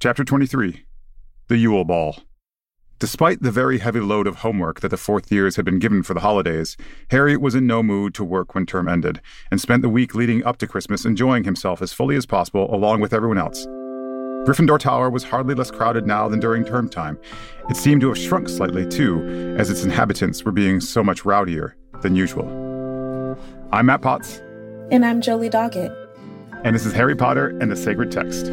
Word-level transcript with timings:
Chapter 0.00 0.22
23 0.22 0.84
The 1.48 1.56
Yule 1.56 1.84
Ball. 1.84 2.18
Despite 3.00 3.42
the 3.42 3.50
very 3.50 3.78
heavy 3.78 3.98
load 3.98 4.28
of 4.28 4.36
homework 4.36 4.78
that 4.78 4.90
the 4.90 4.96
fourth 4.96 5.32
years 5.32 5.56
had 5.56 5.64
been 5.64 5.80
given 5.80 6.04
for 6.04 6.14
the 6.14 6.20
holidays, 6.20 6.76
Harry 7.10 7.36
was 7.36 7.56
in 7.56 7.66
no 7.66 7.82
mood 7.82 8.14
to 8.14 8.22
work 8.22 8.54
when 8.54 8.64
term 8.64 8.88
ended, 8.88 9.20
and 9.50 9.60
spent 9.60 9.82
the 9.82 9.88
week 9.88 10.14
leading 10.14 10.44
up 10.44 10.56
to 10.58 10.68
Christmas 10.68 11.04
enjoying 11.04 11.42
himself 11.42 11.82
as 11.82 11.92
fully 11.92 12.14
as 12.14 12.26
possible 12.26 12.72
along 12.72 13.00
with 13.00 13.12
everyone 13.12 13.38
else. 13.38 13.66
Gryffindor 14.46 14.78
Tower 14.78 15.10
was 15.10 15.24
hardly 15.24 15.56
less 15.56 15.72
crowded 15.72 16.06
now 16.06 16.28
than 16.28 16.38
during 16.38 16.64
term 16.64 16.88
time. 16.88 17.18
It 17.68 17.76
seemed 17.76 18.00
to 18.02 18.08
have 18.08 18.18
shrunk 18.18 18.48
slightly, 18.48 18.86
too, 18.86 19.56
as 19.58 19.68
its 19.68 19.82
inhabitants 19.82 20.44
were 20.44 20.52
being 20.52 20.78
so 20.78 21.02
much 21.02 21.24
rowdier 21.24 21.72
than 22.02 22.14
usual. 22.14 22.46
I'm 23.72 23.86
Matt 23.86 24.02
Potts. 24.02 24.38
And 24.92 25.04
I'm 25.04 25.20
Jolie 25.20 25.50
Doggett. 25.50 25.92
And 26.62 26.76
this 26.76 26.86
is 26.86 26.92
Harry 26.92 27.16
Potter 27.16 27.48
and 27.60 27.68
the 27.68 27.76
Sacred 27.76 28.12
Text. 28.12 28.52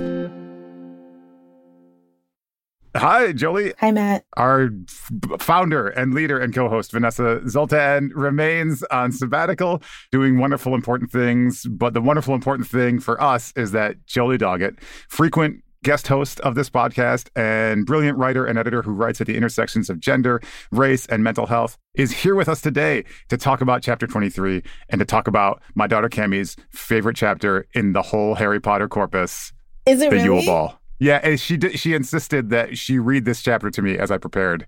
Hi, 2.96 3.34
Jolie. 3.34 3.74
Hi, 3.80 3.92
Matt. 3.92 4.26
Our 4.38 4.70
f- 4.88 5.42
founder 5.42 5.90
and 5.90 6.14
leader 6.14 6.40
and 6.40 6.54
co 6.54 6.70
host, 6.70 6.92
Vanessa 6.92 7.42
Zoltan, 7.48 8.12
remains 8.16 8.84
on 8.84 9.12
sabbatical, 9.12 9.82
doing 10.12 10.38
wonderful, 10.38 10.74
important 10.74 11.12
things. 11.12 11.66
But 11.66 11.94
the 11.94 12.02
wonderful, 12.02 12.34
important 12.34 12.70
thing 12.70 13.00
for 13.00 13.22
us 13.22 13.52
is 13.58 13.72
that 13.72 14.06
Jolie 14.06 14.38
Doggett, 14.38 14.80
frequent 15.10 15.62
guest 15.84 16.08
host 16.08 16.40
of 16.40 16.56
this 16.56 16.70
podcast 16.70 17.30
and 17.36 17.86
brilliant 17.86 18.18
writer 18.18 18.46
and 18.46 18.58
editor 18.58 18.82
who 18.82 18.92
writes 18.92 19.22
at 19.22 19.28
the 19.28 19.36
intersections 19.36 19.90
of 19.90 20.00
gender, 20.00 20.42
race, 20.72 21.06
and 21.08 21.24
mental 21.24 21.46
health, 21.46 21.78
is 21.96 22.12
here 22.12 22.34
with 22.34 22.50
us 22.50 22.60
today 22.60 23.04
to 23.30 23.38
talk 23.38 23.62
about 23.62 23.84
chapter 23.84 24.08
23 24.08 24.64
and 24.90 25.00
to 25.00 25.06
talk 25.06 25.28
about 25.28 25.62
my 25.76 25.86
daughter 25.86 26.10
Cammie's 26.10 26.56
favorite 26.72 27.16
chapter 27.16 27.68
in 27.76 27.94
the 27.94 28.02
whole 28.02 28.36
Harry 28.36 28.60
Potter 28.60 28.88
corpus. 28.88 29.54
Is 29.86 30.02
it 30.02 30.10
the 30.10 30.16
really? 30.16 30.26
Yule 30.26 30.46
Ball. 30.46 30.80
Yeah, 31.00 31.20
and 31.24 31.40
she 31.40 31.58
did, 31.58 31.78
she 31.78 31.94
insisted 31.94 32.50
that 32.52 32.78
she 32.78 33.00
read 33.00 33.26
this 33.26 33.42
chapter 33.42 33.70
to 33.70 33.82
me 33.82 33.98
as 33.98 34.12
I 34.12 34.18
prepared 34.18 34.66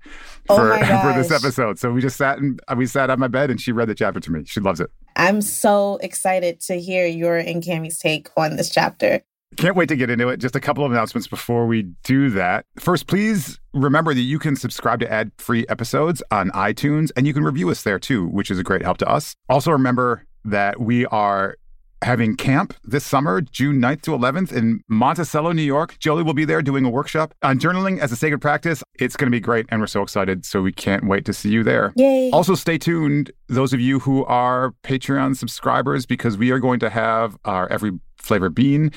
Oh 0.50 0.58
for 0.58 0.70
my 0.70 1.02
for 1.02 1.18
this 1.18 1.32
episode. 1.32 1.80
So 1.80 1.92
we 1.92 2.02
just 2.02 2.18
sat 2.18 2.38
and 2.38 2.60
uh, 2.68 2.76
we 2.78 2.86
sat 2.86 3.10
on 3.10 3.20
my 3.20 3.28
bed 3.28 3.50
and 3.50 3.60
she 3.60 3.72
read 3.72 3.88
the 3.88 3.96
chapter 3.96 4.20
to 4.20 4.32
me. 4.32 4.44
She 4.46 4.60
loves 4.60 4.80
it. 4.80 4.90
I'm 5.16 5.42
so 5.42 5.98
excited 6.02 6.60
to 6.62 6.80
hear 6.80 7.06
your 7.06 7.38
and 7.38 7.64
Cammie's 7.64 7.98
take 7.98 8.30
on 8.36 8.56
this 8.58 8.70
chapter. 8.70 9.22
Can't 9.56 9.76
wait 9.76 9.88
to 9.90 9.96
get 9.96 10.10
into 10.10 10.28
it. 10.28 10.38
Just 10.38 10.56
a 10.56 10.60
couple 10.60 10.86
of 10.86 10.92
announcements 10.92 11.28
before 11.28 11.66
we 11.66 11.84
do 12.04 12.30
that. 12.32 12.66
First, 12.78 13.08
please 13.08 13.60
remember 13.74 14.14
that 14.14 14.22
you 14.22 14.40
can 14.40 14.56
subscribe 14.58 15.00
to 15.00 15.12
ad-free 15.12 15.66
episodes 15.70 16.22
on 16.32 16.52
iTunes 16.52 17.12
and 17.16 17.26
you 17.26 17.34
can 17.34 17.44
review 17.44 17.70
us 17.70 17.84
there 17.84 17.98
too, 17.98 18.28
which 18.28 18.52
is 18.52 18.60
a 18.60 18.64
great 18.64 18.84
help 18.84 18.98
to 18.98 19.10
us. 19.10 19.36
Also 19.48 19.72
remember 19.72 20.26
that 20.44 20.82
we 20.82 21.06
are 21.08 21.56
having 22.04 22.36
camp 22.36 22.74
this 22.84 23.06
summer, 23.06 23.42
June 23.42 23.82
9th 23.82 24.02
to 24.04 24.12
11th 24.12 24.52
in 24.52 24.82
Monticello, 24.88 25.52
New 25.52 25.64
York. 25.64 25.98
Jolie 26.00 26.24
will 26.24 26.34
be 26.34 26.46
there 26.46 26.62
doing 26.62 26.86
a 26.86 26.90
workshop 26.90 27.34
on 27.42 27.60
journaling 27.60 28.00
as 28.00 28.12
a 28.12 28.16
sacred 28.16 28.40
practice. 28.40 28.84
It's 29.00 29.16
going 29.16 29.28
to 29.28 29.36
be 29.36 29.40
great 29.40 29.66
and 29.70 29.82
we're 29.82 29.88
so 29.88 30.02
excited. 30.02 30.46
So 30.46 30.62
we 30.62 30.72
can't 30.72 31.08
wait 31.08 31.26
to 31.26 31.34
see 31.34 31.50
you 31.50 31.64
there. 31.64 31.94
Yay. 31.96 32.30
Also, 32.32 32.56
stay 32.56 32.78
tuned, 32.78 33.32
those 33.48 33.74
of 33.74 33.80
you 33.80 34.00
who 34.00 34.26
are 34.26 34.74
Patreon 34.84 35.36
subscribers, 35.36 36.06
because 36.06 36.38
we 36.38 36.52
are 36.52 36.60
going 36.60 36.80
to 36.80 36.90
have 36.90 37.38
our 37.46 37.68
Every 37.70 37.92
Flavor 38.18 38.50
Bean 38.50 38.92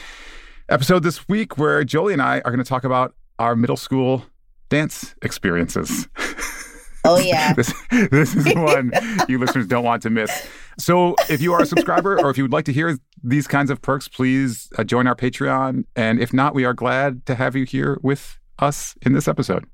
episode 0.68 1.02
this 1.02 1.28
week 1.28 1.58
where 1.58 1.82
Jolie 1.84 2.12
and 2.12 2.22
I 2.22 2.36
are 2.38 2.50
going 2.50 2.58
to 2.58 2.64
talk 2.64 2.84
about 2.84 3.14
our 3.38 3.56
middle 3.56 3.76
school 3.76 4.24
dance 4.68 5.14
experiences. 5.22 6.08
Oh, 7.04 7.18
yeah. 7.18 7.52
this, 7.56 7.72
this 8.10 8.34
is 8.34 8.54
one 8.54 8.92
you 9.28 9.38
listeners 9.40 9.66
don't 9.66 9.84
want 9.84 10.02
to 10.02 10.10
miss. 10.10 10.48
So, 10.78 11.14
if 11.28 11.40
you 11.40 11.52
are 11.52 11.62
a 11.62 11.66
subscriber 11.66 12.18
or 12.20 12.30
if 12.30 12.36
you 12.36 12.44
would 12.44 12.52
like 12.52 12.64
to 12.66 12.72
hear 12.72 12.98
these 13.22 13.46
kinds 13.46 13.70
of 13.70 13.82
perks, 13.82 14.08
please 14.08 14.68
uh, 14.78 14.84
join 14.84 15.06
our 15.06 15.14
Patreon. 15.14 15.84
And 15.96 16.20
if 16.20 16.32
not, 16.32 16.54
we 16.54 16.64
are 16.64 16.74
glad 16.74 17.26
to 17.26 17.34
have 17.34 17.56
you 17.56 17.64
here 17.64 17.98
with 18.02 18.38
us 18.58 18.94
in 19.02 19.12
this 19.12 19.28
episode. 19.28 19.66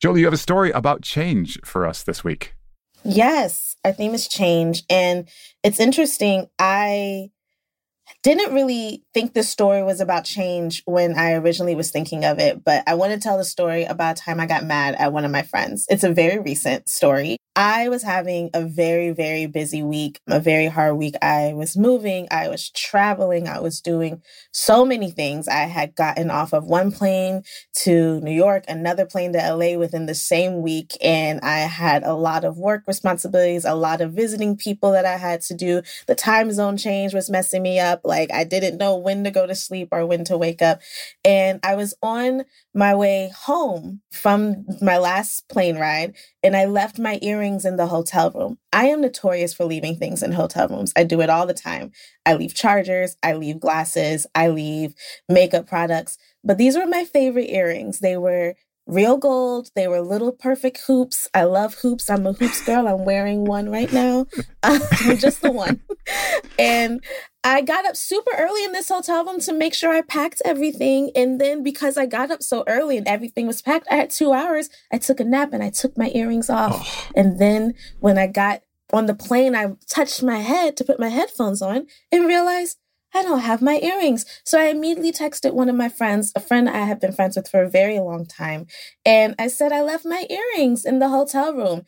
Jolie, 0.00 0.20
you 0.20 0.26
have 0.26 0.34
a 0.34 0.38
story 0.38 0.70
about 0.70 1.02
change 1.02 1.58
for 1.64 1.86
us 1.86 2.02
this 2.02 2.22
week. 2.22 2.54
Yes, 3.04 3.76
our 3.84 3.92
theme 3.92 4.14
is 4.14 4.28
change. 4.28 4.82
And 4.90 5.28
it's 5.62 5.80
interesting. 5.80 6.48
I 6.58 7.30
didn't 8.22 8.54
really 8.54 9.04
think 9.14 9.34
the 9.34 9.42
story 9.42 9.82
was 9.82 10.00
about 10.00 10.24
change 10.24 10.82
when 10.84 11.18
I 11.18 11.32
originally 11.34 11.74
was 11.74 11.90
thinking 11.90 12.24
of 12.24 12.38
it, 12.38 12.64
but 12.64 12.82
I 12.86 12.94
want 12.94 13.12
to 13.12 13.18
tell 13.18 13.38
the 13.38 13.44
story 13.44 13.84
about 13.84 14.18
a 14.18 14.22
time 14.22 14.40
I 14.40 14.46
got 14.46 14.64
mad 14.64 14.94
at 14.96 15.12
one 15.12 15.24
of 15.24 15.30
my 15.30 15.42
friends. 15.42 15.86
It's 15.88 16.04
a 16.04 16.12
very 16.12 16.38
recent 16.38 16.88
story. 16.88 17.36
I 17.58 17.88
was 17.88 18.02
having 18.02 18.50
a 18.52 18.66
very, 18.66 19.12
very 19.12 19.46
busy 19.46 19.82
week, 19.82 20.20
a 20.28 20.38
very 20.38 20.66
hard 20.66 20.98
week. 20.98 21.14
I 21.22 21.54
was 21.54 21.74
moving, 21.74 22.28
I 22.30 22.48
was 22.48 22.68
traveling, 22.68 23.48
I 23.48 23.60
was 23.60 23.80
doing 23.80 24.20
so 24.52 24.84
many 24.84 25.10
things. 25.10 25.48
I 25.48 25.62
had 25.62 25.94
gotten 25.94 26.30
off 26.30 26.52
of 26.52 26.66
one 26.66 26.92
plane 26.92 27.44
to 27.76 28.20
New 28.20 28.32
York, 28.32 28.64
another 28.68 29.06
plane 29.06 29.32
to 29.32 29.38
LA 29.38 29.78
within 29.78 30.04
the 30.04 30.14
same 30.14 30.60
week, 30.60 30.98
and 31.00 31.40
I 31.40 31.60
had 31.60 32.02
a 32.02 32.12
lot 32.12 32.44
of 32.44 32.58
work 32.58 32.82
responsibilities, 32.86 33.64
a 33.64 33.74
lot 33.74 34.02
of 34.02 34.12
visiting 34.12 34.58
people 34.58 34.92
that 34.92 35.06
I 35.06 35.16
had 35.16 35.40
to 35.42 35.54
do. 35.54 35.80
The 36.06 36.14
time 36.14 36.52
zone 36.52 36.76
change 36.76 37.14
was 37.14 37.30
messing 37.30 37.62
me 37.62 37.80
up. 37.80 37.95
Like 38.04 38.32
I 38.32 38.44
didn't 38.44 38.78
know 38.78 38.96
when 38.96 39.24
to 39.24 39.30
go 39.30 39.46
to 39.46 39.54
sleep 39.54 39.88
or 39.92 40.06
when 40.06 40.24
to 40.24 40.38
wake 40.38 40.62
up. 40.62 40.80
And 41.24 41.60
I 41.62 41.74
was 41.74 41.94
on 42.02 42.44
my 42.74 42.94
way 42.94 43.32
home 43.36 44.00
from 44.12 44.66
my 44.80 44.98
last 44.98 45.48
plane 45.48 45.76
ride 45.78 46.14
and 46.42 46.56
I 46.56 46.66
left 46.66 46.98
my 46.98 47.18
earrings 47.22 47.64
in 47.64 47.76
the 47.76 47.86
hotel 47.86 48.30
room. 48.30 48.58
I 48.72 48.86
am 48.86 49.00
notorious 49.00 49.54
for 49.54 49.64
leaving 49.64 49.96
things 49.96 50.22
in 50.22 50.32
hotel 50.32 50.68
rooms. 50.68 50.92
I 50.96 51.04
do 51.04 51.20
it 51.20 51.30
all 51.30 51.46
the 51.46 51.54
time. 51.54 51.92
I 52.24 52.34
leave 52.34 52.54
chargers, 52.54 53.16
I 53.22 53.34
leave 53.34 53.60
glasses, 53.60 54.26
I 54.34 54.48
leave 54.48 54.94
makeup 55.28 55.66
products. 55.66 56.18
But 56.44 56.58
these 56.58 56.76
were 56.76 56.86
my 56.86 57.04
favorite 57.04 57.50
earrings. 57.50 57.98
They 58.00 58.16
were 58.16 58.54
real 58.86 59.16
gold. 59.16 59.70
They 59.74 59.88
were 59.88 60.00
little 60.00 60.32
perfect 60.32 60.82
hoops. 60.86 61.28
I 61.34 61.44
love 61.44 61.74
hoops. 61.74 62.08
I'm 62.08 62.26
a 62.26 62.32
hoops 62.32 62.64
girl. 62.64 62.88
I'm 62.88 63.04
wearing 63.04 63.44
one 63.44 63.68
right 63.68 63.92
now. 63.92 64.26
Just 65.18 65.42
the 65.42 65.50
one. 65.50 65.80
And 66.58 67.04
I 67.44 67.60
got 67.60 67.86
up 67.86 67.96
super 67.96 68.32
early 68.36 68.64
in 68.64 68.72
this 68.72 68.88
hotel 68.88 69.24
room 69.24 69.40
to 69.40 69.52
make 69.52 69.74
sure 69.74 69.92
I 69.92 70.02
packed 70.02 70.42
everything. 70.44 71.10
And 71.14 71.40
then 71.40 71.62
because 71.62 71.96
I 71.96 72.06
got 72.06 72.30
up 72.30 72.42
so 72.42 72.64
early 72.66 72.96
and 72.96 73.06
everything 73.06 73.46
was 73.46 73.62
packed, 73.62 73.88
I 73.90 73.96
had 73.96 74.10
two 74.10 74.32
hours. 74.32 74.68
I 74.92 74.98
took 74.98 75.20
a 75.20 75.24
nap 75.24 75.52
and 75.52 75.62
I 75.62 75.70
took 75.70 75.96
my 75.96 76.10
earrings 76.14 76.50
off. 76.50 77.10
And 77.14 77.38
then 77.38 77.74
when 78.00 78.18
I 78.18 78.26
got 78.26 78.62
on 78.92 79.06
the 79.06 79.14
plane, 79.14 79.54
I 79.54 79.74
touched 79.88 80.22
my 80.22 80.38
head 80.38 80.76
to 80.76 80.84
put 80.84 81.00
my 81.00 81.08
headphones 81.08 81.60
on 81.62 81.86
and 82.12 82.26
realized 82.26 82.78
I 83.16 83.22
don't 83.22 83.40
have 83.40 83.62
my 83.62 83.78
earrings. 83.78 84.26
So 84.44 84.60
I 84.60 84.64
immediately 84.66 85.10
texted 85.10 85.54
one 85.54 85.70
of 85.70 85.74
my 85.74 85.88
friends, 85.88 86.32
a 86.36 86.40
friend 86.40 86.68
I 86.68 86.84
have 86.84 87.00
been 87.00 87.12
friends 87.12 87.34
with 87.34 87.48
for 87.48 87.62
a 87.62 87.70
very 87.70 87.98
long 87.98 88.26
time. 88.26 88.66
And 89.06 89.34
I 89.38 89.48
said, 89.48 89.72
I 89.72 89.80
left 89.80 90.04
my 90.04 90.26
earrings 90.28 90.84
in 90.84 90.98
the 90.98 91.08
hotel 91.08 91.54
room. 91.54 91.82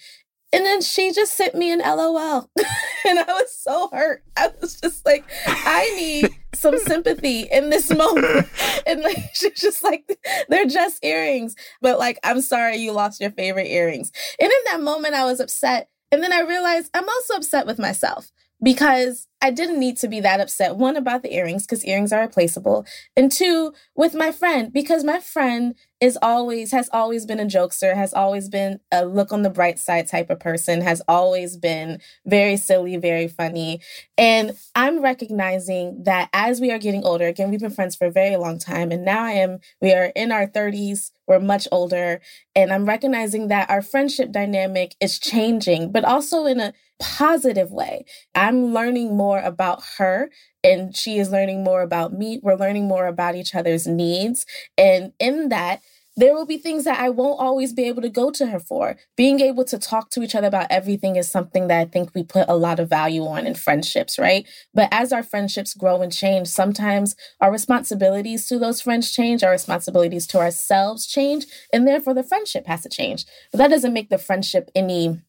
And 0.54 0.64
then 0.64 0.80
she 0.80 1.12
just 1.12 1.34
sent 1.36 1.54
me 1.54 1.70
an 1.70 1.80
LOL. 1.80 2.48
and 3.06 3.18
I 3.18 3.24
was 3.26 3.54
so 3.54 3.90
hurt. 3.92 4.22
I 4.38 4.50
was 4.62 4.80
just 4.80 5.04
like, 5.04 5.26
I 5.46 5.92
need 5.96 6.30
some 6.54 6.78
sympathy 6.86 7.42
in 7.42 7.68
this 7.68 7.94
moment. 7.94 8.48
and 8.86 9.02
like 9.02 9.18
she's 9.34 9.60
just 9.60 9.84
like, 9.84 10.18
they're 10.48 10.64
just 10.64 11.04
earrings. 11.04 11.54
But 11.82 11.98
like, 11.98 12.18
I'm 12.24 12.40
sorry 12.40 12.76
you 12.76 12.92
lost 12.92 13.20
your 13.20 13.32
favorite 13.32 13.68
earrings. 13.68 14.12
And 14.40 14.50
in 14.50 14.72
that 14.72 14.80
moment, 14.80 15.12
I 15.12 15.26
was 15.26 15.40
upset. 15.40 15.90
And 16.10 16.22
then 16.22 16.32
I 16.32 16.40
realized 16.40 16.90
I'm 16.94 17.06
also 17.06 17.34
upset 17.34 17.66
with 17.66 17.78
myself 17.78 18.32
because 18.62 19.28
I 19.40 19.52
didn't 19.52 19.78
need 19.78 19.96
to 19.98 20.08
be 20.08 20.20
that 20.20 20.40
upset. 20.40 20.76
One, 20.76 20.96
about 20.96 21.22
the 21.22 21.32
earrings, 21.32 21.64
because 21.64 21.84
earrings 21.84 22.12
are 22.12 22.22
replaceable. 22.22 22.84
And 23.16 23.30
two, 23.30 23.72
with 23.94 24.14
my 24.14 24.32
friend, 24.32 24.72
because 24.72 25.04
my 25.04 25.20
friend 25.20 25.76
is 26.00 26.18
always, 26.20 26.72
has 26.72 26.90
always 26.92 27.24
been 27.24 27.38
a 27.38 27.44
jokester, 27.44 27.94
has 27.94 28.12
always 28.12 28.48
been 28.48 28.80
a 28.90 29.04
look 29.04 29.32
on 29.32 29.42
the 29.42 29.50
bright 29.50 29.78
side 29.78 30.08
type 30.08 30.28
of 30.30 30.40
person, 30.40 30.80
has 30.80 31.02
always 31.06 31.56
been 31.56 32.00
very 32.26 32.56
silly, 32.56 32.96
very 32.96 33.28
funny. 33.28 33.80
And 34.16 34.56
I'm 34.74 35.02
recognizing 35.02 36.02
that 36.04 36.28
as 36.32 36.60
we 36.60 36.72
are 36.72 36.78
getting 36.78 37.04
older, 37.04 37.26
again, 37.26 37.50
we've 37.50 37.60
been 37.60 37.70
friends 37.70 37.94
for 37.94 38.06
a 38.06 38.12
very 38.12 38.36
long 38.36 38.58
time. 38.58 38.90
And 38.90 39.04
now 39.04 39.22
I 39.22 39.32
am, 39.32 39.60
we 39.80 39.92
are 39.92 40.12
in 40.16 40.32
our 40.32 40.48
30s, 40.48 41.12
we're 41.28 41.38
much 41.38 41.68
older. 41.70 42.20
And 42.56 42.72
I'm 42.72 42.86
recognizing 42.86 43.48
that 43.48 43.70
our 43.70 43.82
friendship 43.82 44.32
dynamic 44.32 44.96
is 45.00 45.20
changing, 45.20 45.92
but 45.92 46.04
also 46.04 46.46
in 46.46 46.58
a 46.58 46.72
positive 46.98 47.70
way. 47.70 48.04
I'm 48.34 48.72
learning 48.72 49.16
more 49.16 49.40
about 49.40 49.82
her 49.98 50.30
and 50.64 50.96
she 50.96 51.18
is 51.18 51.30
learning 51.30 51.64
more 51.64 51.82
about 51.82 52.12
me. 52.12 52.40
We're 52.42 52.56
learning 52.56 52.88
more 52.88 53.06
about 53.06 53.36
each 53.36 53.54
other's 53.54 53.86
needs. 53.86 54.44
And 54.76 55.12
in 55.18 55.48
that, 55.50 55.80
there 56.18 56.34
will 56.34 56.46
be 56.46 56.58
things 56.58 56.82
that 56.82 56.98
I 56.98 57.10
won't 57.10 57.40
always 57.40 57.72
be 57.72 57.84
able 57.84 58.02
to 58.02 58.08
go 58.08 58.32
to 58.32 58.46
her 58.48 58.58
for. 58.58 58.96
Being 59.16 59.38
able 59.38 59.64
to 59.66 59.78
talk 59.78 60.10
to 60.10 60.22
each 60.24 60.34
other 60.34 60.48
about 60.48 60.66
everything 60.68 61.14
is 61.14 61.30
something 61.30 61.68
that 61.68 61.78
I 61.78 61.84
think 61.84 62.10
we 62.12 62.24
put 62.24 62.48
a 62.48 62.56
lot 62.56 62.80
of 62.80 62.88
value 62.90 63.24
on 63.24 63.46
in 63.46 63.54
friendships, 63.54 64.18
right? 64.18 64.44
But 64.74 64.88
as 64.90 65.12
our 65.12 65.22
friendships 65.22 65.74
grow 65.74 66.02
and 66.02 66.12
change, 66.12 66.48
sometimes 66.48 67.14
our 67.40 67.52
responsibilities 67.52 68.48
to 68.48 68.58
those 68.58 68.80
friends 68.80 69.12
change, 69.12 69.44
our 69.44 69.52
responsibilities 69.52 70.26
to 70.28 70.38
ourselves 70.38 71.06
change, 71.06 71.46
and 71.72 71.86
therefore 71.86 72.14
the 72.14 72.24
friendship 72.24 72.66
has 72.66 72.82
to 72.82 72.88
change. 72.88 73.24
But 73.52 73.58
that 73.58 73.70
doesn't 73.70 73.92
make 73.92 74.10
the 74.10 74.18
friendship 74.18 74.72
any 74.74 75.20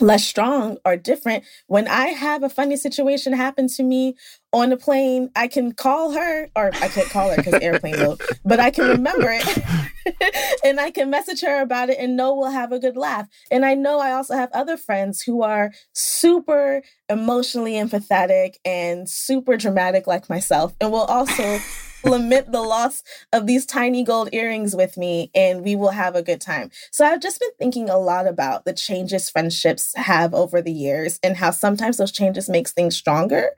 less 0.00 0.24
strong 0.24 0.78
or 0.84 0.96
different. 0.96 1.44
When 1.66 1.88
I 1.88 2.08
have 2.08 2.42
a 2.42 2.48
funny 2.48 2.76
situation 2.76 3.32
happen 3.32 3.68
to 3.68 3.82
me 3.82 4.16
on 4.52 4.72
a 4.72 4.76
plane, 4.76 5.30
I 5.36 5.46
can 5.46 5.72
call 5.72 6.12
her, 6.12 6.48
or 6.56 6.66
I 6.74 6.88
can't 6.88 7.08
call 7.08 7.30
her 7.30 7.36
because 7.36 7.54
airplane 7.54 7.98
mode, 7.98 8.20
but 8.44 8.58
I 8.60 8.70
can 8.70 8.88
remember 8.88 9.28
it 9.30 10.58
and 10.64 10.80
I 10.80 10.90
can 10.90 11.10
message 11.10 11.42
her 11.42 11.62
about 11.62 11.90
it 11.90 11.98
and 11.98 12.16
know 12.16 12.34
we'll 12.34 12.50
have 12.50 12.72
a 12.72 12.78
good 12.78 12.96
laugh. 12.96 13.28
And 13.50 13.64
I 13.64 13.74
know 13.74 14.00
I 14.00 14.12
also 14.12 14.34
have 14.34 14.50
other 14.52 14.76
friends 14.76 15.22
who 15.22 15.42
are 15.42 15.72
super 15.92 16.82
emotionally 17.08 17.74
empathetic 17.74 18.54
and 18.64 19.08
super 19.08 19.56
dramatic 19.56 20.06
like 20.06 20.28
myself 20.28 20.74
and 20.80 20.90
will 20.90 21.04
also 21.04 21.58
lament 22.04 22.52
the 22.52 22.62
loss 22.62 23.02
of 23.32 23.46
these 23.46 23.66
tiny 23.66 24.02
gold 24.02 24.28
earrings 24.32 24.74
with 24.74 24.96
me 24.96 25.30
and 25.34 25.62
we 25.62 25.76
will 25.76 25.90
have 25.90 26.14
a 26.14 26.22
good 26.22 26.40
time. 26.40 26.70
So 26.90 27.04
I've 27.04 27.20
just 27.20 27.40
been 27.40 27.50
thinking 27.58 27.88
a 27.88 27.98
lot 27.98 28.26
about 28.26 28.64
the 28.64 28.72
changes 28.72 29.30
friendships 29.30 29.94
have 29.96 30.34
over 30.34 30.62
the 30.62 30.72
years 30.72 31.18
and 31.22 31.36
how 31.36 31.50
sometimes 31.50 31.96
those 31.96 32.12
changes 32.12 32.48
makes 32.48 32.72
things 32.72 32.96
stronger. 32.96 33.50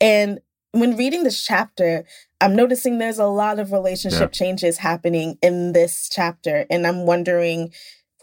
And 0.00 0.40
when 0.72 0.96
reading 0.96 1.24
this 1.24 1.44
chapter, 1.44 2.04
I'm 2.40 2.56
noticing 2.56 2.98
there's 2.98 3.18
a 3.18 3.26
lot 3.26 3.58
of 3.58 3.72
relationship 3.72 4.20
yeah. 4.32 4.38
changes 4.38 4.78
happening 4.78 5.38
in 5.42 5.72
this 5.72 6.08
chapter 6.10 6.66
and 6.70 6.86
I'm 6.86 7.06
wondering 7.06 7.72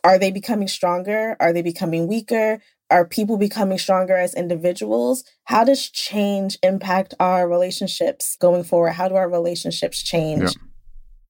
are 0.08 0.18
they 0.18 0.32
becoming 0.32 0.68
stronger? 0.68 1.36
Are 1.40 1.54
they 1.54 1.62
becoming 1.62 2.08
weaker? 2.08 2.60
are 2.90 3.06
people 3.06 3.38
becoming 3.38 3.78
stronger 3.78 4.16
as 4.16 4.34
individuals? 4.34 5.24
How 5.46 5.64
does 5.64 5.90
change 5.90 6.58
impact 6.64 7.14
our 7.20 7.48
relationships 7.48 8.38
going 8.40 8.64
forward? 8.64 8.92
How 8.92 9.10
do 9.10 9.16
our 9.16 9.30
relationships 9.30 10.02
change? 10.02 10.44
Yeah. 10.44 10.50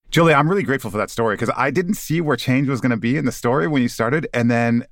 Jolie, 0.09 0.33
I'm 0.33 0.49
really 0.49 0.63
grateful 0.63 0.91
for 0.91 0.97
that 0.97 1.09
story 1.09 1.35
because 1.35 1.53
I 1.57 1.71
didn't 1.71 1.95
see 1.95 2.21
where 2.21 2.37
change 2.37 2.69
was 2.69 2.79
going 2.79 2.91
to 2.91 2.97
be 2.97 3.17
in 3.17 3.25
the 3.25 3.31
story 3.31 3.67
when 3.67 3.81
you 3.81 3.89
started. 3.89 4.27
And 4.33 4.49
then 4.49 4.85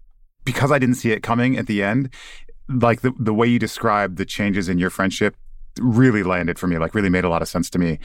because 0.44 0.72
I 0.72 0.80
didn't 0.80 0.96
see 0.96 1.12
it 1.12 1.24
coming 1.24 1.58
at 1.58 1.68
the 1.68 1.84
end, 1.84 2.14
like 2.68 3.02
the, 3.02 3.14
the 3.18 3.34
way 3.34 3.48
you 3.48 3.60
described 3.60 4.18
the 4.18 4.26
changes 4.26 4.68
in 4.68 4.78
your 4.78 4.90
friendship 4.90 5.36
really 5.80 6.24
landed 6.24 6.58
for 6.58 6.68
me, 6.68 6.78
like 6.78 6.96
really 6.96 7.10
made 7.10 7.24
a 7.24 7.30
lot 7.30 7.42
of 7.42 7.48
sense 7.48 7.70
to 7.72 7.80
me. 7.80 8.00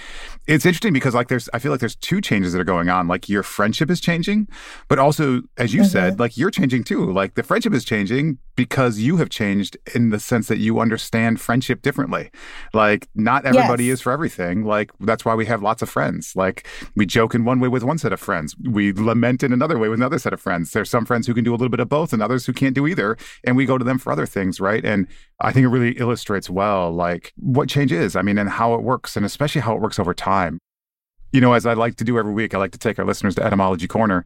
It's 0.47 0.67
interesting 0.67 0.93
because 0.93 1.15
like 1.15 1.29
there's 1.29 1.49
I 1.53 1.59
feel 1.59 1.71
like 1.71 1.81
there's 1.81 1.97
two 1.97 2.21
changes 2.21 2.53
that 2.53 2.61
are 2.61 2.65
going 2.65 2.89
on. 2.89 3.09
Like 3.09 3.29
your 3.29 3.43
friendship 3.43 3.91
is 3.91 4.01
changing, 4.01 4.49
but 4.89 4.99
also 4.99 5.43
as 5.57 5.73
you 5.75 5.83
mm-hmm. 5.83 5.91
said, 5.91 6.21
like 6.21 6.37
you're 6.37 6.51
changing 6.51 6.85
too. 6.85 7.11
Like 7.13 7.35
the 7.35 7.43
friendship 7.43 7.73
is 7.73 7.85
changing 7.85 8.39
because 8.61 8.99
you 8.99 9.17
have 9.17 9.31
changed 9.31 9.79
in 9.95 10.11
the 10.11 10.21
sense 10.21 10.47
that 10.49 10.59
you 10.59 10.81
understand 10.81 11.41
friendship 11.41 11.81
differently. 11.81 12.31
Like 12.75 13.09
not 13.15 13.47
everybody 13.47 13.87
yes. 13.87 13.95
is 13.95 14.01
for 14.03 14.13
everything. 14.13 14.65
Like 14.67 14.91
that's 15.01 15.25
why 15.25 15.35
we 15.35 15.47
have 15.47 15.63
lots 15.63 15.81
of 15.81 15.89
friends. 15.89 16.37
Like 16.37 16.67
we 16.95 17.07
joke 17.07 17.35
in 17.35 17.47
one 17.47 17.59
way 17.59 17.69
with 17.69 17.83
one 17.83 17.97
set 17.97 18.13
of 18.13 18.21
friends. 18.21 18.55
We 18.63 18.93
lament 18.93 19.43
in 19.43 19.55
another 19.55 19.79
way 19.79 19.89
with 19.89 19.99
another 19.99 20.19
set 20.19 20.35
of 20.35 20.43
friends. 20.43 20.73
There's 20.73 20.91
some 20.91 21.07
friends 21.07 21.27
who 21.27 21.33
can 21.33 21.43
do 21.43 21.53
a 21.53 21.57
little 21.57 21.71
bit 21.71 21.81
of 21.81 21.89
both 21.89 22.13
and 22.13 22.21
others 22.21 22.45
who 22.45 22.53
can't 22.53 22.75
do 22.75 22.87
either, 22.87 23.17
and 23.45 23.57
we 23.57 23.65
go 23.65 23.79
to 23.79 23.85
them 23.85 23.97
for 23.97 24.13
other 24.13 24.27
things, 24.27 24.61
right? 24.61 24.85
And 24.85 25.07
I 25.41 25.53
think 25.53 25.65
it 25.65 25.69
really 25.69 25.93
illustrates 25.93 26.51
well 26.51 26.93
like 26.93 27.33
what 27.37 27.67
change 27.71 27.93
is. 27.93 28.15
I 28.15 28.21
mean, 28.21 28.37
and 28.37 28.51
how 28.51 28.75
it 28.75 28.83
works, 28.83 29.17
and 29.17 29.25
especially 29.25 29.63
how 29.63 29.75
it 29.75 29.81
works 29.81 29.99
over 29.99 30.13
time. 30.13 30.59
You 31.33 31.41
know, 31.41 31.53
as 31.53 31.67
I 31.67 31.75
like 31.75 31.97
to 31.97 32.05
do 32.05 32.19
every 32.19 32.33
week, 32.33 32.55
I 32.55 32.59
like 32.59 32.73
to 32.73 32.79
take 32.79 32.99
our 32.99 33.05
listeners 33.05 33.35
to 33.37 33.45
Etymology 33.45 33.87
Corner. 33.87 34.25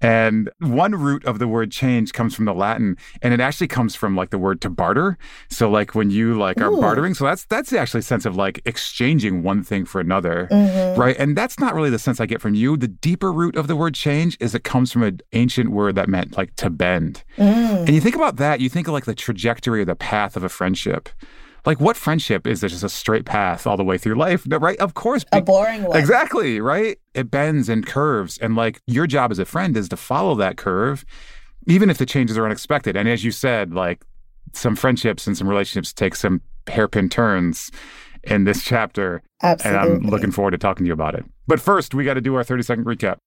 And 0.00 0.50
one 0.60 0.94
root 0.94 1.24
of 1.24 1.38
the 1.38 1.48
word 1.48 1.70
change 1.70 2.12
comes 2.12 2.34
from 2.34 2.44
the 2.44 2.54
Latin, 2.54 2.96
and 3.22 3.34
it 3.34 3.40
actually 3.40 3.68
comes 3.68 3.94
from 3.94 4.16
like 4.16 4.30
the 4.30 4.38
word 4.38 4.60
to 4.62 4.70
barter. 4.70 5.18
So 5.50 5.68
like 5.68 5.94
when 5.94 6.10
you 6.10 6.34
like 6.34 6.60
are 6.60 6.70
Ooh. 6.70 6.80
bartering, 6.80 7.14
so 7.14 7.24
that's 7.24 7.44
that's 7.46 7.70
the 7.70 7.78
actually 7.78 8.02
sense 8.02 8.24
of 8.24 8.36
like 8.36 8.60
exchanging 8.64 9.42
one 9.42 9.62
thing 9.62 9.84
for 9.84 10.00
another. 10.00 10.48
Mm-hmm. 10.50 11.00
Right. 11.00 11.16
And 11.18 11.36
that's 11.36 11.58
not 11.58 11.74
really 11.74 11.90
the 11.90 11.98
sense 11.98 12.20
I 12.20 12.26
get 12.26 12.40
from 12.40 12.54
you. 12.54 12.76
The 12.76 12.88
deeper 12.88 13.32
root 13.32 13.56
of 13.56 13.66
the 13.66 13.76
word 13.76 13.94
change 13.94 14.36
is 14.40 14.54
it 14.54 14.64
comes 14.64 14.92
from 14.92 15.02
an 15.02 15.20
ancient 15.32 15.70
word 15.70 15.94
that 15.96 16.08
meant 16.08 16.36
like 16.36 16.54
to 16.56 16.70
bend. 16.70 17.22
Mm. 17.36 17.80
And 17.80 17.90
you 17.90 18.00
think 18.00 18.16
about 18.16 18.36
that, 18.36 18.60
you 18.60 18.68
think 18.68 18.88
of 18.88 18.94
like 18.94 19.04
the 19.04 19.14
trajectory 19.14 19.82
or 19.82 19.84
the 19.84 19.96
path 19.96 20.36
of 20.36 20.44
a 20.44 20.48
friendship. 20.48 21.08
Like, 21.66 21.80
what 21.80 21.96
friendship 21.96 22.46
is 22.46 22.60
this 22.60 22.70
just 22.70 22.84
a 22.84 22.88
straight 22.88 23.24
path 23.24 23.66
all 23.66 23.76
the 23.76 23.84
way 23.84 23.98
through 23.98 24.14
life? 24.14 24.46
Right? 24.48 24.78
Of 24.78 24.94
course. 24.94 25.24
A 25.32 25.42
boring 25.42 25.82
one. 25.82 25.98
Exactly. 25.98 26.60
Right? 26.60 26.98
It 27.12 27.28
bends 27.28 27.68
and 27.68 27.84
curves. 27.84 28.38
And 28.38 28.54
like, 28.54 28.80
your 28.86 29.08
job 29.08 29.32
as 29.32 29.40
a 29.40 29.44
friend 29.44 29.76
is 29.76 29.88
to 29.88 29.96
follow 29.96 30.36
that 30.36 30.56
curve, 30.56 31.04
even 31.66 31.90
if 31.90 31.98
the 31.98 32.06
changes 32.06 32.38
are 32.38 32.46
unexpected. 32.46 32.96
And 32.96 33.08
as 33.08 33.24
you 33.24 33.32
said, 33.32 33.74
like, 33.74 34.04
some 34.52 34.76
friendships 34.76 35.26
and 35.26 35.36
some 35.36 35.48
relationships 35.48 35.92
take 35.92 36.14
some 36.14 36.40
hairpin 36.68 37.08
turns 37.08 37.70
in 38.22 38.44
this 38.44 38.62
chapter. 38.62 39.22
Absolutely. 39.42 39.80
And 39.80 40.04
I'm 40.04 40.10
looking 40.10 40.30
forward 40.30 40.52
to 40.52 40.58
talking 40.58 40.84
to 40.84 40.88
you 40.88 40.94
about 40.94 41.16
it. 41.16 41.24
But 41.48 41.60
first, 41.60 41.94
we 41.94 42.04
got 42.04 42.14
to 42.14 42.20
do 42.20 42.36
our 42.36 42.44
30 42.44 42.62
second 42.62 42.84
recap. 42.84 43.18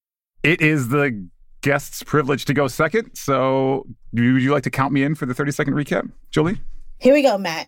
It 0.44 0.62
is 0.62 0.88
the 0.88 1.28
guest's 1.62 2.04
privilege 2.04 2.46
to 2.46 2.54
go 2.54 2.70
second. 2.70 3.16
So, 3.16 3.86
would 4.14 4.42
you 4.42 4.54
like 4.54 4.64
to 4.64 4.70
count 4.70 4.94
me 4.94 5.04
in 5.04 5.14
for 5.14 5.26
the 5.26 5.34
30 5.34 5.52
second 5.52 5.74
recap, 5.74 6.10
Jolie? 6.32 6.62
Here 7.00 7.14
we 7.14 7.22
go, 7.22 7.38
Matt 7.38 7.68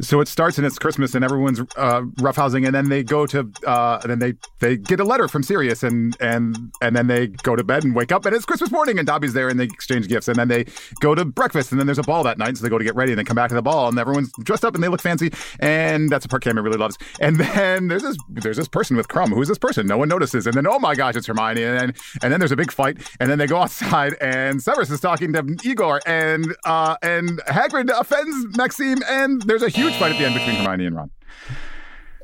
So 0.00 0.20
it 0.20 0.28
starts 0.28 0.58
and 0.58 0.66
it's 0.66 0.78
Christmas 0.78 1.14
and 1.14 1.24
everyone's 1.24 1.60
uh, 1.60 2.02
roughhousing, 2.18 2.66
and 2.66 2.74
then 2.74 2.88
they 2.88 3.02
go 3.02 3.26
to, 3.26 3.50
uh, 3.66 4.00
and 4.02 4.10
then 4.10 4.18
they 4.18 4.34
they 4.60 4.76
get 4.76 5.00
a 5.00 5.04
letter 5.04 5.28
from 5.28 5.42
Sirius, 5.42 5.82
and 5.82 6.16
and 6.20 6.72
and 6.82 6.96
then 6.96 7.06
they 7.06 7.28
go 7.28 7.54
to 7.54 7.62
bed 7.62 7.84
and 7.84 7.94
wake 7.94 8.10
up, 8.10 8.26
and 8.26 8.34
it's 8.34 8.44
Christmas 8.44 8.70
morning, 8.70 8.98
and 8.98 9.06
Dobby's 9.06 9.32
there, 9.32 9.48
and 9.48 9.58
they 9.58 9.64
exchange 9.64 10.08
gifts, 10.08 10.28
and 10.28 10.36
then 10.36 10.48
they 10.48 10.64
go 11.00 11.14
to 11.14 11.24
breakfast, 11.24 11.70
and 11.70 11.80
then 11.80 11.86
there's 11.86 11.98
a 11.98 12.02
ball 12.02 12.24
that 12.24 12.38
night, 12.38 12.56
so 12.56 12.62
they 12.62 12.68
go 12.68 12.78
to 12.78 12.84
get 12.84 12.96
ready, 12.96 13.12
and 13.12 13.18
they 13.18 13.24
come 13.24 13.36
back 13.36 13.50
to 13.50 13.54
the 13.54 13.62
ball, 13.62 13.88
and 13.88 13.98
everyone's 13.98 14.32
dressed 14.42 14.64
up 14.64 14.74
and 14.74 14.82
they 14.82 14.88
look 14.88 15.00
fancy, 15.00 15.32
and 15.60 16.10
that's 16.10 16.24
a 16.24 16.28
part 16.28 16.42
Cameron 16.42 16.64
really 16.64 16.78
loves. 16.78 16.98
And 17.20 17.36
then 17.36 17.88
there's 17.88 18.02
this 18.02 18.16
there's 18.28 18.56
this 18.56 18.68
person 18.68 18.96
with 18.96 19.08
Krum. 19.08 19.28
Who's 19.28 19.48
this 19.48 19.58
person? 19.58 19.86
No 19.86 19.98
one 19.98 20.08
notices, 20.08 20.46
and 20.46 20.54
then 20.54 20.66
oh 20.66 20.78
my 20.78 20.94
gosh, 20.94 21.14
it's 21.14 21.26
Hermione, 21.26 21.62
and 21.62 21.78
then, 21.78 21.94
and 22.22 22.32
then 22.32 22.40
there's 22.40 22.52
a 22.52 22.56
big 22.56 22.72
fight, 22.72 22.98
and 23.20 23.30
then 23.30 23.38
they 23.38 23.46
go 23.46 23.58
outside, 23.58 24.14
and 24.20 24.60
Severus 24.60 24.90
is 24.90 25.00
talking 25.00 25.32
to 25.34 25.56
Igor, 25.64 26.00
and 26.04 26.54
uh, 26.64 26.96
and 27.02 27.40
Hagrid 27.46 27.90
offends 27.96 28.56
Maxime, 28.56 28.98
and 29.08 29.40
there's 29.42 29.62
a 29.62 29.68
huge 29.68 29.83
huge 29.84 29.98
fight 29.98 30.12
at 30.12 30.18
the 30.18 30.24
end 30.24 30.34
between 30.34 30.56
Hermione 30.56 30.86
and 30.86 30.96
Ron. 30.96 31.10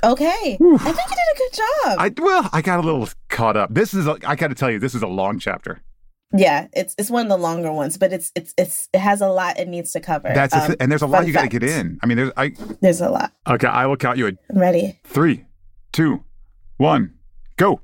Okay, 0.02 0.56
Oof. 0.62 0.80
I 0.80 0.92
think 0.92 1.10
you 1.10 1.16
did 1.16 1.34
a 1.34 1.38
good 1.38 1.52
job. 1.52 1.98
I 1.98 2.12
well, 2.22 2.50
I 2.52 2.62
got 2.62 2.78
a 2.78 2.82
little 2.82 3.08
caught 3.28 3.56
up. 3.56 3.74
This 3.74 3.92
is, 3.92 4.06
a, 4.06 4.16
I 4.24 4.34
got 4.34 4.48
to 4.48 4.54
tell 4.54 4.70
you, 4.70 4.78
this 4.78 4.94
is 4.94 5.02
a 5.02 5.06
long 5.06 5.38
chapter. 5.38 5.82
Yeah, 6.32 6.68
it's 6.72 6.94
it's 6.96 7.10
one 7.10 7.26
of 7.26 7.28
the 7.28 7.36
longer 7.36 7.72
ones, 7.72 7.98
but 7.98 8.12
it's 8.12 8.30
it's 8.36 8.54
it's 8.56 8.88
it 8.92 9.00
has 9.00 9.20
a 9.20 9.28
lot 9.28 9.58
it 9.58 9.68
needs 9.68 9.90
to 9.92 10.00
cover. 10.00 10.30
That's 10.32 10.54
um, 10.54 10.76
and 10.78 10.90
there's 10.90 11.02
a 11.02 11.06
lot 11.06 11.26
you 11.26 11.32
got 11.32 11.42
to 11.42 11.48
get 11.48 11.64
in. 11.64 11.98
I 12.02 12.06
mean, 12.06 12.16
there's 12.16 12.32
I 12.36 12.54
there's 12.80 13.00
a 13.00 13.10
lot. 13.10 13.32
Okay, 13.48 13.66
I 13.66 13.86
will 13.86 13.96
count 13.96 14.16
you. 14.16 14.28
I'm 14.28 14.58
ready. 14.58 15.00
Three, 15.04 15.44
two, 15.92 16.22
one, 16.76 17.14
go. 17.56 17.80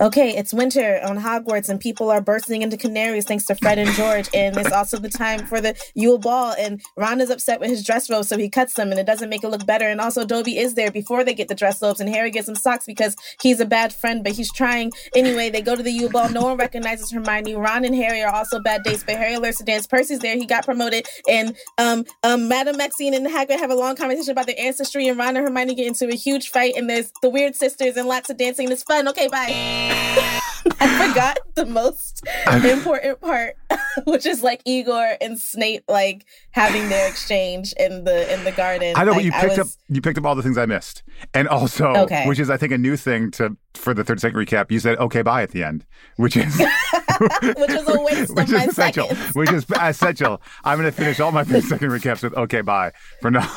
Okay, 0.00 0.36
it's 0.36 0.52
winter 0.52 1.00
on 1.04 1.18
Hogwarts 1.18 1.68
and 1.68 1.80
people 1.80 2.10
are 2.10 2.20
bursting 2.20 2.62
into 2.62 2.76
canaries 2.76 3.24
thanks 3.24 3.46
to 3.46 3.54
Fred 3.54 3.78
and 3.78 3.90
George. 3.90 4.28
And 4.34 4.56
it's 4.56 4.72
also 4.72 4.98
the 4.98 5.08
time 5.08 5.46
for 5.46 5.60
the 5.60 5.74
Yule 5.94 6.18
Ball. 6.18 6.54
And 6.58 6.80
Ron 6.96 7.20
is 7.20 7.30
upset 7.30 7.60
with 7.60 7.70
his 7.70 7.84
dress 7.84 8.10
robes, 8.10 8.28
so 8.28 8.38
he 8.38 8.48
cuts 8.48 8.74
them 8.74 8.90
and 8.90 8.98
it 8.98 9.06
doesn't 9.06 9.28
make 9.28 9.44
it 9.44 9.48
look 9.48 9.66
better. 9.66 9.88
And 9.88 10.00
also, 10.00 10.24
Dobby 10.24 10.58
is 10.58 10.74
there 10.74 10.90
before 10.90 11.24
they 11.24 11.34
get 11.34 11.48
the 11.48 11.54
dress 11.54 11.82
robes, 11.82 12.00
and 12.00 12.08
Harry 12.08 12.30
gets 12.30 12.46
some 12.46 12.54
socks 12.54 12.86
because 12.86 13.16
he's 13.40 13.60
a 13.60 13.66
bad 13.66 13.92
friend, 13.92 14.22
but 14.24 14.32
he's 14.32 14.52
trying. 14.52 14.92
Anyway, 15.14 15.50
they 15.50 15.62
go 15.62 15.76
to 15.76 15.82
the 15.82 15.90
Yule 15.90 16.10
Ball. 16.10 16.28
No 16.30 16.42
one 16.42 16.56
recognizes 16.56 17.10
Hermione. 17.10 17.54
Ron 17.54 17.84
and 17.84 17.94
Harry 17.94 18.22
are 18.22 18.32
also 18.32 18.60
bad 18.60 18.82
dates, 18.82 19.04
but 19.04 19.16
Harry 19.16 19.36
learns 19.38 19.56
to 19.56 19.64
dance. 19.64 19.86
Percy's 19.86 20.20
there. 20.20 20.36
He 20.36 20.46
got 20.46 20.64
promoted. 20.64 21.06
And 21.28 21.56
um, 21.78 22.04
um, 22.22 22.48
Madame 22.48 22.76
Maxine 22.76 23.14
and 23.14 23.26
Hagrid 23.26 23.58
have 23.58 23.70
a 23.70 23.74
long 23.74 23.96
conversation 23.96 24.32
about 24.32 24.46
their 24.46 24.58
ancestry, 24.58 25.08
and 25.08 25.18
Ron 25.18 25.36
and 25.36 25.46
Hermione 25.46 25.74
get 25.74 25.86
into 25.86 26.08
a 26.08 26.16
huge 26.16 26.50
fight, 26.50 26.74
and 26.76 26.88
there's 26.88 27.12
the 27.22 27.30
weird 27.30 27.56
sisters 27.56 27.96
and 27.96 28.08
lots 28.08 28.30
of 28.30 28.36
dancing. 28.36 28.70
It's 28.70 28.82
fun. 28.82 29.08
Okay, 29.08 29.28
bye. 29.28 29.57
I 30.80 31.08
forgot 31.08 31.38
the 31.54 31.66
most 31.66 32.24
important 32.64 33.20
part, 33.20 33.56
which 34.04 34.26
is 34.26 34.42
like 34.42 34.62
Igor 34.64 35.16
and 35.20 35.38
Snape 35.40 35.84
like 35.88 36.24
having 36.52 36.88
their 36.88 37.08
exchange 37.08 37.72
in 37.78 38.04
the 38.04 38.32
in 38.32 38.44
the 38.44 38.52
garden. 38.52 38.94
I 38.96 39.04
know, 39.04 39.12
like, 39.12 39.18
but 39.18 39.24
you 39.24 39.32
picked 39.32 39.58
was, 39.58 39.58
up 39.58 39.66
you 39.88 40.00
picked 40.00 40.18
up 40.18 40.24
all 40.24 40.34
the 40.34 40.42
things 40.42 40.56
I 40.56 40.66
missed, 40.66 41.02
and 41.34 41.48
also, 41.48 41.94
Okay. 41.94 42.26
which 42.26 42.38
is 42.38 42.48
I 42.50 42.56
think 42.56 42.72
a 42.72 42.78
new 42.78 42.96
thing 42.96 43.30
to 43.32 43.56
for 43.74 43.92
the 43.94 44.04
third 44.04 44.20
second 44.20 44.38
recap. 44.38 44.70
You 44.70 44.78
said 44.78 44.98
okay, 44.98 45.22
bye 45.22 45.42
at 45.42 45.50
the 45.50 45.64
end, 45.64 45.84
which 46.16 46.36
is 46.36 46.56
which 46.58 47.70
is 47.70 47.88
a 47.88 48.00
waste 48.00 48.34
which 48.36 48.44
of 48.46 48.52
my 48.52 48.64
is 48.64 48.68
essential. 48.68 49.08
seconds. 49.08 49.34
Which 49.34 49.50
is 49.52 49.66
essential. 49.80 50.40
I'm 50.64 50.78
going 50.78 50.90
to 50.90 50.96
finish 50.96 51.18
all 51.18 51.32
my 51.32 51.42
third 51.44 51.64
second 51.64 51.88
recaps 51.90 52.22
with 52.22 52.34
okay, 52.34 52.60
bye 52.60 52.92
for 53.20 53.30
now. 53.32 53.50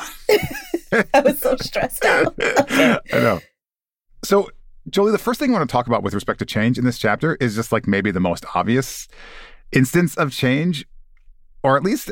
I 1.14 1.20
was 1.20 1.38
so 1.40 1.56
stressed 1.56 2.04
out. 2.04 2.34
Okay. 2.38 2.98
I 3.12 3.18
know. 3.18 3.40
So, 4.24 4.50
Jolie, 4.90 5.12
the 5.12 5.18
first 5.18 5.38
thing 5.38 5.50
I 5.50 5.58
want 5.58 5.68
to 5.68 5.72
talk 5.72 5.86
about 5.86 6.02
with 6.02 6.14
respect 6.14 6.38
to 6.40 6.44
change 6.46 6.78
in 6.78 6.84
this 6.84 6.98
chapter 6.98 7.36
is 7.40 7.54
just 7.54 7.70
like 7.72 7.86
maybe 7.86 8.10
the 8.10 8.20
most 8.20 8.44
obvious 8.54 9.06
instance 9.70 10.16
of 10.16 10.32
change, 10.32 10.84
or 11.62 11.76
at 11.76 11.84
least 11.84 12.10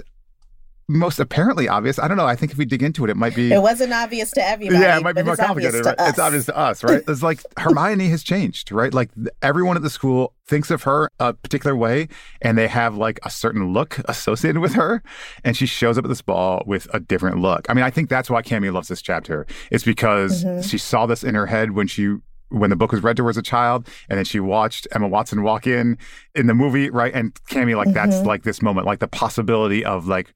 most 0.89 1.21
apparently 1.21 1.69
obvious. 1.69 2.00
I 2.00 2.09
don't 2.09 2.17
know. 2.17 2.27
I 2.27 2.35
think 2.35 2.50
if 2.50 2.59
we 2.59 2.65
dig 2.65 2.83
into 2.83 3.05
it, 3.05 3.11
it 3.11 3.17
might 3.17 3.35
be. 3.35 3.53
It 3.53 3.62
wasn't 3.62 3.93
obvious 3.93 4.31
to 4.33 4.45
everybody. 4.45 4.81
yeah, 4.81 4.97
it 4.99 5.03
might 5.05 5.15
be 5.15 5.23
more 5.23 5.37
complicated. 5.37 5.85
Right? 5.87 5.95
It's 6.00 6.19
obvious 6.19 6.47
to 6.47 6.57
us, 6.57 6.83
right? 6.83 7.03
It's 7.07 7.23
like 7.23 7.41
Hermione 7.59 8.09
has 8.09 8.23
changed, 8.25 8.73
right? 8.73 8.93
Like 8.93 9.11
everyone 9.43 9.77
at 9.77 9.83
the 9.83 9.91
school 9.91 10.35
thinks 10.49 10.69
of 10.71 10.83
her 10.85 11.09
a 11.21 11.33
particular 11.33 11.77
way, 11.77 12.09
and 12.43 12.59
they 12.59 12.67
have 12.67 12.97
like 12.97 13.21
a 13.25 13.31
certain 13.31 13.73
look 13.73 14.00
associated 14.07 14.61
with 14.61 14.75
her, 14.75 15.03
and 15.45 15.57
she 15.57 15.67
shows 15.67 15.97
up 15.97 16.05
at 16.05 16.09
this 16.09 16.23
ball 16.23 16.62
with 16.67 16.89
a 16.93 16.99
different 16.99 17.39
look. 17.39 17.67
I 17.69 17.75
mean, 17.75 17.85
I 17.85 17.91
think 17.91 18.09
that's 18.09 18.29
why 18.31 18.43
Cammie 18.43 18.73
loves 18.73 18.89
this 18.89 19.00
chapter. 19.03 19.47
It's 19.71 19.85
because 19.85 20.45
Mhm. 20.45 20.69
she 20.69 20.79
saw 20.79 21.07
this 21.07 21.23
in 21.23 21.35
her 21.37 21.47
head 21.47 21.73
when 21.73 21.87
she 21.87 22.17
when 22.50 22.71
the 22.71 22.76
book 22.76 22.92
was 22.92 23.02
read 23.02 23.16
to 23.16 23.25
her 23.25 23.30
as 23.30 23.37
a 23.37 23.42
child, 23.42 23.88
and 24.09 24.19
then 24.19 24.25
she 24.25 24.40
watched 24.40 24.87
Emma 24.92 25.09
Watson 25.09 25.42
walk 25.42 25.66
in 25.66 25.97
in 26.35 26.47
the 26.47 26.54
movie, 26.54 26.90
right? 26.90 27.12
And 27.14 27.35
Cammie, 27.50 27.76
like 27.76 27.92
that's 27.95 28.16
Mhm. 28.16 28.26
like 28.26 28.42
this 28.42 28.61
moment, 28.62 28.87
like 28.87 28.99
the 28.99 29.09
possibility 29.09 29.85
of 29.85 30.07
like 30.07 30.35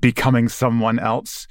becoming 0.00 0.48
someone 0.48 0.98
else 0.98 1.46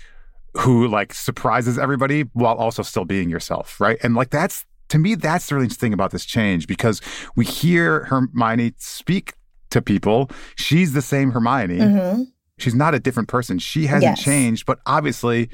who 0.58 0.88
like 0.88 1.14
surprises 1.14 1.80
everybody 1.80 2.22
while 2.34 2.56
also 2.56 2.84
still 2.84 3.06
being 3.06 3.30
yourself, 3.30 3.80
right? 3.82 3.98
And 4.04 4.16
like 4.16 4.30
that's 4.30 4.66
to 4.90 5.00
me, 5.00 5.16
that's 5.16 5.48
the 5.48 5.56
really 5.56 5.66
interesting 5.66 5.88
thing 5.88 5.94
about 5.94 6.12
this 6.12 6.26
change 6.26 6.68
because 6.68 7.02
we 7.36 7.46
hear 7.46 8.04
Hermione 8.06 8.74
speak 8.78 9.34
to 9.72 9.82
people. 9.82 10.30
She's 10.56 10.94
the 10.94 11.02
same 11.02 11.32
Hermione. 11.32 11.80
Mhm. 11.80 12.26
She's 12.60 12.76
not 12.76 12.94
a 12.94 13.00
different 13.00 13.28
person. 13.30 13.58
She 13.58 13.88
hasn't 13.88 14.18
Yes. 14.18 14.22
changed, 14.24 14.66
but 14.68 14.80
obviously 14.86 15.50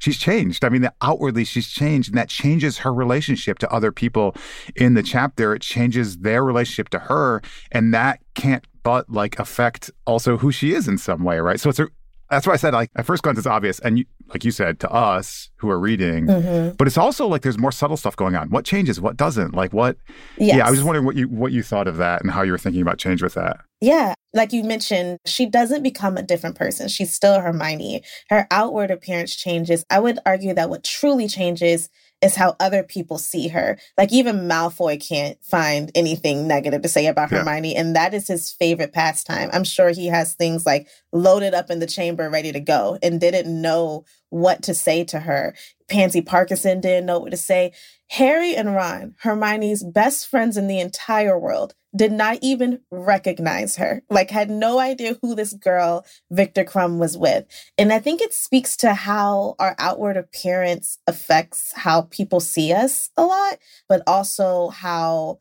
she's 0.00 0.18
changed. 0.18 0.64
I 0.64 0.68
mean, 0.68 0.88
outwardly 1.00 1.44
she's 1.44 1.68
changed, 1.68 2.08
and 2.08 2.18
that 2.18 2.28
changes 2.28 2.78
her 2.78 2.92
relationship 2.92 3.58
to 3.60 3.70
other 3.72 3.92
people 3.92 4.34
in 4.74 4.94
the 4.94 5.02
chapter. 5.04 5.54
It 5.54 5.62
changes 5.62 6.18
their 6.18 6.42
relationship 6.44 6.88
to 6.90 6.98
her, 6.98 7.40
and 7.70 7.94
that 7.94 8.18
can't 8.34 8.66
but 8.82 9.08
like 9.08 9.38
affect 9.38 9.90
also 10.06 10.36
who 10.38 10.50
she 10.50 10.72
is 10.72 10.88
in 10.88 10.98
some 10.98 11.22
way, 11.22 11.38
right? 11.38 11.60
So 11.60 11.70
it's 11.70 11.78
a 11.78 11.86
that's 12.30 12.46
why 12.46 12.52
I 12.52 12.56
said 12.56 12.72
like 12.74 12.90
at 12.96 13.04
first 13.06 13.22
glance 13.22 13.38
it's 13.38 13.46
obvious, 13.46 13.78
and 13.80 13.98
you, 13.98 14.04
like 14.28 14.44
you 14.44 14.52
said 14.52 14.78
to 14.80 14.90
us 14.90 15.50
who 15.56 15.68
are 15.68 15.78
reading, 15.80 16.26
Mhm. 16.26 16.76
but 16.76 16.86
it's 16.86 16.96
also 16.96 17.26
like 17.26 17.42
there's 17.42 17.58
more 17.58 17.72
subtle 17.72 17.96
stuff 17.96 18.14
going 18.16 18.36
on. 18.36 18.50
What 18.50 18.64
changes? 18.64 19.00
What 19.00 19.16
doesn't? 19.16 19.52
Like 19.54 19.72
what? 19.72 19.96
Yes. 20.38 20.56
Yeah, 20.58 20.66
I 20.66 20.70
was 20.70 20.78
just 20.78 20.86
wondering 20.86 21.04
what 21.04 21.16
you 21.16 21.26
what 21.28 21.50
you 21.52 21.62
thought 21.64 21.88
of 21.88 21.96
that 21.98 22.22
and 22.22 22.30
how 22.30 22.42
you 22.42 22.52
were 22.52 22.58
thinking 22.58 22.82
about 22.82 22.98
change 22.98 23.20
with 23.22 23.34
that. 23.34 23.60
Yeah, 23.80 24.14
like 24.34 24.52
you 24.52 24.62
mentioned, 24.62 25.18
she 25.26 25.46
doesn't 25.46 25.82
become 25.82 26.16
a 26.16 26.22
different 26.22 26.56
person. 26.56 26.88
She's 26.88 27.14
still 27.14 27.40
Hermione. 27.40 28.02
Her 28.28 28.46
outward 28.50 28.90
appearance 28.90 29.34
changes. 29.34 29.84
I 29.90 30.00
would 30.00 30.18
argue 30.26 30.54
that 30.54 30.68
what 30.68 30.84
truly 30.84 31.28
changes 31.28 31.88
is 32.20 32.36
how 32.36 32.54
other 32.60 32.82
people 32.82 33.16
see 33.16 33.48
her. 33.48 33.78
Like 33.96 34.12
even 34.12 34.40
Malfoy 34.48 35.00
can't 35.00 35.42
find 35.42 35.90
anything 35.94 36.46
negative 36.46 36.82
to 36.82 36.88
say 36.88 37.06
about 37.06 37.30
Yeah. 37.32 37.38
Hermione, 37.38 37.74
and 37.74 37.96
that 37.96 38.12
is 38.12 38.28
his 38.28 38.52
favorite 38.52 38.92
pastime. 38.92 39.48
I'm 39.52 39.64
sure 39.64 39.90
he 39.90 40.06
has 40.08 40.34
things 40.34 40.66
like 40.66 40.88
loaded 41.12 41.54
up 41.54 41.70
in 41.70 41.78
the 41.78 41.86
chamber 41.86 42.28
ready 42.28 42.52
to 42.52 42.60
go 42.60 42.98
and 43.02 43.20
didn't 43.20 43.62
know 43.62 44.04
what 44.28 44.62
to 44.64 44.74
say 44.74 45.04
to 45.04 45.20
her. 45.20 45.54
Pansy 45.88 46.20
Parkinson 46.20 46.80
didn't 46.80 47.06
know 47.06 47.18
what 47.18 47.30
to 47.30 47.36
say. 47.38 47.72
Harry 48.10 48.54
and 48.54 48.74
Ron, 48.74 49.14
Hermione's 49.20 49.82
best 49.82 50.28
friends 50.28 50.56
in 50.56 50.66
the 50.66 50.80
entire 50.80 51.38
world, 51.38 51.74
did 51.94 52.12
not 52.12 52.38
even 52.40 52.80
recognize 52.90 53.76
her, 53.76 54.02
like, 54.08 54.30
had 54.30 54.48
no 54.50 54.78
idea 54.78 55.16
who 55.20 55.34
this 55.34 55.52
girl, 55.52 56.04
Victor 56.30 56.64
Krum, 56.64 56.98
was 56.98 57.18
with. 57.18 57.46
And 57.76 57.92
I 57.92 57.98
think 57.98 58.20
it 58.20 58.32
speaks 58.32 58.76
to 58.78 58.94
how 58.94 59.56
our 59.58 59.74
outward 59.78 60.16
appearance 60.16 60.98
affects 61.06 61.72
how 61.74 62.02
people 62.02 62.40
see 62.40 62.72
us 62.72 63.10
a 63.16 63.24
lot, 63.24 63.58
but 63.88 64.02
also 64.06 64.68
how 64.68 65.40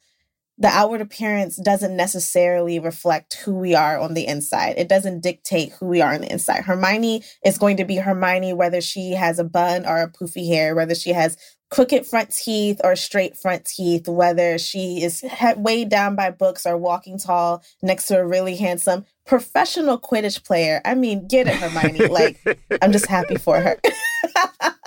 the 0.57 0.67
outward 0.67 0.99
appearance 0.99 1.55
doesn't 1.55 1.95
necessarily 1.95 2.79
reflect 2.79 3.35
who 3.45 3.55
we 3.55 3.75
are 3.75 3.97
on 3.97 4.13
the 4.13 4.27
inside. 4.27 4.73
It 4.77 4.89
doesn't 4.89 5.21
dictate 5.21 5.71
who 5.79 5.85
we 5.85 6.01
are 6.01 6.13
on 6.13 6.21
the 6.21 6.31
inside. 6.31 6.65
Hermione 6.65 7.23
is 7.45 7.57
going 7.57 7.77
to 7.77 7.85
be 7.85 7.95
Hermione 7.95 8.53
whether 8.53 8.81
she 8.81 9.11
has 9.11 9.39
a 9.39 9.45
bun 9.45 9.85
or 9.85 10.01
a 10.01 10.11
poofy 10.11 10.47
hair, 10.47 10.75
whether 10.75 10.95
she 10.95 11.11
has 11.11 11.37
crooked 11.69 12.05
front 12.05 12.31
teeth 12.31 12.81
or 12.83 12.95
straight 12.95 13.37
front 13.37 13.65
teeth, 13.65 14.07
whether 14.07 14.57
she 14.57 15.03
is 15.03 15.21
he- 15.21 15.53
weighed 15.57 15.89
down 15.89 16.15
by 16.15 16.31
books 16.31 16.65
or 16.65 16.77
walking 16.77 17.17
tall 17.19 17.63
next 17.81 18.07
to 18.07 18.19
a 18.19 18.25
really 18.25 18.55
handsome 18.55 19.05
professional 19.25 19.99
Quidditch 19.99 20.43
player. 20.43 20.81
I 20.83 20.95
mean, 20.95 21.27
get 21.27 21.47
it, 21.47 21.55
Hermione. 21.55 22.07
like, 22.07 22.39
I'm 22.81 22.91
just 22.91 23.05
happy 23.05 23.35
for 23.37 23.59
her. 23.61 23.79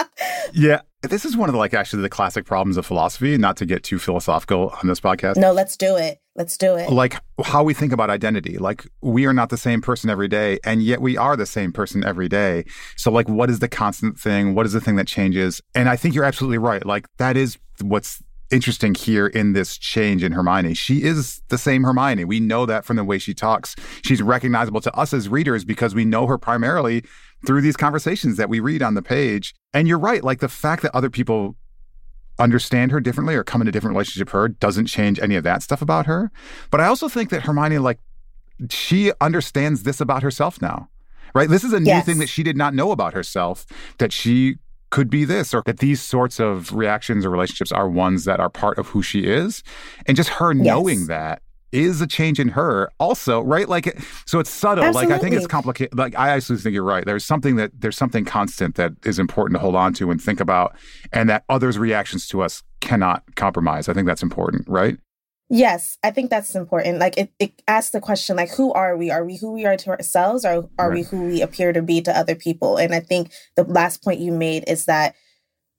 Yeah, 0.55 0.81
this 1.03 1.25
is 1.25 1.37
one 1.37 1.49
of 1.49 1.53
the 1.55 1.59
like 1.59 1.75
actually 1.75 2.03
the 2.03 2.09
classic 2.09 2.45
problems 2.45 2.77
of 2.77 2.87
philosophy. 2.87 3.37
Not 3.39 3.57
to 3.59 3.67
get 3.67 3.83
too 3.83 3.99
philosophical 3.99 4.75
on 4.83 4.87
this 4.89 5.01
podcast. 5.01 5.37
no, 5.37 5.53
let's 5.53 5.77
do 5.77 5.97
it. 5.97 6.19
Let's 6.35 6.57
do 6.57 6.77
it. 6.77 6.91
Like 6.91 7.21
how 7.45 7.63
we 7.63 7.75
think 7.75 7.93
about 7.93 8.11
identity. 8.11 8.59
Like 8.59 8.87
we 9.03 9.27
are 9.27 9.35
not 9.35 9.51
the 9.51 9.57
same 9.57 9.81
person 9.83 10.09
every 10.09 10.29
day, 10.29 10.59
and 10.65 10.83
yet 10.83 11.01
we 11.01 11.17
are 11.17 11.37
the 11.37 11.47
same 11.47 11.73
person 11.73 12.05
every 12.05 12.29
day. 12.29 12.65
So 12.97 13.11
like, 13.11 13.29
what 13.29 13.51
is 13.51 13.59
the 13.59 13.69
constant 13.69 14.19
thing? 14.19 14.55
What 14.55 14.67
is 14.67 14.73
the 14.73 14.81
thing 14.81 14.97
that 14.97 15.07
changes? 15.07 15.61
And 15.75 15.89
I 15.89 15.97
think 15.97 16.15
you're 16.15 16.25
absolutely 16.25 16.59
right. 16.59 16.85
Like 16.85 17.07
that 17.19 17.37
is 17.37 17.59
what's 17.81 18.23
interesting 18.51 18.95
here 18.95 19.27
in 19.27 19.55
this 19.55 19.79
change 19.79 20.23
in 20.23 20.33
Hermione. 20.33 20.75
She 20.75 21.03
is 21.03 21.43
the 21.49 21.59
same 21.59 21.83
Hermione. 21.83 22.25
We 22.25 22.39
know 22.39 22.67
that 22.67 22.85
from 22.85 22.97
the 22.97 23.05
way 23.05 23.19
she 23.19 23.35
talks. 23.35 23.75
She's 24.05 24.21
recognizable 24.23 24.83
to 24.83 24.95
us 24.95 25.15
as 25.15 25.29
readers 25.29 25.65
because 25.65 25.95
we 25.95 26.05
know 26.05 26.27
her 26.27 26.37
primarily 26.37 27.03
through 27.47 27.61
these 27.61 27.77
conversations 27.77 28.37
that 28.37 28.49
we 28.49 28.61
read 28.61 28.83
on 28.83 28.95
the 28.95 29.03
page. 29.03 29.55
And 29.73 29.89
you're 29.89 29.99
right. 29.99 30.23
Like 30.23 30.41
the 30.41 30.49
fact 30.49 30.83
that 30.83 30.95
other 30.95 31.11
people 31.11 31.57
understand 32.39 32.91
her 32.93 33.01
differently 33.01 33.35
or 33.35 33.45
come 33.45 33.61
in 33.61 33.69
a 33.69 33.73
different 33.73 33.95
relationship 33.95 34.29
with 34.29 34.33
her 34.33 34.49
doesn't 34.49 34.87
change 34.87 35.19
any 35.21 35.37
of 35.37 35.45
that 35.45 35.63
stuff 35.63 35.83
about 35.83 36.07
her. 36.07 36.31
But 36.71 36.81
I 36.81 36.87
also 36.87 37.09
think 37.09 37.31
that 37.31 37.43
Hermione, 37.43 37.79
like, 37.79 37.99
she 38.71 39.13
understands 39.21 39.83
this 39.83 40.01
about 40.01 40.23
herself 40.23 40.63
now, 40.63 40.89
right? 41.35 41.49
This 41.49 41.65
is 41.65 41.73
a 41.73 41.81
new 41.81 41.91
Yes. 41.91 42.07
thing 42.07 42.19
that 42.19 42.29
she 42.29 42.43
did 42.43 42.57
not 42.57 42.75
know 42.75 42.91
about 42.93 43.13
herself, 43.13 43.67
that 43.99 44.13
she 44.13 44.57
could 44.91 45.11
be 45.11 45.25
this, 45.25 45.53
or 45.55 45.63
that 45.67 45.79
these 45.79 46.01
sorts 46.01 46.39
of 46.39 46.73
reactions 46.75 47.25
or 47.25 47.31
relationships 47.31 47.73
are 47.73 47.89
ones 47.89 48.25
that 48.25 48.41
are 48.41 48.51
part 48.51 48.79
of 48.79 48.89
who 48.89 49.03
she 49.03 49.25
is. 49.25 49.63
And 50.07 50.17
just 50.17 50.29
her 50.31 50.53
knowing 50.55 51.07
that 51.07 51.43
is 51.73 52.01
a 52.01 52.07
change 52.07 52.39
in 52.39 52.49
her 52.49 52.91
also 53.01 53.41
right 53.41 53.69
like 53.69 53.99
so 54.27 54.39
it's 54.39 54.51
subtle 54.51 54.93
like 54.93 55.11
i 55.11 55.19
think 55.19 55.35
it's 55.35 55.47
complicated 55.47 55.97
like 55.97 56.17
i 56.19 56.29
actually 56.29 56.59
think 56.59 56.75
you're 56.75 56.83
right 56.85 57.07
there's 57.07 57.25
something 57.25 57.57
that 57.57 57.71
there's 57.81 57.97
something 57.97 58.25
constant 58.25 58.75
that 58.75 58.93
is 59.05 59.19
important 59.19 59.57
to 59.57 59.61
hold 59.61 59.75
on 59.75 59.93
to 59.93 60.11
and 60.11 60.23
think 60.23 60.41
about 60.41 60.77
and 61.13 61.29
that 61.29 61.45
others 61.49 61.79
reactions 61.79 62.27
to 62.27 62.43
us 62.43 62.63
cannot 62.81 63.23
compromise 63.37 63.89
i 63.89 63.93
think 63.93 64.07
that's 64.07 64.23
important 64.23 64.69
right 64.69 64.99
Yes, 65.55 65.99
I 66.03 66.13
think 66.13 66.31
that's 66.31 66.55
important. 66.55 66.99
Like 66.99 67.19
it, 67.19 67.31
it 67.39 67.61
asks 67.69 67.91
the 67.91 68.01
question 68.01 68.37
like 68.37 68.49
who 68.49 68.73
are 68.73 68.97
we? 68.97 69.11
Are 69.11 69.23
we 69.23 69.37
who 69.37 69.53
we 69.53 69.67
are 69.67 69.77
to 69.77 69.91
ourselves 69.91 70.47
or 70.47 70.71
are 70.79 70.91
we 70.91 71.03
who 71.03 71.27
we 71.27 71.43
appear 71.43 71.75
to 71.75 71.83
be 71.83 72.01
to 72.01 72.19
other 72.19 72.35
people? 72.35 72.79
And 72.79 72.95
I 72.95 73.01
think 73.01 73.33
the 73.55 73.65
last 73.65 74.03
point 74.03 74.19
you 74.19 74.33
made 74.33 74.65
is 74.67 74.87
that 74.87 75.15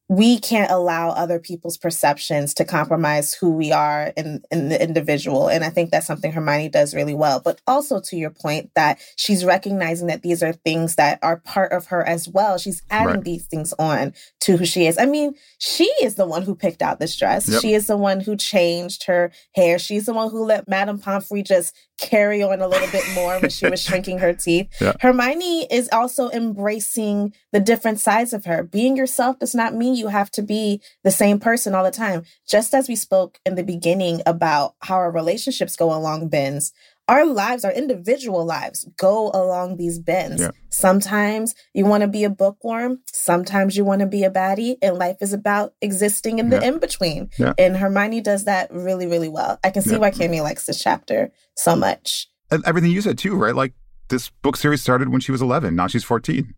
we 0.10 0.38
can't 0.38 0.70
allow 0.70 1.10
other 1.10 1.40
people's 1.40 1.78
perceptions 1.78 2.54
to 2.54 2.66
compromise 2.66 3.34
who 3.34 3.52
we 3.52 3.72
are 3.72 4.12
in, 4.18 4.42
in 4.52 4.70
the 4.70 4.82
individual. 4.82 5.48
And 5.48 5.64
I 5.64 5.70
think 5.70 5.92
that's 5.92 6.06
something 6.06 6.32
Hermione 6.32 6.70
does 6.70 6.94
really 6.94 7.14
well. 7.14 7.40
But 7.40 7.62
also 7.68 8.02
to 8.02 8.18
your 8.18 8.30
point 8.30 8.72
that 8.76 9.00
she's 9.16 9.46
recognizing 9.46 10.08
that 10.08 10.22
these 10.22 10.44
are 10.44 10.54
things 10.54 10.96
that 10.96 11.20
are 11.24 11.38
part 11.38 11.72
of 11.72 11.88
her 11.88 12.06
as 12.06 12.28
well. 12.28 12.58
She's 12.58 12.84
adding 12.90 13.16
right. 13.16 13.24
these 13.24 13.46
things 13.48 13.74
on 13.80 14.14
to 14.42 14.58
who 14.58 14.66
she 14.66 14.88
is. 14.88 14.98
I 14.98 15.06
mean, 15.06 15.36
she 15.58 15.86
is 16.02 16.16
the 16.16 16.28
one 16.28 16.42
who 16.44 16.54
picked 16.54 16.82
out 16.82 17.00
this 17.00 17.16
dress. 17.16 17.48
Yep. 17.48 17.62
She 17.62 17.74
is 17.74 17.88
the 17.88 17.98
one 17.98 18.20
who 18.20 18.36
changed 18.36 19.06
her 19.06 19.32
hair. 19.56 19.80
She's 19.80 20.06
the 20.06 20.14
one 20.14 20.30
who 20.30 20.44
let 20.44 20.68
Madame 20.68 21.00
Pomfrey 21.00 21.44
just 21.44 21.74
carry 22.04 22.44
on 22.44 22.62
a 22.62 22.68
little 22.68 22.90
bit 22.90 23.04
more 23.16 23.40
when 23.40 23.50
she 23.50 23.68
was 23.68 23.82
shrinking 23.86 24.20
her 24.20 24.34
teeth. 24.34 24.70
Yeah. 24.80 24.94
Hermione 25.00 25.66
is 25.72 25.90
also 25.92 26.30
embracing 26.30 27.34
the 27.52 27.60
different 27.60 28.00
sides 28.00 28.34
of 28.34 28.46
her. 28.46 28.62
Being 28.62 28.98
yourself 28.98 29.40
does 29.40 29.56
not 29.56 29.74
mean 29.74 29.96
you 29.96 30.10
have 30.10 30.30
to 30.32 30.42
be 30.42 30.82
the 31.04 31.12
same 31.12 31.40
person 31.40 31.74
all 31.74 31.84
the 31.84 31.92
time. 31.92 32.24
Just 32.48 32.74
as 32.74 32.88
we 32.88 32.96
spoke 32.96 33.40
in 33.46 33.56
the 33.56 33.64
beginning 33.64 34.22
about 34.26 34.76
how 34.82 34.96
our 34.96 35.12
relationships 35.12 35.76
go 35.76 35.94
along 35.94 36.28
bends, 36.28 36.74
our 37.08 37.26
lives, 37.26 37.66
our 37.66 37.72
individual 37.72 38.46
lives 38.46 38.88
go 38.98 39.30
along 39.34 39.78
these 39.78 40.00
bends. 40.00 40.42
Yeah. 40.42 40.52
Sometimes 40.70 41.54
you 41.74 41.86
want 41.86 42.02
to 42.02 42.08
be 42.08 42.24
a 42.24 42.30
bookworm, 42.30 43.00
sometimes 43.06 43.76
you 43.76 43.84
want 43.84 44.02
to 44.02 44.08
be 44.08 44.24
a 44.24 44.32
baddie, 44.32 44.78
and 44.82 44.98
life 44.98 45.18
is 45.22 45.34
about 45.34 45.74
existing 45.82 46.40
in 46.40 46.50
the 46.50 46.58
yeah. 46.58 46.68
in 46.68 46.80
between. 46.80 47.30
Yeah. 47.38 47.54
And 47.58 47.76
Hermione 47.76 48.22
does 48.22 48.46
that 48.46 48.72
really, 48.72 49.06
really 49.06 49.30
well. 49.30 49.60
I 49.64 49.70
can 49.70 49.82
see 49.82 49.98
why 49.98 50.12
Cammie 50.12 50.42
likes 50.42 50.66
this 50.66 50.82
chapter 50.82 51.32
so 51.56 51.76
much. 51.76 52.28
And 52.50 52.64
everything 52.66 52.92
you 52.92 53.02
said 53.02 53.18
too, 53.18 53.36
right? 53.36 53.56
Like 53.56 53.74
this 54.10 54.30
book 54.42 54.56
series 54.56 54.82
started 54.82 55.10
when 55.10 55.22
she 55.22 55.32
was 55.32 55.42
11, 55.42 55.76
now 55.76 55.88
she's 55.88 56.04
14. 56.04 56.54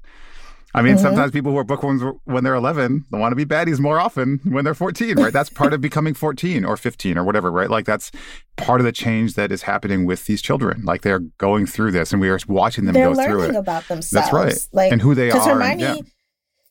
I 0.76 0.82
mean, 0.82 0.96
mm-hmm. 0.96 1.04
sometimes 1.04 1.32
people 1.32 1.54
who 1.54 1.58
are 1.58 1.64
bookworms 1.64 2.04
when 2.26 2.44
they're 2.44 2.54
11 2.54 3.06
they 3.10 3.18
want 3.18 3.32
to 3.32 3.36
be 3.38 3.46
baddies 3.46 3.80
more 3.80 3.98
often 3.98 4.42
when 4.44 4.66
they're 4.66 4.74
14, 4.74 5.16
right? 5.16 5.32
That's 5.32 5.50
part 5.50 5.74
of 5.74 5.80
becoming 5.80 6.14
14 6.14 6.66
or 6.66 6.76
15 6.76 7.18
or 7.18 7.24
whatever, 7.24 7.50
right? 7.50 7.70
Like 7.70 7.86
that's 7.86 8.12
part 8.58 8.82
of 8.82 8.86
the 8.86 8.92
change 8.92 9.36
that 9.36 9.54
is 9.54 9.62
happening 9.62 10.06
with 10.06 10.26
these 10.26 10.42
children. 10.42 10.84
Like 10.84 11.02
they're 11.02 11.22
going 11.38 11.66
through 11.66 11.92
this, 11.92 12.12
and 12.12 12.20
we 12.20 12.28
are 12.28 12.38
watching 12.50 12.84
them 12.84 12.94
they're 12.94 13.14
go 13.14 13.24
through 13.24 13.44
it. 13.44 13.56
about 13.56 13.88
themselves. 13.88 14.12
That's 14.12 14.34
right, 14.34 14.54
like 14.74 14.92
and 14.92 15.02
who 15.02 15.16
they 15.16 15.32
are. 15.32 15.40
Hermione, 15.40 15.72
and, 15.72 15.98
yeah. 15.98 16.02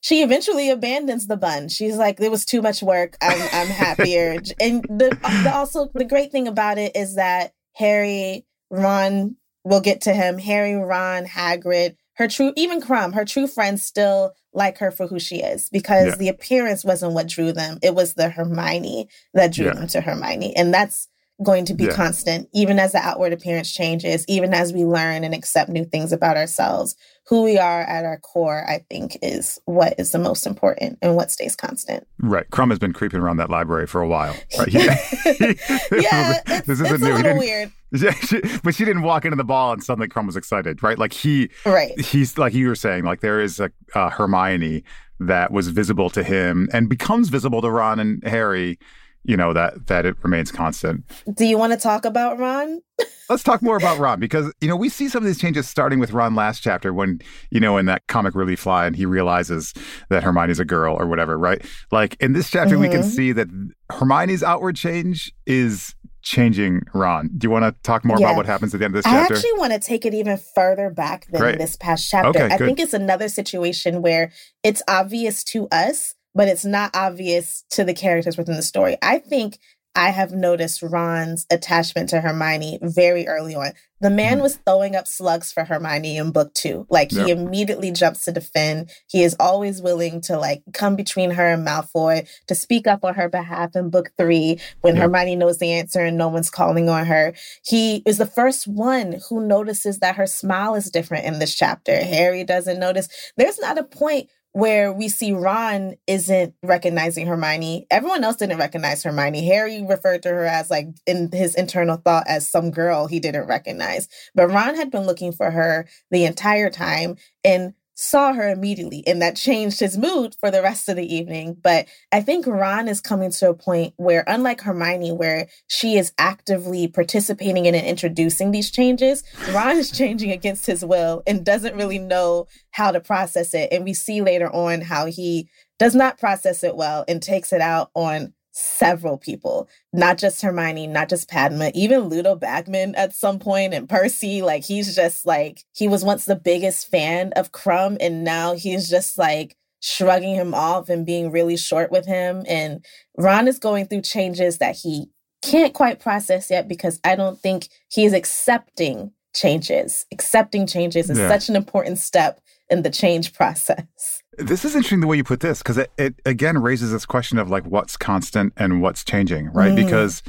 she 0.01 0.21
eventually 0.21 0.69
abandons 0.69 1.25
the 1.25 1.37
bun. 1.37 1.67
She's 1.69 1.97
like, 1.97 2.19
"It 2.19 2.29
was 2.29 2.45
too 2.45 2.61
much 2.61 2.83
work. 2.83 3.17
I'm 3.23 3.41
I'm 3.41 3.67
happier." 3.67 4.33
and 4.59 4.83
the, 4.83 5.17
the 5.43 5.51
also 5.51 5.89
the 5.95 6.05
great 6.05 6.31
thing 6.31 6.47
about 6.47 6.77
it 6.77 6.95
is 6.95 7.15
that 7.15 7.53
Harry, 7.73 8.45
Ron, 8.69 9.35
we'll 9.63 9.81
get 9.81 10.01
to 10.01 10.13
him. 10.13 10.37
Harry, 10.37 10.75
Ron, 10.75 11.25
Hagrid 11.25 11.95
her 12.15 12.27
true 12.27 12.53
even 12.55 12.81
Krum, 12.81 13.13
her 13.13 13.25
true 13.25 13.47
friends 13.47 13.83
still 13.83 14.33
like 14.53 14.77
her 14.77 14.91
for 14.91 15.07
who 15.07 15.19
she 15.19 15.37
is 15.37 15.69
because 15.69 16.07
yeah. 16.07 16.15
the 16.15 16.29
appearance 16.29 16.85
wasn't 16.85 17.13
what 17.13 17.27
drew 17.27 17.51
them. 17.51 17.77
It 17.83 17.93
was 17.93 18.13
the 18.13 18.29
Hermione 18.29 19.09
that 19.33 19.53
drew 19.53 19.67
yeah. 19.67 19.73
them 19.73 19.87
to 19.87 20.01
Hermione. 20.01 20.55
And 20.55 20.73
that's 20.73 21.07
going 21.43 21.65
to 21.65 21.73
be 21.73 21.85
yeah. 21.85 21.91
constant, 21.91 22.49
even 22.53 22.79
as 22.79 22.93
the 22.93 22.99
outward 22.99 23.33
appearance 23.33 23.71
changes, 23.71 24.25
even 24.27 24.53
as 24.53 24.71
we 24.71 24.85
learn 24.85 25.23
and 25.23 25.33
accept 25.33 25.69
new 25.69 25.83
things 25.83 26.13
about 26.13 26.37
ourselves. 26.37 26.95
Who 27.27 27.41
we 27.43 27.57
are 27.57 27.81
at 27.81 28.05
our 28.05 28.19
core, 28.19 28.63
I 28.69 28.85
think, 28.89 29.17
is 29.21 29.59
what 29.65 29.95
is 29.97 30.11
the 30.11 30.19
most 30.19 30.45
important 30.45 30.99
and 31.01 31.15
what 31.15 31.31
stays 31.31 31.55
constant. 31.55 32.07
Right. 32.19 32.47
Krum 32.51 32.69
has 32.69 32.77
been 32.77 32.93
creeping 32.93 33.19
around 33.19 33.37
that 33.37 33.49
library 33.49 33.87
for 33.87 34.01
a 34.01 34.07
while. 34.07 34.35
Right? 34.57 34.71
yeah, 34.73 36.41
it's, 36.47 36.67
this 36.67 36.79
isn't 36.79 37.01
new. 37.01 37.13
little 37.13 37.37
weird. 37.37 37.71
Yeah, 37.91 38.11
she, 38.11 38.41
but 38.61 38.75
she 38.75 38.83
didn't 38.83 39.03
walk 39.03 39.23
into 39.23 39.37
the 39.37 39.45
ball 39.45 39.71
and 39.71 39.81
suddenly 39.81 40.09
Krum 40.09 40.25
was 40.25 40.35
excited, 40.35 40.83
right? 40.83 40.99
Like 40.99 41.13
he, 41.13 41.49
right? 41.65 41.97
He's 41.97 42.37
like 42.37 42.53
you 42.53 42.67
were 42.67 42.75
saying, 42.75 43.05
like 43.05 43.21
there 43.21 43.39
is 43.39 43.61
a 43.61 44.09
Hermione 44.09 44.83
that 45.19 45.51
was 45.51 45.69
visible 45.69 46.09
to 46.09 46.23
him 46.23 46.67
and 46.73 46.89
becomes 46.89 47.29
visible 47.29 47.61
to 47.61 47.71
Ron 47.71 47.99
and 47.99 48.21
Harry 48.27 48.77
you 49.25 49.35
know 49.35 49.53
that 49.53 49.87
that 49.87 50.05
it 50.05 50.15
remains 50.23 50.51
constant. 50.51 51.03
Do 51.33 51.45
you 51.45 51.57
want 51.57 51.73
to 51.73 51.79
talk 51.79 52.05
about 52.05 52.37
Ron? 52.37 52.81
Let's 53.29 53.43
talk 53.43 53.61
more 53.61 53.75
about 53.75 53.97
Ron 53.97 54.19
because 54.19 54.53
you 54.61 54.67
know 54.67 54.75
we 54.75 54.89
see 54.89 55.09
some 55.09 55.23
of 55.23 55.27
these 55.27 55.39
changes 55.39 55.67
starting 55.67 55.99
with 55.99 56.11
Ron 56.11 56.35
last 56.35 56.61
chapter 56.61 56.93
when 56.93 57.19
you 57.49 57.59
know 57.59 57.77
in 57.77 57.85
that 57.87 58.05
comic 58.07 58.35
relief 58.35 58.65
line 58.65 58.87
and 58.87 58.95
he 58.95 59.05
realizes 59.05 59.73
that 60.09 60.23
Hermione's 60.23 60.59
a 60.59 60.65
girl 60.65 60.95
or 60.95 61.07
whatever, 61.07 61.37
right? 61.37 61.63
Like 61.91 62.15
in 62.19 62.33
this 62.33 62.49
chapter 62.49 62.75
mm-hmm. 62.75 62.81
we 62.81 62.89
can 62.89 63.01
mm-hmm. 63.01 63.09
see 63.09 63.31
that 63.31 63.47
Hermione's 63.91 64.43
outward 64.43 64.75
change 64.75 65.33
is 65.45 65.95
changing 66.21 66.81
Ron. 66.93 67.29
Do 67.37 67.45
you 67.45 67.51
want 67.51 67.63
to 67.63 67.75
talk 67.83 68.03
more 68.03 68.19
yeah. 68.19 68.27
about 68.27 68.37
what 68.37 68.45
happens 68.45 68.73
at 68.73 68.79
the 68.79 68.85
end 68.85 68.95
of 68.95 69.03
this 69.03 69.05
chapter? 69.05 69.33
I 69.33 69.37
actually 69.37 69.53
want 69.59 69.73
to 69.73 69.79
take 69.79 70.05
it 70.05 70.13
even 70.13 70.37
further 70.37 70.89
back 70.89 71.27
than 71.27 71.39
Great. 71.39 71.57
this 71.57 71.75
past 71.75 72.09
chapter. 72.09 72.29
Okay, 72.29 72.53
I 72.53 72.57
good. 72.57 72.65
think 72.65 72.79
it's 72.79 72.93
another 72.93 73.29
situation 73.29 74.01
where 74.01 74.31
it's 74.63 74.81
obvious 74.87 75.43
to 75.45 75.67
us 75.71 76.14
but 76.35 76.47
it's 76.47 76.65
not 76.65 76.91
obvious 76.93 77.63
to 77.71 77.83
the 77.83 77.93
characters 77.93 78.37
within 78.37 78.57
the 78.57 78.61
story. 78.61 78.97
I 79.01 79.17
think 79.17 79.57
I 79.95 80.09
have 80.09 80.33
noticed 80.33 80.83
Ron's 80.83 81.45
attachment 81.49 82.09
to 82.09 82.19
Hermione 82.19 82.79
very 82.81 83.27
early 83.27 83.55
on. 83.55 83.71
The 84.01 84.09
man 84.09 84.39
mm. 84.39 84.41
was 84.41 84.57
throwing 84.57 84.93
up 84.93 85.07
slugs 85.07 85.53
for 85.53 85.63
Hermione 85.63 86.17
in 86.17 86.31
book 86.31 86.53
two. 86.53 86.85
Like 86.89 87.11
he 87.11 87.31
immediately 87.31 87.91
jumps 87.91 88.25
to 88.25 88.33
defend. 88.33 88.91
He 89.09 89.23
is 89.23 89.37
always 89.39 89.81
willing 89.81 90.19
to 90.21 90.37
like 90.37 90.63
come 90.73 90.97
between 90.97 91.31
her 91.31 91.53
and 91.53 91.65
Malfoy 91.65 92.27
to 92.47 92.55
speak 92.55 92.87
up 92.87 93.05
on 93.05 93.15
her 93.15 93.29
behalf 93.29 93.73
in 93.73 93.89
book 93.89 94.11
three 94.17 94.59
when 94.81 94.95
yep. 94.95 95.03
Hermione 95.03 95.37
knows 95.37 95.59
the 95.59 95.71
answer 95.71 96.01
and 96.01 96.17
no 96.17 96.27
one's 96.27 96.49
calling 96.49 96.89
on 96.89 97.05
her. 97.05 97.33
He 97.63 98.03
is 98.05 98.17
the 98.17 98.25
first 98.25 98.67
one 98.67 99.21
who 99.29 99.47
notices 99.47 99.99
that 99.99 100.17
her 100.17 100.27
smile 100.27 100.75
is 100.75 100.91
different 100.91 101.25
in 101.25 101.39
this 101.39 101.55
chapter. 101.55 101.95
Harry 101.95 102.43
doesn't 102.43 102.79
notice. 102.81 103.07
There's 103.37 103.59
not 103.59 103.77
a 103.77 103.83
point 103.83 104.29
where 104.55 104.93
we 104.93 105.09
see 105.09 105.33
Ron 105.33 105.95
isn't 106.07 106.53
recognizing 106.63 107.27
Hermione. 107.27 107.87
Everyone 107.91 108.23
else 108.23 108.37
didn't 108.37 108.57
recognize 108.57 109.03
Hermione. 109.03 109.45
Harry 109.45 109.83
referred 109.83 110.23
to 110.23 110.29
her 110.29 110.45
as 110.45 110.71
like 110.71 110.87
in 111.05 111.29
his 111.33 111.55
internal 111.55 111.97
thought 111.97 112.23
as 112.25 112.49
some 112.49 112.71
girl 112.71 113.05
he 113.05 113.19
didn't 113.19 113.47
recognize. 113.47 114.07
But 114.33 114.47
Ron 114.47 114.75
had 114.75 114.91
been 114.91 115.05
looking 115.05 115.33
for 115.33 115.51
her 115.51 115.89
the 116.09 116.23
entire 116.23 116.69
time 116.69 117.17
and 117.43 117.73
saw 117.95 118.33
her 118.33 118.49
immediately 118.49 119.03
and 119.07 119.21
that 119.21 119.35
changed 119.35 119.79
his 119.79 119.97
mood 119.97 120.35
for 120.39 120.51
the 120.51 120.61
rest 120.61 120.87
of 120.89 120.95
the 120.95 121.15
evening. 121.15 121.57
But 121.61 121.87
i 122.11 122.21
think 122.21 122.45
ron 122.45 122.87
is 122.87 123.01
coming 123.01 123.31
to 123.31 123.49
a 123.49 123.53
point 123.53 123.93
where 123.97 124.23
unlike 124.27 124.61
hermione 124.61 125.11
where 125.11 125.47
she 125.67 125.97
is 125.97 126.13
actively 126.17 126.87
participating 126.87 127.65
in 127.65 127.75
and 127.75 127.85
introducing 127.85 128.51
these 128.51 128.71
changes 128.71 129.23
ron 129.51 129.77
is 129.77 129.91
changing 129.91 130.31
against 130.31 130.65
his 130.65 130.83
will 130.83 131.23
and 131.25 131.45
doesn't 131.45 131.75
really 131.75 131.99
know 131.99 132.47
how 132.75 132.91
to 132.91 132.99
process 132.99 133.53
it. 133.53 133.69
And 133.71 133.85
we 133.85 133.93
see 133.93 134.21
later 134.21 134.49
on 134.53 134.81
how 134.81 135.05
he 135.05 135.49
does 135.79 135.95
not 135.95 136.19
process 136.19 136.63
it 136.63 136.75
well 136.75 137.05
and 137.07 137.21
takes 137.21 137.53
it 137.53 137.61
out 137.61 137.89
on 137.93 138.33
several 138.55 139.17
people, 139.17 139.67
not 139.91 140.17
just 140.17 140.41
Hermione, 140.41 140.87
not 140.87 141.09
just 141.09 141.29
Padma, 141.29 141.71
even 141.75 142.03
Ludo 142.03 142.35
Bagman 142.35 142.95
at 142.95 143.13
some 143.13 143.37
point 143.37 143.73
and 143.73 143.87
Percy. 143.87 144.41
Like 144.41 144.63
he's 144.63 144.95
just 144.95 145.25
like, 145.25 145.63
he 145.73 145.87
was 145.87 146.03
once 146.05 146.25
the 146.25 146.37
biggest 146.37 146.89
fan 146.89 147.33
of 147.35 147.51
Krum 147.51 147.97
and 147.99 148.23
now 148.23 148.55
he's 148.55 148.89
just 148.89 149.17
like 149.17 149.57
shrugging 149.81 150.35
him 150.35 150.53
off 150.53 150.89
and 150.89 151.05
being 151.05 151.31
really 151.31 151.57
short 151.57 151.91
with 151.91 152.05
him. 152.05 152.43
And 152.47 152.83
Ron 153.17 153.47
is 153.47 153.59
going 153.59 153.87
through 153.87 154.01
changes 154.01 154.57
that 154.59 154.77
he 154.77 155.07
can't 155.41 155.73
quite 155.73 155.99
process 155.99 156.49
yet 156.49 156.67
because 156.67 156.99
I 157.03 157.15
don't 157.15 157.39
think 157.39 157.67
he 157.89 158.05
is 158.05 158.13
accepting 158.13 159.11
changes. 159.35 160.05
Accepting 160.11 160.65
changes 160.65 161.09
is 161.09 161.19
yeah. 161.19 161.27
such 161.27 161.49
an 161.49 161.55
important 161.55 161.99
step 161.99 162.39
in 162.69 162.81
the 162.81 162.89
change 162.89 163.33
process. 163.33 164.23
This 164.37 164.65
is 164.65 164.75
interesting 164.75 164.99
the 164.99 165.07
way 165.07 165.17
you 165.17 165.23
put 165.23 165.39
this 165.39 165.59
because 165.59 165.77
it, 165.77 165.91
it, 165.97 166.15
again 166.25 166.57
raises 166.57 166.91
this 166.91 167.05
question 167.05 167.37
of 167.37 167.49
like 167.49 167.65
what's 167.65 167.97
constant 167.97 168.53
and 168.57 168.81
what's 168.81 169.03
changing, 169.03 169.47
right? 169.51 169.71
Mm. 169.71 169.75
Because 169.75 170.23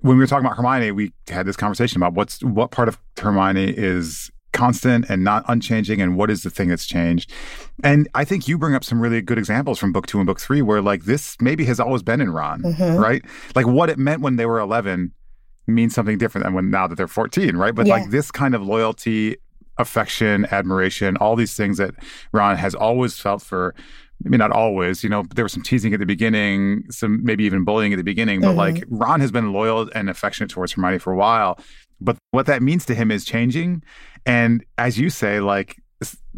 when 0.00 0.16
we 0.16 0.22
were 0.22 0.26
talking 0.26 0.44
about 0.44 0.56
Hermione, 0.56 0.92
we 0.92 1.12
had 1.28 1.46
this 1.46 1.56
conversation 1.56 1.96
about 1.96 2.14
what's 2.14 2.42
what 2.42 2.70
part 2.70 2.88
of 2.88 2.98
Hermione 3.18 3.74
is 3.76 4.30
constant 4.52 5.04
and 5.10 5.24
not 5.24 5.44
unchanging 5.48 6.00
and 6.00 6.16
what 6.16 6.30
is 6.30 6.42
the 6.42 6.50
thing 6.50 6.68
that's 6.68 6.86
changed. 6.86 7.30
And 7.82 8.08
I 8.14 8.24
think 8.24 8.48
you 8.48 8.56
bring 8.56 8.74
up 8.74 8.84
some 8.84 9.00
really 9.00 9.20
good 9.20 9.36
examples 9.36 9.78
from 9.78 9.92
book 9.92 10.06
two 10.06 10.18
and 10.18 10.26
book 10.26 10.40
three 10.40 10.62
where 10.62 10.80
like 10.80 11.04
this 11.04 11.36
maybe 11.40 11.64
has 11.66 11.80
always 11.80 12.02
been 12.02 12.20
in 12.20 12.30
Ron, 12.30 12.62
mm-hmm. 12.62 12.96
right? 12.96 13.22
Like 13.54 13.66
what 13.66 13.90
it 13.90 13.98
meant 13.98 14.22
when 14.22 14.36
they 14.36 14.46
were 14.46 14.60
11 14.60 15.12
means 15.66 15.94
something 15.94 16.18
different 16.18 16.44
than 16.44 16.54
when 16.54 16.70
now 16.70 16.86
that 16.86 16.94
they're 16.94 17.08
14, 17.08 17.56
right? 17.56 17.74
But 17.74 17.86
yeah. 17.86 17.94
like 17.94 18.10
this 18.10 18.30
kind 18.30 18.54
of 18.54 18.62
loyalty 18.62 19.36
affection, 19.78 20.46
admiration, 20.50 21.16
all 21.18 21.36
these 21.36 21.54
things 21.54 21.78
that 21.78 21.94
Ron 22.32 22.56
has 22.56 22.74
always 22.74 23.18
felt 23.18 23.42
for 23.42 23.74
maybe 24.22 24.36
not 24.36 24.52
always, 24.52 25.02
you 25.02 25.10
know, 25.10 25.24
there 25.34 25.44
was 25.44 25.52
some 25.52 25.62
teasing 25.62 25.92
at 25.92 26.00
the 26.00 26.06
beginning, 26.06 26.84
some 26.90 27.24
maybe 27.24 27.44
even 27.44 27.64
bullying 27.64 27.92
at 27.92 27.96
the 27.96 28.04
beginning, 28.04 28.40
but 28.40 28.48
mm-hmm. 28.48 28.58
like 28.58 28.84
Ron 28.88 29.20
has 29.20 29.30
been 29.30 29.52
loyal 29.52 29.90
and 29.94 30.08
affectionate 30.08 30.50
towards 30.50 30.72
Hermione 30.72 30.98
for 30.98 31.12
a 31.12 31.16
while. 31.16 31.58
But 32.00 32.16
what 32.30 32.46
that 32.46 32.62
means 32.62 32.84
to 32.86 32.94
him 32.94 33.10
is 33.10 33.24
changing. 33.24 33.82
And 34.26 34.64
as 34.78 34.98
you 34.98 35.10
say, 35.10 35.40
like 35.40 35.76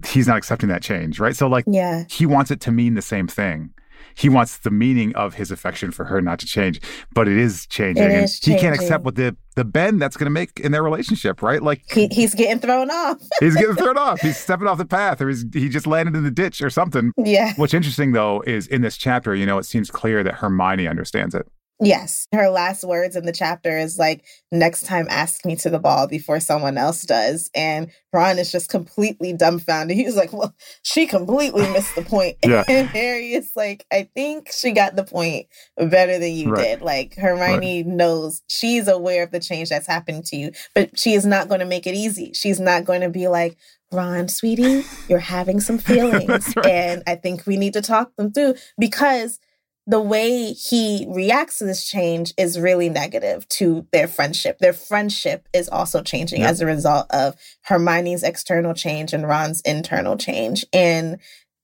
he's 0.05 0.27
not 0.27 0.37
accepting 0.37 0.69
that 0.69 0.83
change, 0.83 1.21
right? 1.21 1.37
So 1.37 1.47
like 1.47 1.65
yeah. 1.67 2.05
he 2.09 2.27
wants 2.27 2.51
it 2.51 2.61
to 2.63 2.73
mean 2.73 2.95
the 2.95 3.03
same 3.03 3.27
thing. 3.27 3.71
He 4.17 4.29
wants 4.29 4.59
the 4.59 4.71
meaning 4.71 5.15
of 5.15 5.35
his 5.35 5.51
affection 5.51 5.91
for 5.91 6.07
her 6.07 6.21
not 6.21 6.39
to 6.41 6.47
change, 6.47 6.81
but 7.13 7.29
it 7.29 7.37
is 7.37 7.67
changing. 7.67 8.05
It 8.05 8.13
and 8.13 8.25
is 8.25 8.39
he 8.39 8.57
can't 8.59 8.75
accept 8.75 9.05
what 9.05 9.15
the 9.15 9.37
the 9.57 9.65
bend 9.65 10.01
that's 10.01 10.17
going 10.17 10.27
to 10.27 10.31
make 10.31 10.61
in 10.61 10.73
their 10.73 10.83
relationship, 10.83 11.43
right? 11.43 11.63
Like 11.63 11.83
He, 11.91 12.09
he's 12.09 12.35
getting 12.35 12.59
thrown 12.59 12.91
off. 12.91 13.19
he's 13.41 13.55
getting 13.55 13.75
thrown 13.75 13.97
off. 13.97 14.21
He's 14.27 14.37
stepping 14.37 14.67
off 14.67 14.79
the 14.79 14.87
path, 14.87 15.21
or 15.21 15.29
he's, 15.29 15.45
he 15.53 15.69
just 15.69 15.87
landed 15.87 16.15
in 16.17 16.25
the 16.25 16.31
ditch 16.31 16.61
or 16.61 16.71
something. 16.71 17.13
yeah. 17.17 17.53
What's 17.57 17.75
interesting 17.75 18.13
though 18.13 18.43
is 18.47 18.67
in 18.67 18.83
this 18.83 18.97
chapter, 18.97 19.35
you 19.35 19.47
know, 19.47 19.59
it 19.59 19.65
seems 19.65 19.91
clear 19.91 20.23
that 20.23 20.35
Hermione 20.35 20.89
understands 20.89 21.35
it. 21.35 21.47
Yes. 21.81 22.27
Her 22.33 22.49
last 22.49 22.85
words 22.85 23.17
in 23.17 23.27
the 23.27 23.33
chapter 23.33 23.77
is 23.77 23.99
like, 23.99 24.25
next 24.51 24.87
time 24.87 25.07
ask 25.11 25.45
me 25.45 25.57
to 25.57 25.69
the 25.71 25.79
ball 25.79 26.07
before 26.07 26.41
someone 26.41 26.79
else 26.79 27.03
does. 27.03 27.51
And 27.55 27.91
Ron 28.13 28.39
is 28.39 28.51
just 28.51 28.71
completely 28.71 29.33
dumbfounded. 29.35 29.97
He 29.97 30.05
was 30.07 30.17
like, 30.17 30.33
well, 30.33 30.55
she 30.83 31.07
completely 31.07 31.69
missed 31.71 31.95
the 31.95 32.03
point. 32.03 32.37
Yeah. 32.47 32.65
And 32.69 32.89
Harry 32.89 33.33
is 33.33 33.51
like, 33.57 33.85
I 33.93 34.09
think 34.15 34.51
she 34.53 34.71
got 34.73 34.97
the 34.97 35.05
point 35.05 35.47
better 35.77 36.19
than 36.19 36.33
you 36.33 36.51
Right. 36.51 36.63
did. 36.79 36.81
Like 36.83 37.15
Hermione 37.17 37.83
knows 37.83 38.43
she's 38.49 38.89
aware 38.89 39.25
of 39.25 39.31
the 39.33 39.41
change 39.41 39.69
that's 39.69 39.87
happening 39.87 40.23
to 40.25 40.37
you, 40.37 40.53
but 40.75 40.99
she 40.99 41.13
is 41.15 41.27
not 41.27 41.49
going 41.49 41.61
to 41.61 41.67
make 41.67 41.87
it 41.87 41.95
easy. 41.95 42.33
She's 42.35 42.61
not 42.61 42.85
going 42.85 43.01
to 43.03 43.11
be 43.11 43.29
like, 43.29 43.57
Ron, 43.93 44.29
sweetie, 44.29 44.85
you're 45.09 45.19
having 45.19 45.61
some 45.61 45.79
feelings. 45.79 46.55
Right. 46.57 46.67
And 46.67 47.03
I 47.07 47.17
think 47.17 47.47
we 47.47 47.57
need 47.57 47.73
to 47.75 47.83
talk 47.83 48.15
them 48.17 48.33
through 48.33 48.55
because 48.79 49.39
the 49.87 50.01
way 50.01 50.53
he 50.53 51.07
reacts 51.09 51.59
to 51.59 51.65
this 51.65 51.89
change 51.89 52.35
is 52.37 52.59
really 52.59 52.89
negative 52.89 53.49
to 53.49 53.87
their 53.93 54.09
friendship. 54.09 54.59
Their 54.59 54.73
friendship 54.73 55.49
is 55.53 55.69
also 55.69 56.03
changing 56.03 56.41
Yep. 56.41 56.51
as 56.51 56.61
a 56.61 56.67
result 56.67 57.07
of 57.11 57.37
Hermione's 57.63 58.25
external 58.25 58.75
change 58.75 59.13
and 59.13 59.29
Ron's 59.29 59.61
internal 59.61 60.17
change. 60.17 60.65
And 60.73 61.19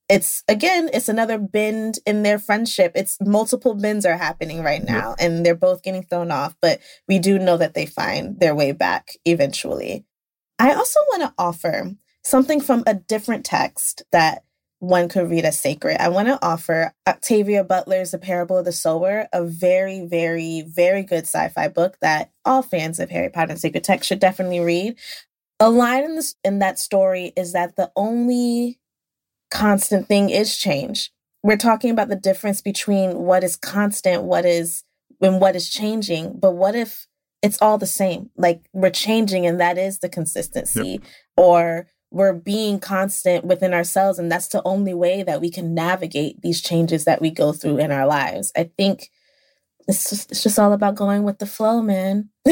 it's 0.09 0.45
again, 0.47 0.89
it's 0.93 1.09
another 1.09 1.39
bend 1.39 1.99
in 2.07 2.23
their 2.23 2.39
friendship. 2.39 2.93
It's 2.95 3.17
multiple 3.21 3.75
bends 3.75 4.07
are 4.07 4.17
happening 4.17 4.63
right 4.63 4.85
now, 4.85 5.17
and 5.19 5.45
they're 5.45 5.55
both 5.55 5.83
getting 5.83 6.03
thrown 6.03 6.31
off. 6.31 6.55
But 6.61 6.81
we 7.09 7.19
do 7.19 7.39
know 7.39 7.57
that 7.57 7.75
they 7.75 7.87
find 7.87 8.39
their 8.39 8.55
way 8.55 8.73
back 8.73 9.17
eventually. 9.25 10.05
I 10.59 10.75
also 10.75 11.01
want 11.11 11.23
to 11.23 11.35
offer 11.39 11.93
something 12.25 12.61
from 12.61 12.85
a 12.87 12.95
different 12.95 13.45
text 13.45 14.05
that 14.13 14.45
one 14.83 15.09
could 15.09 15.31
read 15.31 15.45
as 15.45 15.61
sacred. 15.61 15.97
I 16.01 16.09
want 16.09 16.27
to 16.27 16.45
offer 16.45 16.93
Octavia 17.07 17.63
Butler's 17.63 18.11
The 18.11 18.19
Parable 18.19 18.59
of 18.59 18.65
the 18.65 18.73
Sower, 18.73 19.29
a 19.33 19.45
very, 19.45 20.05
very, 20.05 20.63
very 20.63 21.05
good 21.05 21.23
sci 21.23 21.49
fi 21.51 21.69
book 21.69 21.99
that 22.01 22.33
all 22.45 22.63
fans 22.63 22.99
of 22.99 23.09
Harry 23.09 23.29
Potter 23.29 23.53
and 23.53 23.61
Sacred 23.61 23.85
Text 23.85 24.09
should 24.09 24.19
definitely 24.19 24.59
read. 24.59 24.99
A 25.61 25.71
line 25.71 26.03
in, 26.03 26.17
this, 26.17 26.35
in 26.43 26.59
that 26.59 26.81
story 26.81 27.33
is 27.37 27.53
that 27.53 27.77
the 27.77 27.93
only 27.95 28.81
constant 29.53 30.09
thing 30.09 30.31
is 30.31 30.59
change. 30.59 31.13
We're 31.45 31.57
talking 31.57 31.93
about 31.93 32.09
the 32.09 32.17
difference 32.17 32.61
between 32.61 33.19
what 33.19 33.45
is 33.45 33.55
constant, 33.55 34.25
what 34.25 34.45
is, 34.45 34.83
and 35.21 35.41
what 35.41 35.55
is 35.55 35.71
changing. 35.71 36.41
But 36.41 36.57
what 36.57 36.75
if 36.75 37.07
it's 37.41 37.63
all 37.63 37.79
the 37.79 37.87
same? 37.87 38.31
Like 38.37 38.69
we're 38.73 38.91
changing 38.91 39.47
and 39.47 39.61
that 39.61 39.79
is 39.79 40.01
the 40.01 40.09
consistency, 40.09 41.01
or 41.37 41.87
we're 42.13 42.33
being 42.33 42.79
constant 42.79 43.45
within 43.45 43.75
ourselves. 43.75 44.19
And 44.19 44.31
that's 44.31 44.49
the 44.49 44.63
only 44.65 44.95
way 44.95 45.23
that 45.23 45.41
we 45.41 45.51
can 45.51 45.75
navigate 45.75 46.43
these 46.43 46.61
changes 46.61 47.05
that 47.05 47.21
we 47.21 47.31
go 47.31 47.53
through 47.53 47.79
in 47.79 47.91
our 47.91 48.07
lives. 48.07 48.53
I 48.57 48.71
think 48.77 49.11
it's 49.89 50.11
just, 50.11 50.31
it's 50.31 50.43
just 50.43 50.59
all 50.59 50.73
about 50.73 50.95
going 50.95 51.23
with 51.25 51.39
the 51.39 51.47
flow, 51.47 51.83
man. 51.83 52.31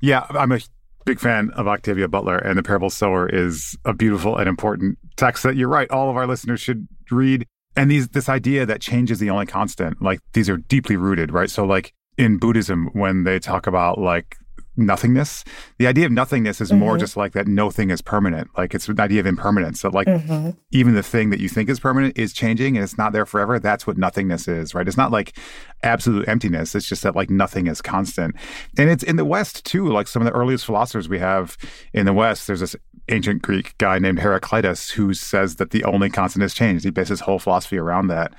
Yeah, 0.00 0.26
I'm 0.30 0.52
a 0.52 0.60
big 1.04 1.20
fan 1.20 1.50
of 1.50 1.68
Octavia 1.68 2.08
Butler, 2.08 2.38
and 2.38 2.58
The 2.58 2.62
Parable 2.62 2.90
Sower 2.90 3.28
is 3.28 3.76
a 3.84 3.92
beautiful 3.92 4.36
and 4.36 4.48
important 4.48 4.98
text 5.16 5.42
that 5.42 5.56
you're 5.56 5.68
right. 5.68 5.90
All 5.90 6.10
of 6.10 6.16
our 6.16 6.26
listeners 6.26 6.60
should 6.60 6.88
read. 7.10 7.46
And 7.76 7.90
these 7.90 8.08
this 8.08 8.28
idea 8.28 8.66
that 8.66 8.80
change 8.80 9.10
is 9.10 9.20
the 9.20 9.30
only 9.30 9.46
constant, 9.46 10.02
like 10.02 10.20
these 10.32 10.48
are 10.48 10.56
deeply 10.56 10.96
rooted, 10.96 11.30
right? 11.30 11.50
So, 11.50 11.64
like 11.64 11.92
in 12.18 12.38
Buddhism, 12.38 12.90
when 12.94 13.24
they 13.24 13.38
talk 13.38 13.66
about 13.66 13.98
like 13.98 14.36
nothingness, 14.80 15.44
the 15.78 15.86
idea 15.86 16.06
of 16.06 16.12
nothingness 16.12 16.60
is 16.60 16.72
more 16.72 16.96
Mhm. 16.96 17.00
just 17.00 17.16
like 17.16 17.32
that 17.32 17.46
no 17.46 17.70
thing 17.70 17.90
is 17.90 18.00
permanent. 18.02 18.50
Like 18.56 18.74
it's 18.74 18.88
an 18.88 18.98
idea 19.00 19.20
of 19.20 19.26
impermanence. 19.26 19.80
So, 19.80 19.88
like 19.90 20.06
Mhm. 20.06 20.56
even 20.72 20.94
the 20.94 21.02
thing 21.02 21.30
that 21.30 21.40
you 21.40 21.48
think 21.48 21.68
is 21.68 21.78
permanent 21.80 22.18
is 22.18 22.32
changing 22.32 22.76
and 22.76 22.82
it's 22.84 22.98
not 22.98 23.12
there 23.12 23.26
forever. 23.26 23.58
That's 23.58 23.86
what 23.86 23.98
nothingness 23.98 24.48
is, 24.48 24.74
right? 24.74 24.86
It's 24.88 24.96
not 24.96 25.12
like 25.12 25.36
absolute 25.82 26.28
emptiness. 26.28 26.74
It's 26.74 26.86
just 26.86 27.02
that 27.02 27.14
like 27.16 27.30
nothing 27.30 27.66
is 27.66 27.80
constant. 27.80 28.34
And 28.78 28.90
it's 28.90 29.02
in 29.04 29.16
the 29.16 29.24
West 29.24 29.64
too. 29.64 29.88
Like 29.88 30.08
some 30.08 30.22
of 30.22 30.26
the 30.26 30.38
earliest 30.38 30.64
philosophers 30.66 31.08
we 31.08 31.18
have 31.18 31.56
in 31.92 32.06
the 32.06 32.12
West, 32.12 32.46
there's 32.46 32.60
this 32.60 32.76
ancient 33.08 33.42
Greek 33.42 33.74
guy 33.78 33.98
named 33.98 34.20
Heraclitus 34.20 34.90
who 34.90 35.14
says 35.14 35.56
that 35.56 35.70
the 35.70 35.84
only 35.84 36.10
constant 36.10 36.44
is 36.44 36.54
change. 36.54 36.84
He 36.84 36.90
bases 36.90 37.08
his 37.10 37.20
whole 37.20 37.38
philosophy 37.38 37.78
around 37.78 38.06
that. 38.08 38.32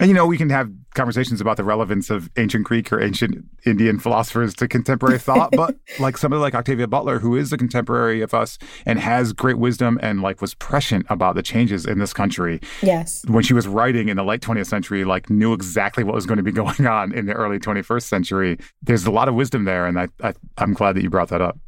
And 0.00 0.08
you 0.08 0.14
know, 0.14 0.26
we 0.26 0.38
can 0.38 0.48
have 0.50 0.70
conversations 0.94 1.40
about 1.40 1.56
the 1.56 1.64
relevance 1.64 2.08
of 2.08 2.30
ancient 2.36 2.64
Greek 2.64 2.92
or 2.92 3.00
ancient 3.00 3.44
Indian 3.66 3.98
philosophers 3.98 4.54
to 4.54 4.68
contemporary 4.68 5.18
thought, 5.18 5.50
but 5.52 5.74
like 5.98 6.16
somebody 6.16 6.40
like 6.40 6.54
Octavia 6.54 6.86
Butler, 6.86 7.18
who 7.18 7.34
is 7.34 7.52
a 7.52 7.56
contemporary 7.56 8.20
of 8.20 8.32
us 8.32 8.58
and 8.86 9.00
has 9.00 9.32
great 9.32 9.58
wisdom 9.58 9.98
and 10.00 10.22
like 10.22 10.40
was 10.40 10.54
prescient 10.54 11.04
about 11.08 11.34
the 11.34 11.42
changes 11.42 11.84
in 11.84 11.98
this 11.98 12.12
country 12.12 12.60
Yes. 12.80 13.24
when 13.28 13.42
she 13.42 13.54
was 13.54 13.66
writing 13.66 14.08
in 14.08 14.16
the 14.16 14.24
late 14.24 14.40
20th 14.40 14.66
century, 14.66 15.04
like 15.04 15.28
knew 15.30 15.52
exactly 15.52 16.04
what 16.04 16.14
was 16.14 16.26
going 16.26 16.38
to 16.38 16.44
be 16.44 16.52
going 16.52 16.86
on 16.86 17.12
in 17.12 17.26
the 17.26 17.32
early 17.32 17.58
21st 17.58 18.02
century. 18.02 18.58
There's 18.82 19.04
a 19.04 19.10
lot 19.10 19.28
of 19.28 19.34
wisdom 19.34 19.64
there, 19.64 19.86
and 19.86 19.98
I, 19.98 20.08
I 20.22 20.32
I'm 20.58 20.74
glad 20.74 20.94
that 20.94 21.02
you 21.02 21.10
brought 21.10 21.28
that 21.30 21.40
up. 21.42 21.58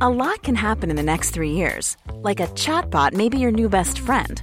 A 0.00 0.10
lot 0.10 0.42
can 0.42 0.54
happen 0.56 0.90
in 0.90 0.96
the 0.96 1.02
next 1.02 1.30
three 1.30 1.52
years. 1.52 1.96
Like 2.12 2.40
a 2.40 2.46
chatbot 2.48 3.14
may 3.14 3.28
be 3.30 3.38
your 3.38 3.52
new 3.52 3.68
best 3.68 4.00
friend. 4.00 4.42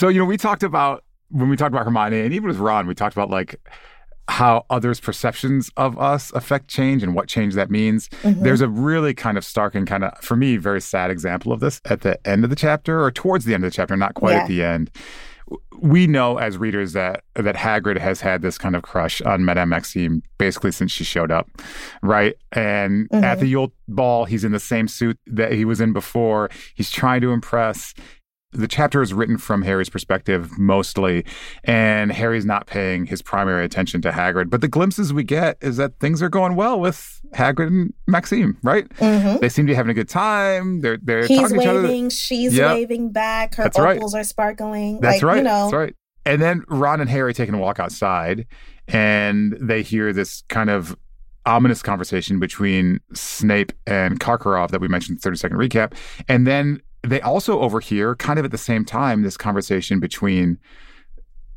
So, 0.00 0.08
you 0.08 0.18
know, 0.18 0.24
we 0.24 0.38
talked 0.38 0.62
about 0.62 1.04
when 1.28 1.50
we 1.50 1.58
talked 1.58 1.74
about 1.74 1.84
Hermione 1.84 2.20
and 2.20 2.32
even 2.32 2.48
with 2.48 2.56
Ron, 2.56 2.86
we 2.86 2.94
talked 2.94 3.14
about 3.14 3.28
like 3.28 3.56
how 4.28 4.64
others' 4.70 4.98
perceptions 4.98 5.70
of 5.76 5.98
us 5.98 6.32
affect 6.32 6.68
change 6.68 7.02
and 7.02 7.14
what 7.14 7.28
change 7.28 7.52
that 7.52 7.70
means. 7.70 8.08
Mm-hmm. 8.22 8.42
There's 8.42 8.62
a 8.62 8.68
really 8.68 9.12
kind 9.12 9.36
of 9.36 9.44
stark 9.44 9.74
and 9.74 9.86
kind 9.86 10.04
of, 10.04 10.16
for 10.22 10.36
me, 10.36 10.56
very 10.56 10.80
sad 10.80 11.10
example 11.10 11.52
of 11.52 11.60
this 11.60 11.82
at 11.84 12.00
the 12.00 12.18
end 12.26 12.44
of 12.44 12.50
the 12.50 12.56
chapter 12.56 13.04
or 13.04 13.10
towards 13.10 13.44
the 13.44 13.52
end 13.52 13.62
of 13.62 13.70
the 13.70 13.74
chapter, 13.74 13.94
not 13.94 14.14
quite 14.14 14.32
Yeah. 14.32 14.40
at 14.40 14.48
the 14.48 14.64
end. 14.64 14.90
We 15.78 16.06
know 16.06 16.38
as 16.38 16.56
readers 16.56 16.94
that 16.94 17.24
that 17.34 17.56
Hagrid 17.56 17.98
has 17.98 18.22
had 18.22 18.40
this 18.40 18.56
kind 18.56 18.74
of 18.74 18.82
crush 18.82 19.20
on 19.20 19.44
Madame 19.44 19.68
Maxime 19.68 20.22
basically 20.38 20.72
since 20.72 20.92
she 20.92 21.04
showed 21.04 21.30
up, 21.30 21.46
right? 22.02 22.36
And 22.52 23.06
at 23.12 23.20
mm-hmm. 23.20 23.40
the 23.40 23.46
Yule 23.48 23.72
Ball, 23.86 24.24
he's 24.24 24.44
in 24.44 24.52
the 24.52 24.60
same 24.60 24.88
suit 24.88 25.18
that 25.26 25.52
he 25.52 25.66
was 25.66 25.78
in 25.78 25.92
before. 25.92 26.48
He's 26.74 26.90
trying 26.90 27.20
to 27.20 27.32
impress. 27.32 27.92
The 28.52 28.66
chapter 28.66 29.00
is 29.00 29.14
written 29.14 29.38
from 29.38 29.62
Harry's 29.62 29.88
perspective 29.88 30.58
mostly, 30.58 31.24
and 31.64 32.10
Harry's 32.10 32.44
not 32.44 32.66
paying 32.66 33.06
his 33.06 33.22
primary 33.22 33.64
attention 33.64 34.02
to 34.02 34.10
Hagrid. 34.10 34.50
But 34.50 34.60
the 34.60 34.68
glimpses 34.68 35.12
we 35.12 35.22
get 35.22 35.56
is 35.60 35.76
that 35.76 35.98
things 36.00 36.20
are 36.22 36.28
going 36.28 36.56
well 36.56 36.80
with 36.80 37.20
Hagrid 37.34 37.68
and 37.68 37.94
Maxime, 38.08 38.58
right? 38.62 38.88
Mm-hmm. 38.96 39.38
They 39.40 39.48
seem 39.48 39.66
to 39.66 39.70
be 39.70 39.74
having 39.76 39.90
a 39.90 39.94
good 39.94 40.08
time. 40.08 40.80
They're 40.80 40.98
they're 41.00 41.26
He's 41.26 41.38
talking 41.40 41.56
to 41.56 41.62
each 41.62 41.68
other. 41.68 41.82
waving, 41.82 42.10
she's 42.10 42.54
Yep. 42.54 42.74
waving 42.74 43.12
back. 43.12 43.54
Her 43.54 43.62
That's 43.64 43.78
right. 43.78 43.96
opals 43.96 44.14
are 44.14 44.24
sparkling. 44.24 45.00
That's 45.00 45.16
like, 45.16 45.22
right. 45.22 45.36
You 45.38 45.42
know, 45.44 45.62
That's 45.64 45.74
right. 45.74 45.94
And 46.26 46.42
then 46.42 46.64
Ron 46.68 47.00
and 47.00 47.08
Harry 47.08 47.32
taking 47.32 47.54
a 47.54 47.58
walk 47.58 47.78
outside, 47.78 48.46
and 48.88 49.56
they 49.60 49.82
hear 49.82 50.12
this 50.12 50.42
kind 50.48 50.70
of 50.70 50.96
ominous 51.46 51.82
conversation 51.82 52.38
between 52.38 53.00
Snape 53.14 53.72
and 53.86 54.20
Karkaroff 54.20 54.70
that 54.70 54.80
we 54.80 54.88
mentioned 54.88 55.14
in 55.14 55.16
the 55.16 55.22
30 55.22 55.36
second 55.38 55.56
recap. 55.56 55.94
And 56.28 56.46
then 56.46 56.82
they 57.02 57.20
also 57.20 57.60
overhear, 57.60 58.14
kind 58.14 58.38
of 58.38 58.44
at 58.44 58.50
the 58.50 58.58
same 58.58 58.84
time, 58.84 59.22
this 59.22 59.36
conversation 59.36 60.00
between 60.00 60.58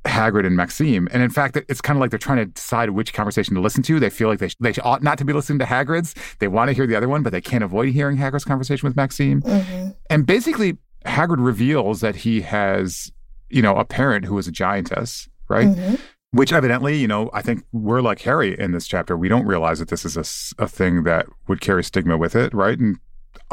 Hagrid 0.05 0.45
and 0.45 0.55
Maxime. 0.55 1.07
And 1.11 1.23
in 1.23 1.29
fact, 1.29 1.57
it's 1.69 1.81
kind 1.81 1.97
of 1.97 2.01
like 2.01 2.09
they're 2.09 2.19
trying 2.19 2.39
to 2.39 2.45
decide 2.45 2.89
which 2.91 3.13
conversation 3.13 3.55
to 3.55 3.61
listen 3.61 3.83
to. 3.83 3.99
They 3.99 4.09
feel 4.09 4.27
like 4.27 4.39
they, 4.39 4.49
sh- 4.49 4.55
they 4.59 4.73
ought 4.83 5.01
not 5.01 5.17
to 5.19 5.25
be 5.25 5.33
listening 5.33 5.59
to 5.59 5.65
Hagrid's. 5.65 6.13
They 6.39 6.47
want 6.47 6.69
to 6.69 6.73
hear 6.73 6.85
the 6.87 6.95
other 6.95 7.07
one, 7.07 7.23
but 7.23 7.31
they 7.31 7.41
can't 7.41 7.63
avoid 7.63 7.89
hearing 7.89 8.17
Hagrid's 8.17 8.43
conversation 8.45 8.87
with 8.87 8.95
Maxime. 8.95 9.41
Mm-hmm. 9.41 9.89
And 10.09 10.25
basically, 10.25 10.77
Hagrid 11.05 11.43
reveals 11.43 12.01
that 12.01 12.17
he 12.17 12.41
has, 12.41 13.11
you 13.49 13.61
know, 13.61 13.75
a 13.77 13.85
parent 13.85 14.25
who 14.25 14.37
is 14.37 14.47
a 14.47 14.51
giantess, 14.51 15.29
right? 15.47 15.67
Mhm. 15.67 15.99
Which 16.31 16.51
evidently, 16.51 16.97
you 16.97 17.07
know, 17.07 17.29
I 17.31 17.41
think 17.41 17.63
we're 17.71 18.01
like 18.01 18.19
Harry 18.21 18.59
in 18.59 18.71
this 18.71 18.87
chapter. 18.87 19.15
We 19.15 19.29
don't 19.29 19.45
realize 19.45 19.79
that 19.79 19.89
this 19.89 20.03
is 20.03 20.17
a, 20.17 20.63
a 20.63 20.67
thing 20.67 21.03
that 21.03 21.27
would 21.47 21.61
carry 21.61 21.83
stigma 21.83 22.17
with 22.17 22.35
it, 22.35 22.53
right? 22.53 22.77
And 22.79 22.97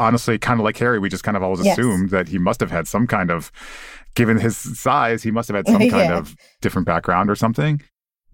honestly, 0.01 0.37
kind 0.37 0.59
of 0.59 0.63
like 0.63 0.77
Harry, 0.77 0.99
we 0.99 1.07
just 1.09 1.23
kind 1.23 1.37
of 1.37 1.43
always 1.43 1.63
Yes. 1.63 1.77
assumed 1.77 2.09
that 2.09 2.27
he 2.27 2.37
must 2.37 2.59
have 2.59 2.71
had 2.71 2.87
some 2.87 3.07
kind 3.07 3.29
of, 3.31 3.51
given 4.15 4.37
his 4.37 4.57
size, 4.57 5.23
he 5.23 5.31
must 5.31 5.47
have 5.47 5.55
had 5.55 5.67
some 5.67 5.77
kind 5.89 5.91
Yeah. 5.91 6.17
of 6.17 6.35
different 6.61 6.85
background 6.85 7.29
or 7.29 7.35
something. 7.35 7.81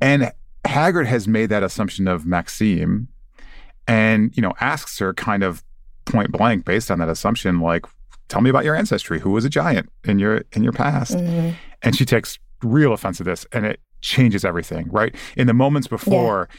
And 0.02 0.32
Hagrid 0.66 1.06
has 1.06 1.28
made 1.28 1.48
that 1.50 1.64
assumption 1.64 2.08
of 2.08 2.26
Maxime 2.26 3.10
and, 3.88 4.36
you 4.36 4.42
know, 4.42 4.54
asks 4.60 5.00
her 5.00 5.14
kind 5.14 5.44
of 5.44 5.64
point 6.06 6.32
blank 6.32 6.66
based 6.66 6.90
on 6.92 7.00
that 7.00 7.10
assumption, 7.10 7.60
like, 7.60 7.86
tell 8.30 8.42
me 8.42 8.50
about 8.50 8.66
your 8.66 8.76
ancestry. 8.76 9.20
Who 9.20 9.32
was 9.32 9.46
a 9.46 9.50
giant 9.50 9.90
in 10.04 10.20
your 10.20 10.44
in 10.54 10.64
your 10.64 10.74
past? 10.74 11.16
Mhm. 11.18 11.56
And 11.82 11.96
she 11.96 12.06
takes 12.06 12.40
real 12.64 12.92
offense 12.94 13.18
to 13.18 13.24
this 13.24 13.46
and 13.52 13.66
it 13.66 13.80
changes 14.02 14.44
everything, 14.44 14.88
right? 14.92 15.16
In 15.36 15.48
the 15.48 15.54
moments 15.54 15.88
before 15.88 16.50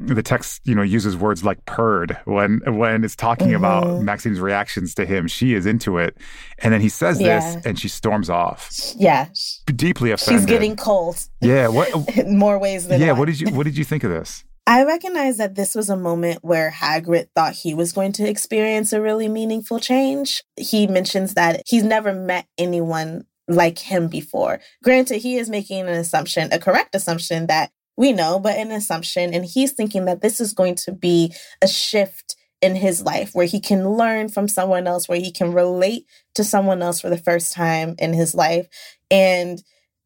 the 0.00 0.22
text, 0.22 0.60
you 0.64 0.74
know, 0.74 0.82
uses 0.82 1.16
words 1.16 1.44
like 1.44 1.64
purred 1.66 2.16
when 2.24 2.60
when 2.66 3.02
it's 3.04 3.16
talking 3.16 3.52
about 3.54 3.84
Mhm. 3.84 4.02
Maxime's 4.02 4.40
reactions 4.40 4.94
to 4.94 5.04
him. 5.04 5.26
She 5.26 5.54
is 5.54 5.66
into 5.66 5.98
it. 5.98 6.16
And 6.60 6.72
then 6.72 6.80
he 6.80 6.88
says 6.88 7.20
Yeah. 7.20 7.40
this 7.40 7.64
and 7.66 7.78
she 7.78 7.88
storms 7.88 8.30
off. 8.30 8.70
Yeah. 8.96 9.26
Deeply 9.66 10.10
offended. 10.12 10.42
She's 10.42 10.46
getting 10.46 10.76
cold 10.76 11.18
Yeah, 11.40 11.68
what 11.68 11.88
in 12.16 12.36
more 12.38 12.58
ways 12.58 12.86
than 12.88 13.00
Yeah, 13.00 13.12
one. 13.12 13.18
what 13.20 13.24
did 13.26 13.40
you 13.40 13.50
what 13.54 13.64
did 13.64 13.76
you 13.76 13.84
think 13.84 14.04
of 14.04 14.10
this? 14.10 14.44
I 14.68 14.84
recognize 14.84 15.38
that 15.38 15.54
this 15.54 15.74
was 15.74 15.88
a 15.88 15.96
moment 15.96 16.40
where 16.42 16.70
Hagrid 16.70 17.28
thought 17.34 17.54
he 17.54 17.72
was 17.74 17.92
going 17.92 18.12
to 18.12 18.28
experience 18.28 18.92
a 18.92 19.00
really 19.00 19.26
meaningful 19.26 19.80
change. 19.80 20.42
He 20.56 20.86
mentions 20.86 21.34
that 21.34 21.62
he's 21.66 21.82
never 21.84 22.12
met 22.12 22.46
anyone 22.58 23.24
like 23.48 23.78
him 23.78 24.08
before. 24.08 24.60
Granted, 24.84 25.22
he 25.22 25.38
is 25.38 25.48
making 25.48 25.80
an 25.80 25.88
assumption, 25.88 26.50
a 26.52 26.58
correct 26.58 26.94
assumption 26.94 27.46
that 27.46 27.70
we 27.98 28.12
know, 28.12 28.38
but 28.38 28.56
an 28.56 28.70
assumption. 28.70 29.34
And 29.34 29.44
he's 29.44 29.72
thinking 29.72 30.04
that 30.04 30.22
this 30.22 30.40
is 30.40 30.54
going 30.54 30.76
to 30.76 30.92
be 30.92 31.34
a 31.60 31.66
shift 31.66 32.36
in 32.62 32.76
his 32.76 33.02
life 33.02 33.30
where 33.32 33.44
he 33.46 33.58
can 33.58 33.88
learn 33.88 34.28
from 34.28 34.46
someone 34.46 34.86
else, 34.86 35.08
where 35.08 35.18
he 35.18 35.32
can 35.32 35.52
relate 35.52 36.06
to 36.36 36.44
someone 36.44 36.80
else 36.80 37.00
for 37.00 37.10
the 37.10 37.18
first 37.18 37.52
time 37.52 37.96
in 37.98 38.12
his 38.12 38.36
life. 38.36 38.68
And 39.10 39.60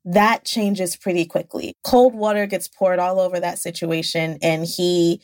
that 0.07 0.47
changes 0.47 0.97
pretty 0.97 1.27
quickly. 1.27 1.75
Cold 1.85 2.15
water 2.15 2.47
gets 2.47 2.67
poured 2.67 2.99
all 2.99 3.21
over 3.21 3.39
that 3.39 3.59
situation, 3.59 4.39
and 4.41 4.65
he 4.65 5.21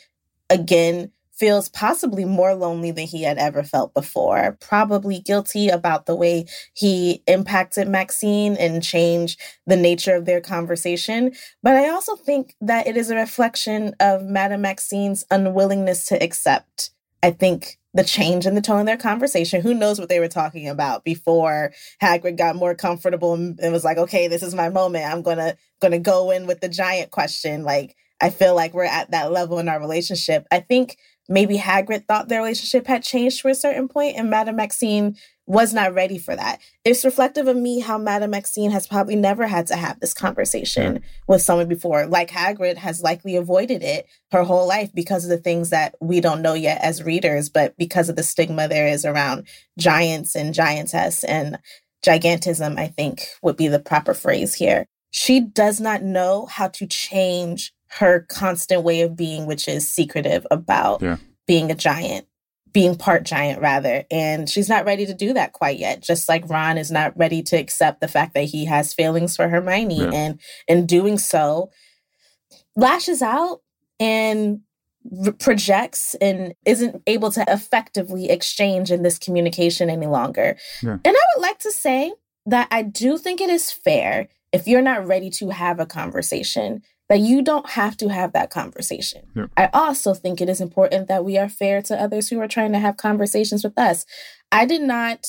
again 0.50 1.10
feels 1.38 1.68
possibly 1.68 2.24
more 2.24 2.54
lonely 2.54 2.90
than 2.90 3.06
he 3.06 3.22
had 3.22 3.38
ever 3.38 3.62
felt 3.62 3.94
before. 3.94 4.56
Probably 4.60 5.20
guilty 5.20 5.68
about 5.68 6.06
the 6.06 6.16
way 6.16 6.46
he 6.74 7.22
impacted 7.26 7.88
Maxine 7.88 8.56
and 8.56 8.82
changed 8.82 9.40
the 9.66 9.76
nature 9.76 10.14
of 10.14 10.24
their 10.24 10.40
conversation. 10.40 11.32
But 11.62 11.76
I 11.76 11.88
also 11.88 12.16
think 12.16 12.54
that 12.60 12.86
it 12.86 12.96
is 12.96 13.10
a 13.10 13.16
reflection 13.16 13.94
of 14.00 14.24
Madame 14.24 14.62
Maxine's 14.62 15.24
unwillingness 15.30 16.06
to 16.06 16.22
accept, 16.22 16.90
I 17.22 17.30
think, 17.30 17.78
the 17.94 18.04
change 18.04 18.46
in 18.46 18.54
the 18.54 18.60
tone 18.60 18.80
of 18.80 18.86
their 18.86 18.96
conversation. 18.96 19.62
Who 19.62 19.74
knows 19.74 19.98
what 19.98 20.08
they 20.08 20.20
were 20.20 20.28
talking 20.28 20.68
about 20.68 21.04
before 21.04 21.72
Hagrid 22.02 22.36
got 22.36 22.54
more 22.56 22.74
comfortable 22.74 23.34
and, 23.34 23.72
was 23.72 23.84
like, 23.84 23.96
"Okay, 23.98 24.28
this 24.28 24.42
is 24.42 24.54
my 24.54 24.68
moment. 24.68 25.06
I'm 25.06 25.22
gonna 25.22 25.56
gonna 25.80 25.98
go 25.98 26.30
in 26.30 26.46
with 26.46 26.60
the 26.60 26.68
giant 26.68 27.10
question." 27.10 27.64
Like, 27.64 27.96
I 28.20 28.30
feel 28.30 28.54
like 28.54 28.74
we're 28.74 28.84
at 28.84 29.10
that 29.12 29.32
level 29.32 29.58
in 29.58 29.68
our 29.68 29.80
relationship. 29.80 30.46
I 30.50 30.60
think 30.60 30.96
maybe 31.28 31.58
Hagrid 31.58 32.06
thought 32.06 32.28
their 32.28 32.40
relationship 32.40 32.86
had 32.86 33.02
changed 33.02 33.40
to 33.40 33.48
a 33.48 33.54
certain 33.54 33.88
point, 33.88 34.16
and 34.16 34.30
Madame 34.30 34.56
Maxine 34.56 35.16
was 35.46 35.72
not 35.72 35.94
ready 35.94 36.18
for 36.18 36.36
that. 36.36 36.60
It's 36.84 37.06
reflective 37.06 37.48
of 37.48 37.56
me 37.56 37.80
how 37.80 37.96
Madame 37.96 38.30
Maxine 38.30 38.70
has 38.70 38.86
probably 38.86 39.16
never 39.16 39.46
had 39.46 39.66
to 39.68 39.76
have 39.76 39.98
this 39.98 40.12
conversation 40.12 41.02
with 41.26 41.40
someone 41.40 41.68
before. 41.68 42.06
Like 42.06 42.30
Hagrid 42.30 42.76
has 42.76 43.02
likely 43.02 43.34
avoided 43.34 43.82
it 43.82 44.06
her 44.30 44.42
whole 44.42 44.68
life 44.68 44.90
because 44.94 45.24
of 45.24 45.30
the 45.30 45.38
things 45.38 45.70
that 45.70 45.94
we 46.00 46.20
don't 46.20 46.42
know 46.42 46.52
yet 46.52 46.82
as 46.82 47.02
readers, 47.02 47.48
but 47.48 47.76
because 47.78 48.10
of 48.10 48.16
the 48.16 48.22
stigma 48.22 48.68
there 48.68 48.88
is 48.88 49.06
around 49.06 49.46
giants 49.78 50.36
and 50.36 50.52
giantess 50.52 51.24
and 51.24 51.58
gigantism, 52.04 52.78
I 52.78 52.88
think 52.88 53.26
would 53.42 53.56
be 53.56 53.68
the 53.68 53.80
proper 53.80 54.12
phrase 54.12 54.54
here. 54.54 54.86
She 55.10 55.40
does 55.40 55.80
not 55.80 56.02
know 56.02 56.44
how 56.44 56.68
to 56.68 56.86
change 56.86 57.72
her 57.92 58.26
constant 58.28 58.82
way 58.82 59.00
of 59.00 59.16
being, 59.16 59.46
which 59.46 59.66
is 59.68 59.90
secretive 59.92 60.46
about 60.50 61.02
Yeah. 61.02 61.16
being 61.46 61.70
a 61.70 61.74
giant, 61.74 62.26
being 62.72 62.94
part 62.96 63.24
giant, 63.24 63.60
rather. 63.62 64.04
And 64.10 64.48
she's 64.48 64.68
not 64.68 64.84
ready 64.84 65.06
to 65.06 65.14
do 65.14 65.32
that 65.32 65.52
quite 65.52 65.78
yet. 65.78 66.00
Just 66.02 66.28
like 66.28 66.48
Ron 66.48 66.76
is 66.78 66.90
not 66.90 67.16
ready 67.16 67.42
to 67.44 67.56
accept 67.56 68.00
the 68.00 68.08
fact 68.08 68.34
that 68.34 68.44
he 68.44 68.66
has 68.66 68.92
feelings 68.92 69.36
for 69.36 69.48
Hermione. 69.48 70.00
Yeah. 70.02 70.10
And 70.12 70.40
in 70.66 70.84
doing 70.86 71.18
so, 71.18 71.70
lashes 72.76 73.22
out 73.22 73.62
and 73.98 74.60
projects 75.38 76.14
and 76.20 76.54
isn't 76.66 77.02
able 77.06 77.30
to 77.32 77.44
effectively 77.48 78.28
exchange 78.28 78.90
in 78.90 79.02
this 79.02 79.18
communication 79.18 79.88
any 79.88 80.06
longer. 80.06 80.56
Yeah. 80.82 80.98
And 81.04 81.06
I 81.06 81.20
would 81.34 81.42
like 81.42 81.58
to 81.60 81.72
say 81.72 82.12
that 82.46 82.68
I 82.70 82.82
do 82.82 83.16
think 83.16 83.40
it 83.40 83.48
is 83.50 83.72
fair 83.72 84.28
if 84.52 84.66
you're 84.66 84.82
not 84.82 85.06
ready 85.06 85.30
to 85.30 85.50
have 85.50 85.80
a 85.80 85.86
conversation 85.86 86.82
that 87.08 87.20
you 87.20 87.42
don't 87.42 87.70
have 87.70 87.96
to 87.96 88.08
have 88.08 88.32
that 88.32 88.50
conversation. 88.50 89.22
Yeah. 89.34 89.46
I 89.56 89.70
also 89.72 90.14
think 90.14 90.40
it 90.40 90.48
is 90.48 90.60
important 90.60 91.08
that 91.08 91.24
we 91.24 91.38
are 91.38 91.48
fair 91.48 91.80
to 91.82 92.00
others 92.00 92.28
who 92.28 92.40
are 92.40 92.48
trying 92.48 92.72
to 92.72 92.78
have 92.78 92.96
conversations 92.96 93.64
with 93.64 93.78
us. 93.78 94.04
I 94.52 94.66
did 94.66 94.82
not 94.82 95.26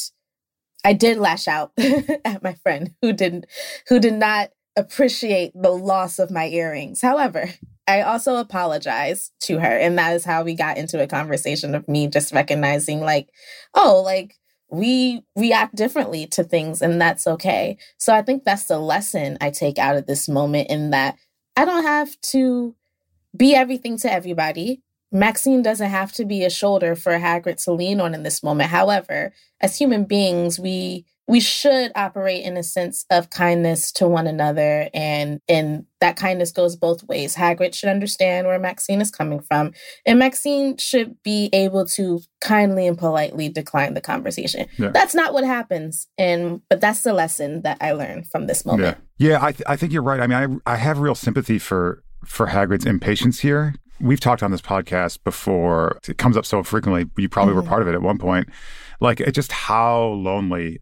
I 0.85 0.93
did 0.93 1.17
lash 1.17 1.47
out 1.47 1.71
at 2.25 2.43
my 2.43 2.53
friend 2.63 2.93
who 3.01 3.13
didn't 3.13 3.45
who 3.87 3.99
did 3.99 4.13
not 4.13 4.49
appreciate 4.75 5.51
the 5.55 5.71
loss 5.71 6.19
of 6.19 6.31
my 6.31 6.47
earrings. 6.47 7.01
However, 7.01 7.49
I 7.87 8.01
also 8.01 8.37
apologized 8.37 9.31
to 9.41 9.59
her 9.59 9.77
and 9.77 9.97
that 9.97 10.15
is 10.15 10.25
how 10.25 10.43
we 10.43 10.55
got 10.55 10.77
into 10.77 11.01
a 11.01 11.07
conversation 11.07 11.75
of 11.75 11.87
me 11.87 12.07
just 12.07 12.33
recognizing 12.33 13.01
like 13.01 13.29
oh 13.73 14.01
like 14.05 14.35
we 14.71 15.23
react 15.35 15.75
differently 15.75 16.27
to 16.27 16.43
things 16.43 16.81
and 16.81 17.01
that's 17.01 17.25
okay. 17.25 17.77
So 17.97 18.13
I 18.13 18.21
think 18.21 18.43
that's 18.43 18.65
the 18.65 18.79
lesson 18.79 19.37
I 19.41 19.49
take 19.49 19.79
out 19.79 19.95
of 19.95 20.05
this 20.05 20.29
moment 20.29 20.69
in 20.69 20.91
that 20.91 21.17
I 21.59 21.65
don't 21.65 21.83
have 21.83 22.15
to 22.31 22.73
be 23.35 23.53
everything 23.53 23.97
to 23.97 24.09
everybody. 24.09 24.81
Maxine 25.11 25.61
doesn't 25.61 25.89
have 25.89 26.13
to 26.13 26.23
be 26.23 26.45
a 26.45 26.49
shoulder 26.49 26.95
for 26.95 27.11
Hagrid 27.19 27.61
to 27.65 27.73
lean 27.73 27.99
on 27.99 28.13
in 28.13 28.23
this 28.23 28.41
moment. 28.41 28.69
However, 28.69 29.33
as 29.59 29.77
human 29.77 30.05
beings, 30.05 30.57
we 30.57 31.05
we 31.29 31.39
should 31.39 31.91
operate 31.95 32.43
in 32.43 32.57
a 32.57 32.63
sense 32.63 33.05
of 33.11 33.29
kindness 33.29 33.91
to 33.93 34.07
one 34.07 34.25
another 34.25 34.89
and 34.95 35.39
and 35.47 35.85
that 36.01 36.15
kindness 36.15 36.51
goes 36.51 36.75
both 36.75 37.03
ways. 37.03 37.35
Hagrid 37.35 37.75
should 37.75 37.89
understand 37.89 38.47
where 38.47 38.57
Maxine 38.57 38.99
is 38.99 39.11
coming 39.11 39.39
from 39.41 39.71
and 40.05 40.17
Maxine 40.17 40.75
should 40.77 41.21
be 41.23 41.49
able 41.53 41.85
to 41.89 42.21
kindly 42.41 42.87
and 42.87 42.97
politely 42.97 43.47
decline 43.49 43.93
the 43.93 44.01
conversation. 44.01 44.65
Yeah. 44.77 44.89
That's 44.89 45.13
not 45.13 45.33
what 45.33 45.43
happens 45.43 46.07
and 46.17 46.61
but 46.69 46.81
that's 46.81 47.03
the 47.03 47.13
lesson 47.13 47.61
that 47.61 47.77
I 47.79 47.91
learned 47.91 48.27
from 48.31 48.47
this 48.47 48.65
moment. 48.65 48.97
Yeah, 49.17 49.29
yeah. 49.29 49.45
I 49.45 49.51
th- 49.51 49.63
I 49.67 49.75
think 49.75 49.93
you're 49.93 50.01
right. 50.01 50.19
I 50.19 50.25
mean, 50.27 50.61
I 50.65 50.73
I 50.73 50.75
have 50.77 50.97
real 50.99 51.15
sympathy 51.15 51.59
for 51.59 52.03
for 52.25 52.47
Hagrid's 52.47 52.85
impatience 52.87 53.39
here. 53.41 53.75
We've 54.01 54.19
talked 54.19 54.41
on 54.41 54.49
this 54.51 54.61
podcast 54.61 55.23
before. 55.23 55.99
It 56.07 56.17
comes 56.17 56.37
up 56.37 56.45
so 56.45 56.63
frequently. 56.63 57.05
You 57.17 57.29
probably 57.29 57.53
were 57.53 57.61
Mhm. 57.63 57.67
part 57.67 57.81
of 57.81 57.87
it 57.89 57.93
at 57.93 58.01
one 58.01 58.17
point. 58.17 58.47
Like, 59.01 59.19
it 59.19 59.33
just 59.33 59.51
how 59.51 60.03
lonely 60.05 60.79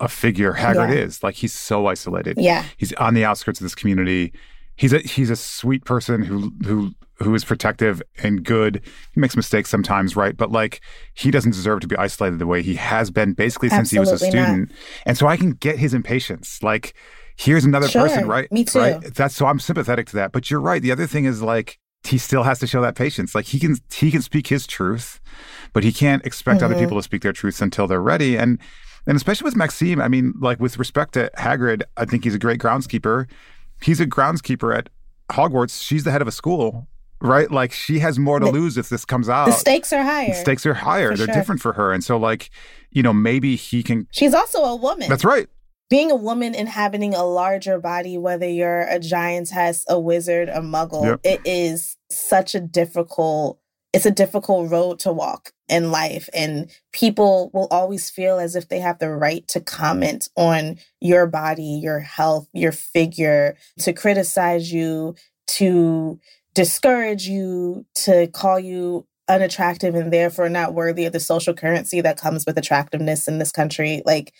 a 0.00 0.08
figure 0.08 0.54
Hagrid 0.54 0.94
Yeah. 0.94 1.04
is. 1.04 1.22
Like, 1.22 1.34
he's 1.34 1.52
so 1.52 1.86
isolated. 1.86 2.38
Yeah. 2.38 2.64
He's 2.76 2.92
on 2.94 3.14
the 3.14 3.24
outskirts 3.24 3.60
of 3.60 3.64
this 3.64 3.74
community. 3.74 4.32
he's 4.78 4.92
a 4.92 5.00
he's 5.00 5.28
a 5.28 5.36
sweet 5.36 5.84
person 5.84 6.22
who 6.22 6.52
who 6.64 6.92
who 7.16 7.34
is 7.34 7.44
protective 7.44 8.00
and 8.22 8.44
good. 8.44 8.80
He 9.12 9.20
makes 9.20 9.36
mistakes 9.36 9.68
sometimes, 9.68 10.16
right? 10.16 10.36
But 10.36 10.50
like 10.52 10.80
he 11.14 11.30
doesn't 11.30 11.50
deserve 11.50 11.80
to 11.80 11.88
be 11.88 11.96
isolated 11.96 12.38
the 12.38 12.46
way 12.46 12.62
he 12.62 12.76
has 12.76 13.10
been 13.10 13.34
basically 13.34 13.68
since 13.68 13.92
Absolutely 13.92 14.08
he 14.08 14.12
was 14.12 14.22
a 14.22 14.26
student. 14.26 14.68
Not. 14.70 14.78
And 15.04 15.18
so 15.18 15.26
I 15.26 15.36
can 15.36 15.50
get 15.50 15.78
his 15.78 15.92
impatience. 15.92 16.62
Like 16.62 16.94
here's 17.36 17.64
another 17.64 17.88
sure. 17.88 18.02
person, 18.02 18.26
right? 18.26 18.50
Me 18.50 18.64
too. 18.64 18.78
Right? 18.78 19.14
That's 19.14 19.34
so 19.34 19.46
I'm 19.46 19.58
sympathetic 19.58 20.06
to 20.08 20.16
that. 20.16 20.32
But 20.32 20.50
you're 20.50 20.60
right. 20.60 20.80
The 20.80 20.92
other 20.92 21.06
thing 21.06 21.24
is 21.24 21.42
like 21.42 21.78
he 22.04 22.16
still 22.16 22.44
has 22.44 22.60
to 22.60 22.66
show 22.68 22.80
that 22.80 22.94
patience. 22.94 23.34
Like 23.34 23.46
he 23.46 23.58
can 23.58 23.76
he 23.92 24.12
can 24.12 24.22
speak 24.22 24.46
his 24.46 24.66
truth, 24.66 25.20
but 25.72 25.82
he 25.82 25.92
can't 25.92 26.24
expect 26.24 26.60
mm-hmm. 26.60 26.72
other 26.72 26.80
people 26.80 26.96
to 26.96 27.02
speak 27.02 27.22
their 27.22 27.32
truths 27.32 27.60
until 27.60 27.88
they're 27.88 28.00
ready. 28.00 28.38
And 28.38 28.60
and 29.08 29.16
especially 29.16 29.46
with 29.46 29.56
Maxime, 29.56 30.02
I 30.02 30.08
mean, 30.08 30.34
like 30.38 30.60
with 30.60 30.78
respect 30.78 31.14
to 31.14 31.30
Hagrid, 31.38 31.82
I 31.96 32.04
think 32.04 32.24
he's 32.24 32.34
a 32.34 32.38
great 32.38 32.60
groundskeeper. 32.60 33.26
He's 33.80 34.00
a 34.00 34.06
groundskeeper 34.06 34.76
at 34.76 34.90
Hogwarts. 35.30 35.82
She's 35.82 36.04
the 36.04 36.10
head 36.10 36.20
of 36.20 36.28
a 36.28 36.32
school, 36.32 36.86
right? 37.22 37.50
Like 37.50 37.72
she 37.72 38.00
has 38.00 38.18
more 38.18 38.38
to 38.38 38.44
the, 38.44 38.52
lose 38.52 38.76
if 38.76 38.90
this 38.90 39.06
comes 39.06 39.30
out. 39.30 39.46
The 39.46 39.52
stakes 39.52 39.94
are 39.94 40.02
higher. 40.02 40.28
The 40.28 40.34
stakes 40.34 40.66
are 40.66 40.74
higher. 40.74 41.16
They're 41.16 41.24
sure. 41.24 41.34
different 41.34 41.62
for 41.62 41.72
her. 41.72 41.90
And 41.90 42.04
so 42.04 42.18
like, 42.18 42.50
you 42.90 43.02
know, 43.02 43.14
maybe 43.14 43.56
he 43.56 43.82
can 43.82 44.06
She's 44.12 44.34
also 44.34 44.62
a 44.62 44.76
woman. 44.76 45.08
That's 45.08 45.24
right. 45.24 45.48
Being 45.88 46.10
a 46.10 46.16
woman 46.16 46.54
inhabiting 46.54 47.14
a 47.14 47.24
larger 47.24 47.80
body, 47.80 48.18
whether 48.18 48.46
you're 48.46 48.82
a 48.82 48.98
giantess, 48.98 49.86
a 49.88 49.98
wizard, 49.98 50.50
a 50.50 50.60
muggle, 50.60 51.02
yep. 51.06 51.20
it 51.24 51.40
is 51.46 51.96
such 52.10 52.54
a 52.54 52.60
difficult 52.60 53.58
it's 53.92 54.06
a 54.06 54.10
difficult 54.10 54.70
road 54.70 54.98
to 55.00 55.12
walk 55.12 55.52
in 55.68 55.90
life 55.90 56.28
and 56.34 56.70
people 56.92 57.50
will 57.52 57.68
always 57.70 58.10
feel 58.10 58.38
as 58.38 58.54
if 58.56 58.68
they 58.68 58.80
have 58.80 58.98
the 58.98 59.10
right 59.10 59.46
to 59.48 59.60
comment 59.60 60.28
on 60.36 60.76
your 61.00 61.26
body 61.26 61.80
your 61.82 62.00
health 62.00 62.48
your 62.52 62.72
figure 62.72 63.56
to 63.78 63.92
criticize 63.92 64.72
you 64.72 65.14
to 65.46 66.18
discourage 66.54 67.26
you 67.28 67.84
to 67.94 68.26
call 68.28 68.58
you 68.58 69.06
unattractive 69.28 69.94
and 69.94 70.12
therefore 70.12 70.48
not 70.48 70.74
worthy 70.74 71.04
of 71.04 71.12
the 71.12 71.20
social 71.20 71.54
currency 71.54 72.00
that 72.00 72.18
comes 72.18 72.44
with 72.46 72.56
attractiveness 72.58 73.28
in 73.28 73.38
this 73.38 73.52
country 73.52 74.02
like 74.06 74.32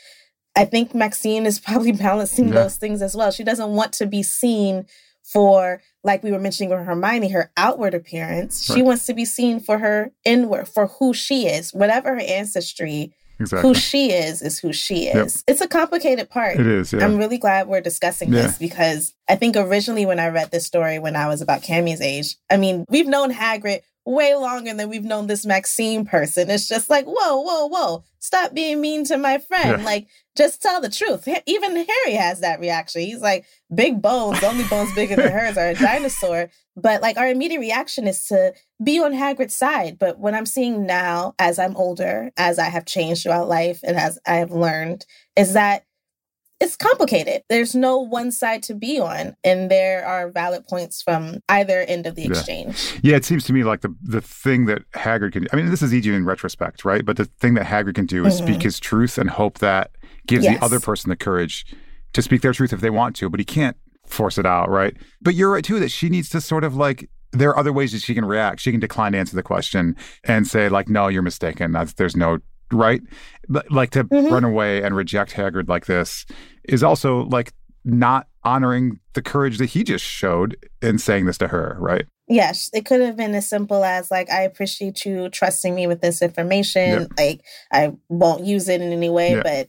i 0.57 0.65
think 0.65 0.95
maxine 0.95 1.45
is 1.47 1.59
probably 1.61 1.93
balancing 2.09 2.49
Yeah. 2.49 2.55
those 2.63 2.77
things 2.77 3.03
as 3.03 3.15
well 3.15 3.31
she 3.31 3.45
doesn't 3.45 3.71
want 3.71 3.93
to 3.95 4.07
be 4.07 4.23
seen 4.23 4.87
for 5.33 5.81
like 6.05 6.23
we 6.23 6.33
were 6.33 6.39
mentioning 6.39 6.71
with 6.71 6.87
Hermione, 6.87 7.29
her 7.31 7.51
outward 7.57 7.95
appearance. 7.95 8.69
Right. 8.69 8.77
She 8.77 8.83
wants 8.83 9.07
to 9.07 9.15
be 9.15 9.25
seen 9.25 9.61
for 9.61 9.79
her 9.79 10.11
inward, 10.25 10.69
for 10.69 10.87
who 10.87 11.13
she 11.13 11.47
is. 11.47 11.73
Whatever 11.75 12.15
her 12.15 12.21
ancestry, 12.21 13.13
Exactly. 13.41 13.69
who 13.69 13.75
she 13.75 14.11
is 14.11 14.43
is 14.43 14.59
who 14.59 14.73
she 14.73 15.05
Yep. 15.05 15.27
is. 15.27 15.45
It's 15.47 15.61
a 15.61 15.69
complicated 15.69 16.29
part. 16.31 16.59
It 16.59 16.67
is, 16.67 16.93
yeah. 16.93 17.05
I'm 17.05 17.19
really 17.19 17.39
glad 17.39 17.69
we're 17.69 17.81
discussing 17.81 18.33
Yeah. 18.33 18.43
this 18.43 18.59
because 18.59 19.13
I 19.29 19.37
think 19.37 19.57
originally 19.57 20.07
when 20.07 20.19
I 20.19 20.29
read 20.29 20.51
this 20.51 20.67
story 20.67 20.99
when 20.99 21.15
I 21.15 21.29
was 21.29 21.41
about 21.41 21.63
Cammie's 21.63 22.01
age, 22.01 22.37
I 22.51 22.57
mean, 22.57 22.85
we've 22.89 23.07
known 23.07 23.33
Hagrid 23.33 23.83
way 24.09 24.35
longer 24.35 24.73
than 24.73 24.89
we've 24.89 25.05
known 25.05 25.27
this 25.27 25.45
Maxime 25.45 26.07
person. 26.07 26.49
It's 26.49 26.67
just 26.67 26.89
like, 26.89 27.05
whoa, 27.05 27.41
whoa, 27.41 27.67
whoa, 27.67 28.05
stop 28.21 28.55
being 28.55 28.81
mean 28.81 29.05
to 29.05 29.19
my 29.19 29.37
friend. 29.37 29.81
Yeah. 29.81 29.85
Like, 29.85 30.09
just 30.35 30.63
tell 30.63 30.81
the 30.81 30.89
truth. 30.89 31.29
Even 31.47 31.77
Harry 31.77 32.15
has 32.15 32.41
that 32.41 32.59
reaction. 32.59 33.03
He's 33.03 33.21
like, 33.21 33.45
big 33.75 34.01
bones, 34.01 34.41
the 34.41 34.47
only 34.47 34.65
bones 34.65 34.95
bigger 34.95 35.15
than 35.15 35.31
hers 35.31 35.59
are 35.59 35.69
a 35.69 35.75
dinosaur. 35.75 36.49
But 36.75 37.03
like, 37.03 37.19
our 37.19 37.29
immediate 37.29 37.61
reaction 37.61 38.07
is 38.07 38.25
to 38.27 38.55
be 38.83 38.99
on 38.99 39.13
Hagrid's 39.13 39.55
side. 39.55 39.99
But 39.99 40.19
what 40.19 40.33
I'm 40.33 40.47
seeing 40.47 40.87
now, 40.87 41.35
as 41.39 41.59
I'm 41.59 41.77
older, 41.77 42.31
as 42.39 42.59
I 42.59 42.71
have 42.71 42.87
changed 42.87 43.25
throughout 43.25 43.49
life, 43.49 43.81
and 43.83 43.99
as 43.99 44.19
I 44.27 44.37
have 44.37 44.53
learned, 44.53 45.05
is 45.37 45.53
that 45.53 45.85
it's 46.61 46.77
complicated. 46.77 47.43
There's 47.49 47.75
no 47.75 47.99
one 47.99 48.33
side 48.33 48.63
to 48.65 48.75
be 48.75 48.99
on, 48.99 49.37
and 49.45 49.71
there 49.71 50.05
are 50.05 50.31
valid 50.31 50.67
points 50.67 51.03
from 51.03 51.41
either 51.49 51.81
end 51.83 52.07
of 52.07 52.15
the 52.15 52.23
Yeah. 52.23 52.29
exchange. 52.31 52.99
Yeah, 53.03 53.17
it 53.17 53.25
seems 53.25 53.45
to 53.45 53.53
me 53.53 53.63
like 53.65 53.81
the 53.83 53.95
the 54.03 54.21
thing 54.21 54.67
that 54.67 54.83
Hagrid 54.93 55.33
can. 55.33 55.47
I 55.53 55.57
mean, 55.57 55.71
this 55.71 55.83
is 55.83 55.95
easy 55.95 56.13
in 56.15 56.25
retrospect, 56.25 56.85
right? 56.85 57.05
But 57.05 57.17
the 57.17 57.27
thing 57.27 57.55
that 57.55 57.67
Hagrid 57.67 57.95
can 57.95 58.07
do 58.07 58.27
is 58.27 58.41
Mhm. 58.41 58.45
speak 58.45 58.63
his 58.63 58.81
truth 58.81 59.19
and 59.19 59.31
hope 59.31 59.59
that 59.59 59.91
gives 60.27 60.45
Yes. 60.45 60.59
the 60.59 60.65
other 60.65 60.81
person 60.81 61.09
the 61.11 61.17
courage 61.17 61.65
to 62.13 62.23
speak 62.23 62.43
their 62.43 62.53
truth 62.53 62.73
if 62.73 62.81
they 62.81 62.91
want 62.91 63.15
to. 63.17 63.29
But 63.31 63.41
he 63.41 63.45
can't 63.45 63.77
force 64.07 64.39
it 64.39 64.47
out, 64.47 64.69
right? 64.71 64.97
But 65.21 65.35
you're 65.35 65.53
right 65.53 65.65
too 65.65 65.79
that 65.81 65.91
she 65.91 66.09
needs 66.09 66.29
to 66.31 66.41
sort 66.41 66.65
of 66.65 66.75
like. 66.75 67.09
There 67.31 67.51
are 67.51 67.59
other 67.59 67.75
ways 67.75 67.93
that 67.93 68.01
she 68.01 68.15
can 68.15 68.25
react. 68.25 68.59
She 68.59 68.71
can 68.71 68.81
decline 68.81 69.13
to 69.13 69.19
answer 69.19 69.37
the 69.37 69.43
question 69.43 69.95
and 70.25 70.47
say 70.47 70.71
like, 70.71 70.89
"No, 70.89 71.09
you're 71.09 71.21
mistaken. 71.21 71.73
That's, 71.73 71.93
there's 71.93 72.17
no 72.17 72.39
right." 72.73 73.01
But, 73.49 73.71
Like 73.71 73.91
to 73.91 74.05
Mhm. 74.05 74.31
run 74.31 74.45
away 74.45 74.83
and 74.83 74.95
reject 74.95 75.33
Hagrid 75.33 75.69
like 75.69 75.87
this 75.87 76.27
is 76.65 76.83
also 76.83 77.25
like 77.27 77.53
not 77.85 78.27
honoring 78.45 78.99
the 79.15 79.23
courage 79.23 79.59
that 79.59 79.67
he 79.71 79.83
just 79.85 80.05
showed 80.05 80.57
in 80.83 80.99
saying 80.99 81.27
this 81.27 81.39
to 81.39 81.49
her, 81.49 81.77
right? 81.81 82.07
Yes, 82.29 82.69
it 82.75 82.85
could 82.85 83.01
have 83.01 83.17
been 83.17 83.35
as 83.35 83.49
simple 83.49 83.83
as 83.85 84.11
like, 84.11 84.31
I 84.31 84.43
appreciate 84.43 85.05
you 85.07 85.31
trusting 85.31 85.75
me 85.75 85.87
with 85.87 86.03
this 86.03 86.21
information. 86.21 87.01
Yep. 87.03 87.09
Like, 87.19 87.41
I 87.73 87.93
won't 88.11 88.45
use 88.45 88.69
it 88.69 88.83
in 88.83 88.93
any 88.93 89.09
way, 89.09 89.33
Yeah. 89.37 89.43
but 89.43 89.69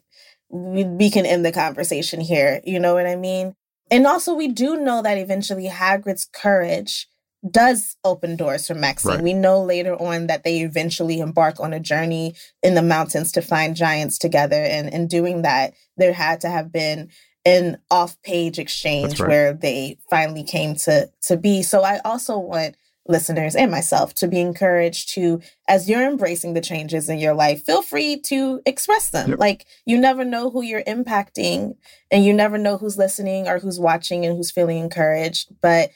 we, 0.50 0.84
we 0.84 1.10
can 1.10 1.26
end 1.26 1.46
the 1.46 1.52
conversation 1.54 2.20
here. 2.20 2.60
You 2.66 2.80
know 2.80 2.94
what 2.94 3.06
I 3.08 3.16
mean? 3.16 3.54
And 3.92 4.06
also, 4.06 4.34
we 4.34 4.48
do 4.50 4.76
know 4.78 5.02
that 5.02 5.18
eventually 5.18 5.68
Hagrid's 5.68 6.28
courage 6.34 7.08
does 7.50 7.96
open 8.04 8.36
doors 8.36 8.68
for 8.68 8.76
Maxime. 8.76 9.16
Right. 9.16 9.24
We 9.24 9.34
know 9.34 9.64
later 9.64 9.96
on 9.96 10.28
that 10.28 10.44
they 10.44 10.60
eventually 10.60 11.20
embark 11.20 11.60
on 11.60 11.74
a 11.74 11.80
journey 11.80 12.36
in 12.62 12.76
the 12.76 12.82
mountains 12.82 13.32
to 13.34 13.42
find 13.42 13.76
giants 13.76 14.18
together. 14.18 14.62
And 14.62 14.90
in 14.90 15.08
doing 15.08 15.44
that, 15.44 15.74
there 15.98 16.14
had 16.14 16.42
to 16.42 16.50
have 16.50 16.72
been 16.72 17.10
an 17.46 17.78
off-page 17.90 18.60
exchange 18.60 19.20
right. 19.20 19.30
where 19.30 19.54
they 19.54 19.98
finally 20.10 20.44
came 20.44 20.76
to 20.76 21.10
to 21.24 21.38
be. 21.38 21.64
So 21.64 21.84
I 21.84 22.00
also 22.04 22.38
want 22.38 22.76
listeners 23.08 23.56
and 23.56 23.72
myself 23.72 24.14
to 24.14 24.28
be 24.28 24.40
encouraged 24.40 25.10
to 25.10 25.42
as 25.68 25.90
you're 25.90 26.08
embracing 26.08 26.54
the 26.54 26.62
changes 26.62 27.10
in 27.10 27.18
your 27.18 27.34
life 27.34 27.66
feel 27.66 27.82
free 27.82 28.20
to 28.20 28.62
express 28.68 29.10
them 29.10 29.32
Yep. 29.32 29.40
like 29.40 29.66
you 29.86 29.98
never 29.98 30.24
know 30.24 30.52
who 30.52 30.62
you're 30.62 30.84
impacting 30.84 31.76
and 32.12 32.24
you 32.24 32.34
never 32.34 32.60
know 32.60 32.78
who's 32.78 33.00
listening 33.00 33.48
or 33.48 33.58
who's 33.58 33.80
watching 33.80 34.26
and 34.28 34.38
who's 34.38 34.52
feeling 34.52 34.78
encouraged 34.78 35.50
but 35.60 35.90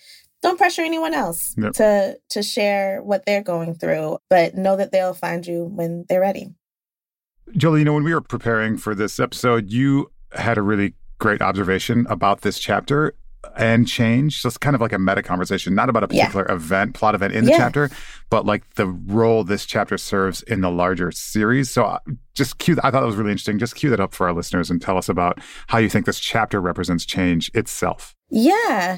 don't 0.43 0.57
pressure 0.57 0.83
anyone 0.83 1.13
else 1.13 1.55
Yep. 1.57 1.73
to 1.73 2.17
to 2.29 2.43
share 2.43 3.01
what 3.01 3.25
they're 3.25 3.41
going 3.43 3.73
through 3.73 4.19
but 4.29 4.53
know 4.55 4.75
that 4.77 4.91
they'll 4.91 5.13
find 5.15 5.47
you 5.47 5.65
when 5.65 6.05
they're 6.07 6.21
ready 6.21 6.53
Jolie, 7.57 7.79
you 7.79 7.85
know, 7.85 7.93
when 7.93 8.03
we 8.05 8.13
were 8.13 8.21
preparing 8.21 8.77
for 8.77 8.95
this 8.95 9.19
episode, 9.19 9.69
you 9.69 10.09
had 10.31 10.57
a 10.57 10.61
really 10.61 10.93
great 11.19 11.41
observation 11.41 12.07
about 12.09 12.41
this 12.41 12.57
chapter 12.57 13.13
and 13.57 13.85
change. 13.87 14.39
So 14.41 14.47
it's 14.47 14.57
kind 14.57 14.73
of 14.75 14.81
like 14.81 14.93
a 14.93 14.97
meta 14.97 15.21
conversation, 15.21 15.75
not 15.75 15.89
about 15.89 16.09
a 16.09 16.15
Yeah. 16.15 16.27
particular 16.27 16.49
event, 16.55 16.95
plot 16.95 17.13
event 17.15 17.33
in 17.33 17.43
the 17.43 17.51
Yeah. 17.51 17.57
chapter, 17.57 17.89
but 18.29 18.45
like 18.45 18.63
the 18.75 18.87
role 18.87 19.43
this 19.43 19.65
chapter 19.65 19.97
serves 19.97 20.41
in 20.43 20.61
the 20.61 20.71
larger 20.71 21.11
series. 21.11 21.69
So 21.69 21.83
uh, 21.83 21.99
just 22.33 22.57
cue, 22.59 22.77
I 22.81 22.89
thought 22.89 23.01
that 23.01 23.05
was 23.05 23.17
really 23.17 23.31
interesting. 23.31 23.59
Just 23.59 23.75
cue 23.75 23.89
that 23.89 23.99
up 23.99 24.13
for 24.13 24.25
our 24.27 24.33
listeners 24.33 24.71
and 24.71 24.81
tell 24.81 24.97
us 24.97 25.09
about 25.09 25.39
how 25.67 25.77
you 25.79 25.89
think 25.89 26.05
this 26.05 26.19
chapter 26.19 26.61
represents 26.61 27.05
change 27.05 27.51
itself. 27.53 28.15
Yeah. 28.29 28.97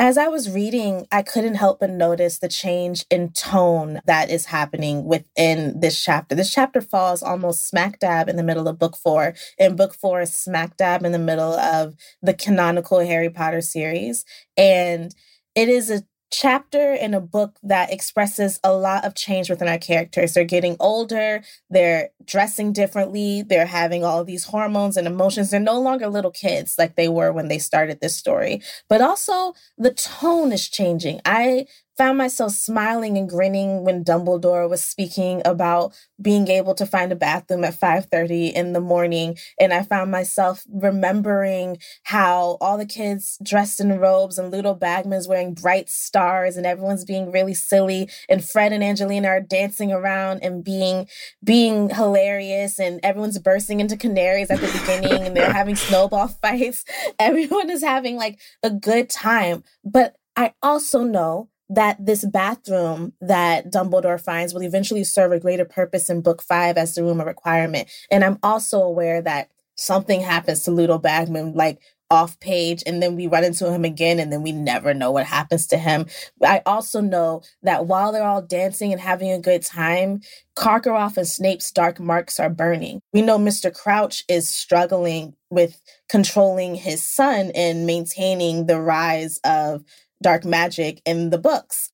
As 0.00 0.16
I 0.16 0.28
was 0.28 0.50
reading, 0.50 1.06
I 1.12 1.20
couldn't 1.20 1.56
help 1.56 1.80
but 1.80 1.90
notice 1.90 2.38
the 2.38 2.48
change 2.48 3.04
in 3.10 3.32
tone 3.32 4.00
that 4.06 4.30
is 4.30 4.46
happening 4.46 5.04
within 5.04 5.78
this 5.78 6.02
chapter. 6.02 6.34
This 6.34 6.54
chapter 6.54 6.80
falls 6.80 7.22
almost 7.22 7.68
smack 7.68 7.98
dab 7.98 8.26
in 8.30 8.36
the 8.36 8.42
middle 8.42 8.66
of 8.66 8.78
book 8.78 8.96
four, 8.96 9.34
and 9.58 9.76
book 9.76 9.94
four 9.94 10.22
is 10.22 10.34
smack 10.34 10.78
dab 10.78 11.04
in 11.04 11.12
the 11.12 11.18
middle 11.18 11.52
of 11.52 11.96
the 12.22 12.32
canonical 12.32 13.00
Harry 13.00 13.28
Potter 13.28 13.60
series. 13.60 14.24
And 14.56 15.14
it 15.54 15.68
is 15.68 15.90
a 15.90 16.02
chapter 16.30 16.92
in 16.94 17.14
a 17.14 17.20
book 17.20 17.56
that 17.62 17.92
expresses 17.92 18.60
a 18.62 18.72
lot 18.72 19.04
of 19.04 19.14
change 19.14 19.50
within 19.50 19.68
our 19.68 19.78
characters. 19.78 20.32
They're 20.32 20.44
getting 20.44 20.76
older, 20.78 21.42
they're 21.68 22.10
dressing 22.24 22.72
differently, 22.72 23.42
they're 23.42 23.66
having 23.66 24.04
all 24.04 24.24
these 24.24 24.44
hormones 24.44 24.96
and 24.96 25.06
emotions. 25.06 25.50
They're 25.50 25.60
no 25.60 25.80
longer 25.80 26.08
little 26.08 26.30
kids 26.30 26.76
like 26.78 26.96
they 26.96 27.08
were 27.08 27.32
when 27.32 27.48
they 27.48 27.58
started 27.58 28.00
this 28.00 28.16
story. 28.16 28.62
But 28.88 29.00
also, 29.00 29.54
the 29.76 29.92
tone 29.92 30.52
is 30.52 30.68
changing. 30.68 31.20
I 31.24 31.66
found 32.00 32.16
myself 32.16 32.52
smiling 32.52 33.18
and 33.18 33.28
grinning 33.28 33.84
when 33.84 34.02
Dumbledore 34.02 34.70
was 34.70 34.82
speaking 34.82 35.42
about 35.44 35.92
being 36.18 36.48
able 36.48 36.74
to 36.76 36.86
find 36.86 37.12
a 37.12 37.14
bathroom 37.14 37.62
at 37.62 37.74
5:30 37.74 38.54
in 38.54 38.72
the 38.72 38.80
morning 38.80 39.36
and 39.60 39.70
I 39.74 39.82
found 39.82 40.10
myself 40.10 40.64
remembering 40.72 41.76
how 42.04 42.56
all 42.62 42.78
the 42.78 42.86
kids 42.86 43.36
dressed 43.42 43.80
in 43.80 43.98
robes 43.98 44.38
and 44.38 44.50
Ludo 44.50 44.72
Bagman's 44.74 45.28
wearing 45.28 45.52
bright 45.52 45.90
stars 45.90 46.56
and 46.56 46.64
everyone's 46.64 47.04
being 47.04 47.30
really 47.30 47.52
silly 47.52 48.08
and 48.30 48.42
Fred 48.42 48.72
and 48.72 48.82
Angelina 48.82 49.28
are 49.28 49.42
dancing 49.42 49.92
around 49.92 50.42
and 50.42 50.64
being 50.64 51.06
being 51.44 51.90
hilarious 51.90 52.80
and 52.80 52.98
everyone's 53.02 53.38
bursting 53.38 53.78
into 53.78 53.98
canaries 53.98 54.50
at 54.50 54.58
the 54.58 54.72
beginning 54.80 55.26
and 55.26 55.36
they're 55.36 55.52
having 55.52 55.76
snowball 55.76 56.28
fights. 56.40 56.82
Everyone 57.18 57.68
is 57.68 57.82
having 57.82 58.16
like 58.16 58.38
a 58.62 58.70
good 58.70 59.10
time. 59.10 59.64
But 59.84 60.16
I 60.34 60.54
also 60.62 61.02
know 61.02 61.50
that 61.70 62.04
this 62.04 62.24
bathroom 62.24 63.14
that 63.20 63.72
Dumbledore 63.72 64.20
finds 64.20 64.52
will 64.52 64.62
eventually 64.62 65.04
serve 65.04 65.32
a 65.32 65.40
greater 65.40 65.64
purpose 65.64 66.10
in 66.10 66.20
book 66.20 66.42
five 66.42 66.76
as 66.76 66.94
the 66.94 67.02
room 67.02 67.20
of 67.20 67.26
requirement. 67.26 67.88
And 68.10 68.24
I'm 68.24 68.38
also 68.42 68.82
aware 68.82 69.22
that 69.22 69.50
something 69.76 70.20
happens 70.20 70.64
to 70.64 70.72
Ludo 70.72 70.98
Bagman, 70.98 71.54
like 71.54 71.80
off 72.10 72.38
page 72.40 72.82
and 72.86 73.00
then 73.00 73.14
we 73.14 73.28
run 73.28 73.44
into 73.44 73.72
him 73.72 73.84
again 73.84 74.18
and 74.18 74.32
then 74.32 74.42
we 74.42 74.50
never 74.50 74.92
know 74.92 75.12
what 75.12 75.26
happens 75.26 75.66
to 75.68 75.78
him. 75.78 76.06
I 76.42 76.60
also 76.66 77.00
know 77.00 77.42
that 77.62 77.86
while 77.86 78.10
they're 78.10 78.24
all 78.24 78.42
dancing 78.42 78.92
and 78.92 79.00
having 79.00 79.30
a 79.30 79.38
good 79.38 79.62
time, 79.62 80.20
Karkaroff 80.56 81.16
and 81.16 81.26
Snape's 81.26 81.70
dark 81.70 82.00
marks 82.00 82.40
are 82.40 82.50
burning. 82.50 83.00
We 83.12 83.22
know 83.22 83.38
Mr. 83.38 83.72
Crouch 83.72 84.24
is 84.28 84.48
struggling 84.48 85.36
with 85.50 85.80
controlling 86.08 86.74
his 86.74 87.04
son 87.04 87.52
and 87.54 87.86
maintaining 87.86 88.66
the 88.66 88.80
rise 88.80 89.38
of 89.44 89.84
dark 90.22 90.44
magic 90.44 91.00
in 91.04 91.30
the 91.30 91.38
books. 91.38 91.90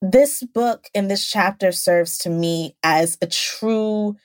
This 0.00 0.42
book 0.42 0.88
in 0.94 1.08
this 1.08 1.30
chapter 1.30 1.72
serves 1.72 2.18
to 2.18 2.30
me 2.30 2.76
as 2.82 3.18
a 3.22 3.26
true 3.26 4.16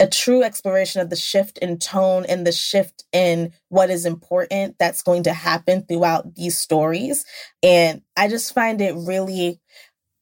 a 0.00 0.06
true 0.08 0.42
exploration 0.42 1.00
of 1.00 1.08
the 1.08 1.16
shift 1.16 1.58
in 1.58 1.78
tone 1.78 2.24
and 2.28 2.46
the 2.46 2.52
shift 2.52 3.04
in 3.12 3.52
what 3.68 3.90
is 3.90 4.04
important 4.04 4.76
that's 4.78 5.02
going 5.02 5.22
to 5.22 5.32
happen 5.32 5.82
throughout 5.82 6.34
these 6.34 6.58
stories. 6.58 7.24
And 7.62 8.02
I 8.16 8.28
just 8.28 8.52
find 8.52 8.80
it 8.80 8.94
really 8.96 9.60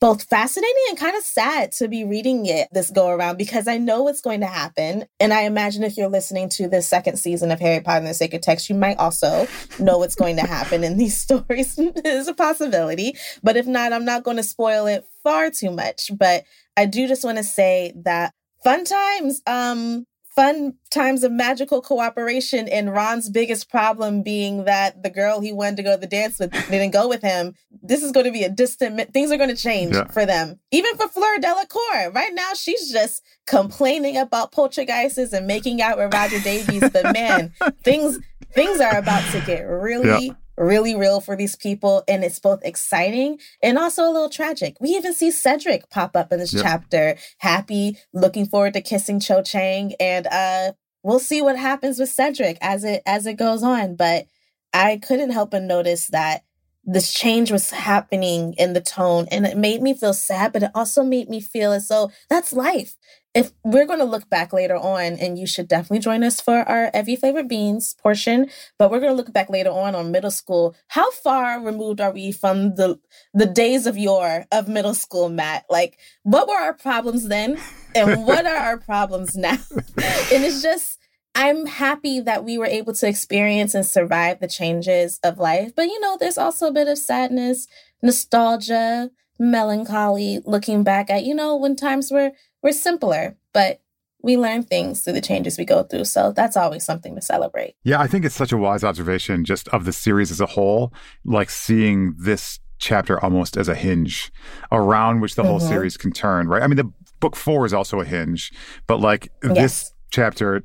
both 0.02 0.24
fascinating 0.24 0.82
and 0.88 0.98
kind 0.98 1.16
of 1.16 1.22
sad 1.22 1.70
to 1.70 1.86
be 1.86 2.02
reading 2.02 2.44
it 2.46 2.66
this 2.72 2.90
go 2.90 3.08
around 3.08 3.38
because 3.38 3.68
I 3.68 3.78
know 3.78 4.02
what's 4.02 4.20
going 4.20 4.40
to 4.40 4.48
happen. 4.48 5.04
And 5.20 5.32
I 5.32 5.42
imagine 5.42 5.84
if 5.84 5.96
you're 5.96 6.08
listening 6.08 6.48
to 6.56 6.66
the 6.66 6.82
second 6.82 7.18
season 7.18 7.52
of 7.52 7.60
Harry 7.60 7.80
Potter 7.80 7.98
and 7.98 8.08
the 8.08 8.14
Sacred 8.14 8.42
Text, 8.42 8.68
you 8.68 8.74
might 8.74 8.98
also 8.98 9.46
know 9.78 9.98
what's 9.98 10.16
going 10.16 10.34
to 10.38 10.42
happen 10.42 10.82
in 10.82 10.96
these 10.96 11.16
stories. 11.22 11.78
is 11.78 12.26
a 12.26 12.34
possibility. 12.34 13.14
But 13.44 13.56
if 13.56 13.68
not, 13.68 13.92
I'm 13.92 14.04
not 14.04 14.24
going 14.24 14.38
to 14.38 14.42
spoil 14.42 14.86
it 14.86 15.06
far 15.22 15.52
too 15.52 15.70
much. 15.70 16.10
But 16.12 16.42
I 16.76 16.86
do 16.86 17.06
just 17.06 17.22
want 17.22 17.38
to 17.38 17.44
say 17.44 17.92
that 18.04 18.34
fun 18.64 18.84
times. 18.84 19.40
Um, 19.46 20.04
fun 20.34 20.74
times 20.90 21.22
of 21.24 21.32
magical 21.32 21.82
cooperation 21.82 22.68
and 22.68 22.92
Ron's 22.92 23.28
biggest 23.28 23.70
problem 23.70 24.22
being 24.22 24.64
that 24.64 25.02
the 25.02 25.10
girl 25.10 25.40
he 25.40 25.52
wanted 25.52 25.76
to 25.76 25.82
go 25.82 25.94
to 25.94 26.00
the 26.00 26.06
dance 26.06 26.38
with 26.38 26.52
didn't 26.70 26.92
go 26.92 27.08
with 27.08 27.22
him. 27.22 27.54
This 27.82 28.02
is 28.02 28.12
going 28.12 28.26
to 28.26 28.32
be 28.32 28.44
a 28.44 28.48
distant 28.48 29.12
things 29.12 29.30
are 29.30 29.36
going 29.36 29.54
to 29.54 29.56
change 29.56 29.94
yeah. 29.94 30.06
for 30.06 30.24
them. 30.24 30.58
Even 30.70 30.96
for 30.96 31.08
Fleur 31.08 31.38
Delacour. 31.38 32.12
Right 32.12 32.32
now 32.34 32.54
she's 32.54 32.90
just 32.90 33.22
complaining 33.46 34.16
about 34.16 34.52
poltergeists 34.52 35.32
and 35.32 35.46
making 35.46 35.82
out 35.82 35.98
with 35.98 36.12
Roger 36.14 36.40
Davies, 36.40 36.88
but 36.90 37.12
man, 37.12 37.52
things 37.84 38.18
things 38.54 38.80
are 38.80 38.96
about 38.96 39.30
to 39.32 39.40
get 39.46 39.62
really 39.62 40.26
yeah 40.28 40.34
really 40.56 40.94
real 40.94 41.20
for 41.20 41.36
these 41.36 41.56
people 41.56 42.04
and 42.06 42.24
it's 42.24 42.38
both 42.38 42.60
exciting 42.62 43.38
and 43.62 43.78
also 43.78 44.04
a 44.04 44.12
little 44.12 44.28
tragic. 44.28 44.76
We 44.80 44.90
even 44.90 45.14
see 45.14 45.30
Cedric 45.30 45.88
pop 45.90 46.16
up 46.16 46.32
in 46.32 46.38
this 46.38 46.52
yep. 46.52 46.62
chapter, 46.62 47.16
happy, 47.38 47.98
looking 48.12 48.46
forward 48.46 48.74
to 48.74 48.80
kissing 48.80 49.20
Cho 49.20 49.42
Chang 49.42 49.94
and 49.98 50.26
uh 50.26 50.72
we'll 51.02 51.18
see 51.18 51.42
what 51.42 51.58
happens 51.58 51.98
with 51.98 52.08
Cedric 52.08 52.58
as 52.60 52.84
it 52.84 53.02
as 53.06 53.26
it 53.26 53.34
goes 53.34 53.62
on, 53.62 53.96
but 53.96 54.26
I 54.72 54.98
couldn't 54.98 55.30
help 55.30 55.50
but 55.50 55.62
notice 55.62 56.08
that 56.08 56.44
this 56.84 57.12
change 57.12 57.52
was 57.52 57.70
happening 57.70 58.54
in 58.58 58.72
the 58.72 58.80
tone 58.80 59.26
and 59.30 59.46
it 59.46 59.56
made 59.56 59.80
me 59.80 59.94
feel 59.94 60.14
sad 60.14 60.52
but 60.52 60.64
it 60.64 60.70
also 60.74 61.04
made 61.04 61.28
me 61.28 61.40
feel 61.40 61.72
as 61.72 61.86
though 61.86 62.10
that's 62.28 62.52
life 62.52 62.96
if 63.34 63.52
we're 63.64 63.86
going 63.86 63.98
to 63.98 64.04
look 64.04 64.28
back 64.28 64.52
later 64.52 64.76
on, 64.76 65.14
and 65.18 65.38
you 65.38 65.46
should 65.46 65.68
definitely 65.68 66.00
join 66.00 66.22
us 66.22 66.40
for 66.40 66.58
our 66.68 66.90
every 66.92 67.16
favorite 67.16 67.48
beans 67.48 67.94
portion, 68.02 68.50
but 68.78 68.90
we're 68.90 69.00
going 69.00 69.12
to 69.12 69.16
look 69.16 69.32
back 69.32 69.48
later 69.48 69.70
on 69.70 69.94
on 69.94 70.10
middle 70.10 70.30
school. 70.30 70.76
How 70.88 71.10
far 71.10 71.60
removed 71.60 72.00
are 72.00 72.12
we 72.12 72.32
from 72.32 72.74
the 72.74 73.00
the 73.32 73.46
days 73.46 73.86
of 73.86 73.96
yore 73.96 74.44
of 74.52 74.68
middle 74.68 74.94
school, 74.94 75.28
Matt? 75.28 75.64
Like, 75.70 75.98
what 76.22 76.46
were 76.46 76.54
our 76.54 76.74
problems 76.74 77.28
then, 77.28 77.58
and 77.94 78.26
what 78.26 78.46
are 78.46 78.56
our 78.56 78.78
problems 78.78 79.34
now? 79.34 79.58
and 79.76 80.44
it's 80.44 80.62
just. 80.62 80.98
I'm 81.34 81.64
happy 81.64 82.20
that 82.20 82.44
we 82.44 82.58
were 82.58 82.66
able 82.66 82.92
to 82.92 83.08
experience 83.08 83.74
and 83.74 83.86
survive 83.86 84.40
the 84.40 84.46
changes 84.46 85.18
of 85.24 85.38
life. 85.38 85.72
But 85.74 85.86
you 85.86 85.98
know, 85.98 86.18
there's 86.20 86.36
also 86.36 86.66
a 86.66 86.72
bit 86.72 86.88
of 86.88 86.98
sadness, 86.98 87.66
nostalgia, 88.02 89.10
melancholy 89.38 90.40
looking 90.44 90.84
back 90.84 91.10
at, 91.10 91.24
you 91.24 91.34
know, 91.34 91.56
when 91.56 91.74
times 91.76 92.10
were 92.10 92.32
we're 92.62 92.72
simpler, 92.72 93.36
but 93.52 93.80
we 94.22 94.36
learn 94.36 94.62
things 94.62 95.02
through 95.02 95.14
the 95.14 95.20
changes 95.20 95.58
we 95.58 95.64
go 95.64 95.82
through. 95.82 96.04
So 96.04 96.32
that's 96.32 96.56
always 96.56 96.84
something 96.84 97.14
to 97.16 97.22
celebrate. 97.22 97.74
Yeah, 97.82 98.00
I 98.00 98.06
think 98.06 98.24
it's 98.24 98.36
such 98.36 98.52
a 98.52 98.56
wise 98.56 98.84
observation 98.84 99.44
just 99.44 99.68
of 99.68 99.84
the 99.84 99.92
series 99.92 100.30
as 100.30 100.40
a 100.40 100.46
whole, 100.46 100.92
like 101.24 101.50
seeing 101.50 102.14
this 102.16 102.60
chapter 102.78 103.22
almost 103.22 103.56
as 103.56 103.68
a 103.68 103.74
hinge 103.74 104.32
around 104.70 105.20
which 105.20 105.34
the 105.34 105.42
mm-hmm. 105.42 105.50
whole 105.50 105.60
series 105.60 105.96
can 105.96 106.12
turn, 106.12 106.48
right? 106.48 106.62
I 106.62 106.66
mean, 106.66 106.76
the 106.76 106.90
book 107.20 107.36
four 107.36 107.66
is 107.66 107.72
also 107.72 108.00
a 108.00 108.04
hinge, 108.04 108.52
but 108.86 109.00
like 109.00 109.32
yes. 109.42 109.54
this 109.54 109.92
chapter 110.10 110.64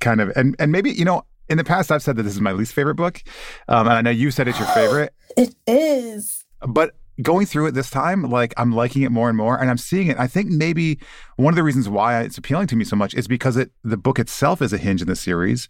kind 0.00 0.20
of, 0.20 0.30
and, 0.36 0.54
and 0.58 0.70
maybe, 0.70 0.90
you 0.90 1.04
know, 1.04 1.24
in 1.48 1.58
the 1.58 1.64
past, 1.64 1.90
I've 1.90 2.02
said 2.02 2.16
that 2.16 2.22
this 2.22 2.34
is 2.34 2.40
my 2.40 2.52
least 2.52 2.72
favorite 2.72 2.94
book. 2.94 3.22
Um, 3.68 3.86
and 3.86 3.96
I 3.96 4.00
know 4.02 4.10
you 4.10 4.30
said 4.30 4.48
it's 4.48 4.58
your 4.58 4.68
favorite. 4.74 5.14
it 5.36 5.54
is. 5.66 6.44
But 6.66 6.94
going 7.20 7.46
through 7.46 7.66
it 7.66 7.72
this 7.72 7.90
time, 7.90 8.22
like 8.22 8.54
I'm 8.56 8.72
liking 8.72 9.02
it 9.02 9.12
more 9.12 9.28
and 9.28 9.36
more, 9.36 9.58
and 9.60 9.68
I'm 9.68 9.78
seeing 9.78 10.08
it. 10.08 10.18
I 10.18 10.26
think 10.26 10.48
maybe 10.48 10.98
one 11.36 11.52
of 11.52 11.56
the 11.56 11.62
reasons 11.62 11.88
why 11.88 12.20
it's 12.22 12.38
appealing 12.38 12.68
to 12.68 12.76
me 12.76 12.84
so 12.84 12.96
much 12.96 13.14
is 13.14 13.28
because 13.28 13.56
it 13.56 13.70
the 13.84 13.96
book 13.96 14.18
itself 14.18 14.62
is 14.62 14.72
a 14.72 14.78
hinge 14.78 15.02
in 15.02 15.08
the 15.08 15.16
series. 15.16 15.68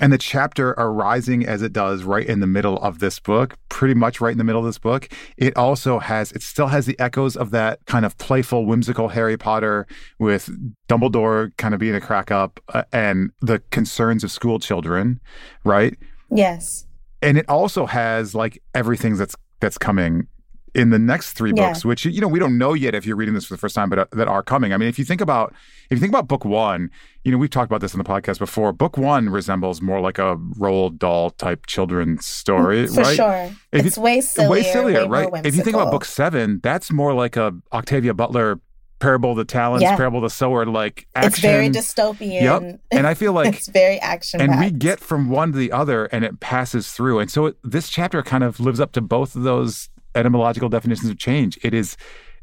And 0.00 0.12
the 0.12 0.18
chapter 0.18 0.70
arising 0.78 1.44
as 1.44 1.62
it 1.62 1.72
does 1.72 2.04
right 2.04 2.24
in 2.24 2.40
the 2.40 2.46
middle 2.46 2.78
of 2.78 3.00
this 3.00 3.18
book, 3.18 3.56
pretty 3.68 3.92
much 3.92 4.20
right 4.20 4.30
in 4.32 4.38
the 4.38 4.44
middle 4.44 4.60
of 4.60 4.66
this 4.66 4.78
book, 4.78 5.08
it 5.36 5.54
also 5.56 5.98
has, 5.98 6.30
it 6.32 6.42
still 6.42 6.68
has 6.68 6.86
the 6.86 6.98
echoes 6.98 7.36
of 7.36 7.50
that 7.50 7.84
kind 7.86 8.06
of 8.06 8.16
playful, 8.16 8.66
whimsical 8.66 9.08
Harry 9.08 9.36
Potter 9.36 9.86
with 10.18 10.48
Dumbledore 10.88 11.54
kind 11.58 11.74
of 11.74 11.80
being 11.80 11.94
a 11.94 12.00
crack 12.00 12.30
up 12.30 12.60
uh, 12.68 12.84
and 12.92 13.30
the 13.42 13.58
concerns 13.70 14.22
of 14.22 14.30
school 14.30 14.58
children, 14.58 15.20
right? 15.64 15.98
Yes. 16.30 16.86
And 17.20 17.36
it 17.36 17.46
also 17.48 17.84
has 17.86 18.34
like 18.34 18.62
everything 18.74 19.16
that's 19.16 19.36
that's 19.58 19.76
coming 19.76 20.28
in 20.74 20.90
the 20.90 20.98
next 20.98 21.32
three 21.32 21.52
yeah. 21.54 21.68
books, 21.68 21.84
which 21.84 22.04
you 22.04 22.20
know 22.20 22.28
we 22.28 22.38
don't 22.38 22.58
know 22.58 22.74
yet 22.74 22.94
if 22.94 23.06
you're 23.06 23.16
reading 23.16 23.34
this 23.34 23.46
for 23.46 23.54
the 23.54 23.58
first 23.58 23.74
time, 23.74 23.90
but 23.90 23.98
uh, 23.98 24.06
that 24.12 24.28
are 24.28 24.42
coming. 24.42 24.72
I 24.72 24.76
mean, 24.76 24.88
if 24.88 24.98
you 24.98 25.04
think 25.04 25.20
about 25.20 25.54
if 25.90 25.96
you 25.96 25.98
think 25.98 26.10
about 26.12 26.28
book 26.28 26.44
one, 26.44 26.90
you 27.24 27.32
know 27.32 27.38
we've 27.38 27.50
talked 27.50 27.70
about 27.70 27.80
this 27.80 27.94
in 27.94 27.98
the 27.98 28.04
podcast 28.04 28.38
before. 28.38 28.72
Book 28.72 28.96
one 28.96 29.28
resembles 29.28 29.80
more 29.82 30.00
like 30.00 30.18
a 30.18 30.36
Roald 30.58 30.98
Dahl 30.98 31.30
type 31.30 31.66
children's 31.66 32.26
story, 32.26 32.86
for 32.86 33.02
right? 33.02 33.16
sure. 33.16 33.50
If 33.72 33.86
it's 33.86 33.96
you, 33.96 34.02
way 34.02 34.20
sillier, 34.20 34.50
way 34.50 34.62
sillier, 34.62 35.06
way 35.06 35.26
right? 35.26 35.46
If 35.46 35.56
you 35.56 35.62
think 35.62 35.76
about 35.76 35.90
book 35.90 36.04
seven, 36.04 36.60
that's 36.62 36.92
more 36.92 37.14
like 37.14 37.36
a 37.36 37.54
Octavia 37.72 38.14
Butler 38.14 38.60
parable 39.00 39.32
of 39.32 39.36
the 39.36 39.44
talents, 39.44 39.82
yeah. 39.82 39.96
parable 39.96 40.18
of 40.18 40.22
the 40.22 40.30
sower, 40.30 40.64
like 40.66 41.08
action. 41.16 41.28
It's 41.28 41.40
very 41.40 41.70
dystopian. 41.70 42.42
Yep. 42.42 42.80
And 42.92 43.06
I 43.06 43.14
feel 43.14 43.32
like 43.40 43.54
it's 43.54 43.68
very 43.68 43.98
action. 43.98 44.40
And 44.40 44.60
we 44.60 44.70
get 44.70 45.00
from 45.00 45.28
one 45.28 45.52
to 45.52 45.58
the 45.58 45.72
other, 45.72 46.04
and 46.06 46.24
it 46.24 46.38
passes 46.38 46.92
through. 46.92 47.18
And 47.18 47.30
so 47.30 47.46
it, 47.46 47.56
this 47.64 47.88
chapter 47.88 48.22
kind 48.22 48.44
of 48.44 48.60
lives 48.60 48.78
up 48.78 48.92
to 48.92 49.00
both 49.00 49.34
of 49.34 49.42
those 49.42 49.88
etymological 50.14 50.68
definitions 50.68 51.10
of 51.10 51.18
change. 51.18 51.58
It 51.62 51.74
is 51.74 51.96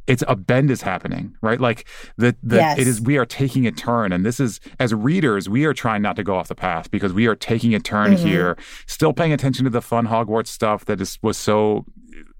it's 0.07 0.23
a 0.27 0.35
bend 0.35 0.71
is 0.71 0.81
happening, 0.81 1.35
right? 1.41 1.59
Like 1.59 1.85
the 2.15 2.35
the 2.41 2.57
yes. 2.57 2.79
it 2.79 2.87
is 2.87 3.01
we 3.01 3.17
are 3.17 3.25
taking 3.25 3.67
a 3.67 3.71
turn, 3.71 4.13
and 4.13 4.25
this 4.25 4.39
is 4.39 4.59
as 4.79 4.93
readers 4.93 5.49
we 5.49 5.65
are 5.65 5.73
trying 5.73 6.01
not 6.01 6.15
to 6.15 6.23
go 6.23 6.35
off 6.35 6.47
the 6.47 6.55
path 6.55 6.89
because 6.89 7.13
we 7.13 7.27
are 7.27 7.35
taking 7.35 7.75
a 7.75 7.79
turn 7.79 8.13
mm-hmm. 8.13 8.25
here, 8.25 8.57
still 8.87 9.13
paying 9.13 9.33
attention 9.33 9.65
to 9.65 9.69
the 9.69 9.81
fun 9.81 10.07
Hogwarts 10.07 10.47
stuff 10.47 10.85
that 10.85 11.01
is 11.01 11.19
was 11.21 11.37
so 11.37 11.85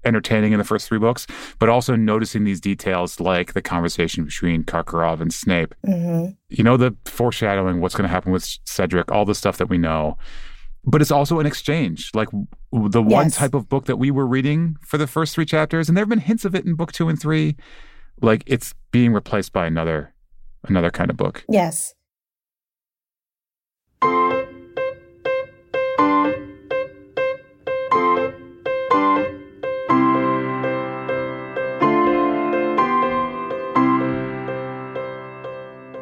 entertaining 0.04 0.52
in 0.52 0.58
the 0.58 0.64
first 0.64 0.88
three 0.88 0.98
books, 0.98 1.26
but 1.58 1.68
also 1.68 1.94
noticing 1.94 2.44
these 2.44 2.60
details 2.60 3.20
like 3.20 3.52
the 3.52 3.60
conversation 3.60 4.24
between 4.24 4.64
Karkaroff 4.64 5.20
and 5.20 5.32
Snape. 5.32 5.74
Mm-hmm. 5.86 6.32
You 6.48 6.64
know, 6.64 6.78
the 6.78 6.96
foreshadowing, 7.04 7.80
what's 7.80 7.94
going 7.94 8.08
to 8.08 8.12
happen 8.12 8.32
with 8.32 8.44
Cedric, 8.64 9.12
all 9.12 9.26
the 9.26 9.34
stuff 9.34 9.58
that 9.58 9.68
we 9.68 9.76
know 9.76 10.16
but 10.84 11.02
it's 11.02 11.10
also 11.10 11.38
an 11.38 11.46
exchange 11.46 12.10
like 12.14 12.28
the 12.72 13.02
yes. 13.02 13.12
one 13.12 13.30
type 13.30 13.54
of 13.54 13.68
book 13.68 13.86
that 13.86 13.96
we 13.96 14.10
were 14.10 14.26
reading 14.26 14.76
for 14.82 14.98
the 14.98 15.06
first 15.06 15.34
three 15.34 15.46
chapters 15.46 15.88
and 15.88 15.96
there 15.96 16.02
have 16.02 16.08
been 16.08 16.18
hints 16.18 16.44
of 16.44 16.54
it 16.54 16.64
in 16.64 16.74
book 16.74 16.92
two 16.92 17.08
and 17.08 17.20
three 17.20 17.56
like 18.20 18.42
it's 18.46 18.74
being 18.90 19.12
replaced 19.12 19.52
by 19.52 19.66
another 19.66 20.12
another 20.64 20.90
kind 20.90 21.10
of 21.10 21.16
book 21.16 21.44
yes 21.48 21.94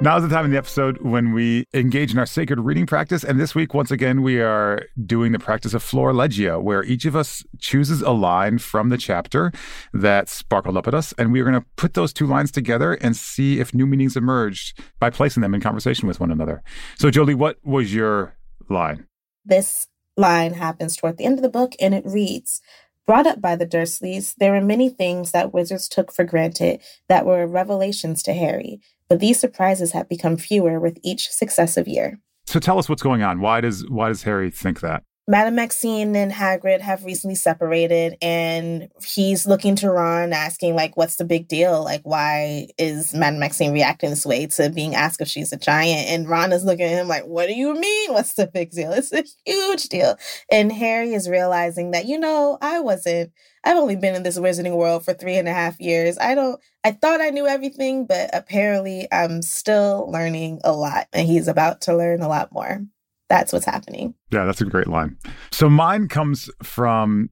Now 0.06 0.18
is 0.18 0.22
the 0.22 0.28
time 0.28 0.44
in 0.44 0.52
the 0.52 0.56
episode 0.56 0.98
when 1.02 1.32
we 1.32 1.66
engage 1.74 2.12
in 2.12 2.18
our 2.20 2.26
sacred 2.26 2.60
reading 2.60 2.86
practice. 2.86 3.24
And 3.24 3.40
this 3.40 3.56
week, 3.56 3.74
once 3.74 3.90
again, 3.90 4.22
we 4.22 4.40
are 4.40 4.86
doing 5.04 5.32
the 5.32 5.40
practice 5.40 5.74
of 5.74 5.82
Florilegia, 5.82 6.62
where 6.62 6.84
each 6.84 7.06
of 7.06 7.16
us 7.16 7.42
chooses 7.58 8.02
a 8.02 8.12
line 8.12 8.58
from 8.58 8.88
the 8.88 8.98
chapter 8.98 9.50
that 9.92 10.28
sparkled 10.28 10.76
up 10.76 10.86
at 10.86 10.94
us. 10.94 11.12
And 11.18 11.32
we 11.32 11.40
are 11.40 11.44
going 11.44 11.60
to 11.60 11.66
put 11.74 11.94
those 11.94 12.12
two 12.12 12.24
lines 12.24 12.52
together 12.52 12.92
and 12.92 13.16
see 13.16 13.58
if 13.58 13.74
new 13.74 13.84
meanings 13.84 14.16
emerged 14.16 14.80
by 15.00 15.10
placing 15.10 15.40
them 15.40 15.56
in 15.56 15.60
conversation 15.60 16.06
with 16.06 16.20
one 16.20 16.30
another. 16.30 16.62
So, 16.96 17.10
Jolie, 17.10 17.34
what 17.34 17.58
was 17.64 17.92
your 17.92 18.36
line? 18.68 19.08
This 19.44 19.88
line 20.16 20.54
happens 20.54 20.96
toward 20.96 21.16
the 21.16 21.24
end 21.24 21.36
of 21.40 21.42
the 21.42 21.48
book, 21.48 21.74
and 21.80 21.92
it 21.92 22.06
reads, 22.06 22.62
Brought 23.06 23.26
up 23.26 23.40
by 23.40 23.56
the 23.56 23.66
Dursleys, 23.66 24.36
there 24.36 24.52
were 24.52 24.60
many 24.60 24.88
things 24.88 25.32
that 25.32 25.52
wizards 25.52 25.88
took 25.88 26.12
for 26.12 26.24
granted 26.24 26.80
that 27.08 27.26
were 27.26 27.46
revelations 27.46 28.22
to 28.24 28.32
Harry 28.32 28.80
but 29.08 29.20
these 29.20 29.38
surprises 29.38 29.92
have 29.92 30.08
become 30.08 30.36
fewer 30.36 30.80
with 30.80 30.98
each 31.02 31.30
successive 31.30 31.86
year. 31.88 32.18
So 32.46 32.60
tell 32.60 32.78
us 32.78 32.88
what's 32.88 33.02
going 33.02 33.22
on. 33.22 33.40
Why 33.40 33.60
does 33.60 33.88
why 33.88 34.08
does 34.08 34.22
Harry 34.22 34.50
think 34.50 34.80
that? 34.80 35.02
Madame 35.28 35.56
Maxime 35.56 36.14
and 36.14 36.30
Hagrid 36.30 36.80
have 36.80 37.04
recently 37.04 37.34
separated, 37.34 38.16
and 38.22 38.88
he's 39.04 39.44
looking 39.44 39.74
to 39.76 39.90
Ron, 39.90 40.32
asking, 40.32 40.76
like, 40.76 40.96
what's 40.96 41.16
the 41.16 41.24
big 41.24 41.48
deal? 41.48 41.82
Like, 41.82 42.02
why 42.04 42.68
is 42.78 43.12
Madame 43.12 43.40
Maxime 43.40 43.72
reacting 43.72 44.10
this 44.10 44.24
way 44.24 44.46
to 44.46 44.70
being 44.70 44.94
asked 44.94 45.20
if 45.20 45.26
she's 45.26 45.52
a 45.52 45.56
giant? 45.56 46.08
And 46.10 46.28
Ron 46.28 46.52
is 46.52 46.64
looking 46.64 46.84
at 46.86 46.92
him 46.92 47.08
like, 47.08 47.24
what 47.24 47.48
do 47.48 47.54
you 47.54 47.74
mean? 47.74 48.12
What's 48.12 48.34
the 48.34 48.46
big 48.46 48.70
deal? 48.70 48.92
It's 48.92 49.12
a 49.12 49.24
huge 49.44 49.88
deal. 49.88 50.16
And 50.48 50.70
Harry 50.70 51.12
is 51.12 51.28
realizing 51.28 51.90
that, 51.90 52.06
you 52.06 52.20
know, 52.20 52.56
I 52.62 52.78
wasn't, 52.78 53.32
I've 53.64 53.78
only 53.78 53.96
been 53.96 54.14
in 54.14 54.22
this 54.22 54.38
wizarding 54.38 54.76
world 54.76 55.04
for 55.04 55.12
three 55.12 55.38
and 55.38 55.48
a 55.48 55.52
half 55.52 55.80
years. 55.80 56.16
I 56.20 56.36
don't, 56.36 56.60
I 56.84 56.92
thought 56.92 57.20
I 57.20 57.30
knew 57.30 57.48
everything, 57.48 58.06
but 58.06 58.30
apparently 58.32 59.08
I'm 59.10 59.42
still 59.42 60.08
learning 60.08 60.60
a 60.62 60.70
lot, 60.70 61.08
and 61.12 61.26
he's 61.26 61.48
about 61.48 61.80
to 61.82 61.96
learn 61.96 62.22
a 62.22 62.28
lot 62.28 62.52
more 62.52 62.82
that's 63.28 63.52
what's 63.52 63.66
happening. 63.66 64.14
Yeah, 64.30 64.44
that's 64.44 64.60
a 64.60 64.64
great 64.64 64.86
line. 64.86 65.16
So 65.50 65.68
mine 65.68 66.08
comes 66.08 66.50
from 66.62 67.30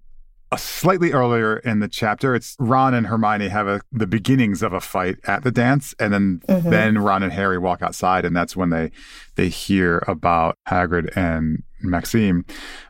a 0.55 0.59
slightly 0.59 1.13
earlier 1.13 1.59
in 1.59 1.81
the 1.81 1.89
chapter. 1.89 2.35
It's 2.35 2.57
Ron 2.59 2.95
and 2.95 3.07
Hermione 3.07 3.49
have 3.49 3.67
a, 3.67 3.81
the 3.91 4.07
beginnings 4.07 4.63
of 4.63 4.73
a 4.73 4.81
fight 4.81 5.17
at 5.25 5.43
the 5.43 5.51
dance, 5.51 5.95
and 5.99 6.13
then 6.13 6.41
mm-hmm. 6.49 6.71
then 6.71 6.99
Ron 6.99 7.23
and 7.23 7.33
Harry 7.33 7.59
walk 7.59 7.83
outside, 7.83 8.25
and 8.25 8.37
that's 8.37 8.57
when 8.57 8.71
they 8.71 8.91
they 9.35 9.49
hear 9.49 10.03
about 10.07 10.59
Hagrid 10.69 11.15
and 11.17 11.63
Maxime. 11.81 12.45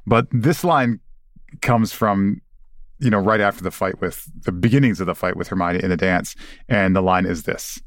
But 0.07 0.27
this 0.31 0.63
line 0.63 1.01
comes 1.63 1.93
from 1.93 2.41
you 2.99 3.11
know 3.11 3.19
right 3.19 3.41
after 3.41 3.63
the 3.63 3.71
fight 3.71 4.01
with 4.01 4.31
the 4.45 4.53
beginnings 4.53 5.01
of 5.01 5.07
the 5.07 5.15
fight 5.15 5.37
with 5.37 5.49
Hermione 5.49 5.83
in 5.83 5.91
the 5.91 5.97
dance, 5.97 6.37
and 6.69 6.95
the 6.95 7.03
line 7.03 7.25
is 7.27 7.45
this: 7.45 7.81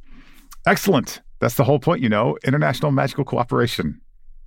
"Excellent." 0.65 1.21
That's 1.39 1.53
the 1.53 1.63
whole 1.63 1.77
point, 1.77 2.01
you 2.01 2.09
know. 2.09 2.35
International 2.43 2.91
magical 2.91 3.23
cooperation. 3.23 4.01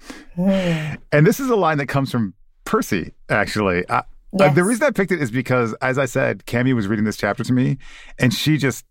and 0.36 1.26
this 1.26 1.40
is 1.40 1.50
a 1.50 1.56
line 1.56 1.78
that 1.78 1.86
comes 1.86 2.10
from 2.10 2.34
Percy, 2.64 3.12
actually. 3.28 3.88
I, 3.88 4.02
yes. 4.32 4.50
uh, 4.50 4.52
the 4.52 4.64
reason 4.64 4.86
I 4.86 4.90
picked 4.90 5.12
it 5.12 5.20
is 5.20 5.30
because, 5.30 5.74
as 5.82 5.98
I 5.98 6.06
said, 6.06 6.44
Cammie 6.46 6.74
was 6.74 6.86
reading 6.86 7.04
this 7.04 7.16
chapter 7.16 7.44
to 7.44 7.52
me, 7.52 7.78
and 8.18 8.32
she 8.32 8.56
just, 8.56 8.84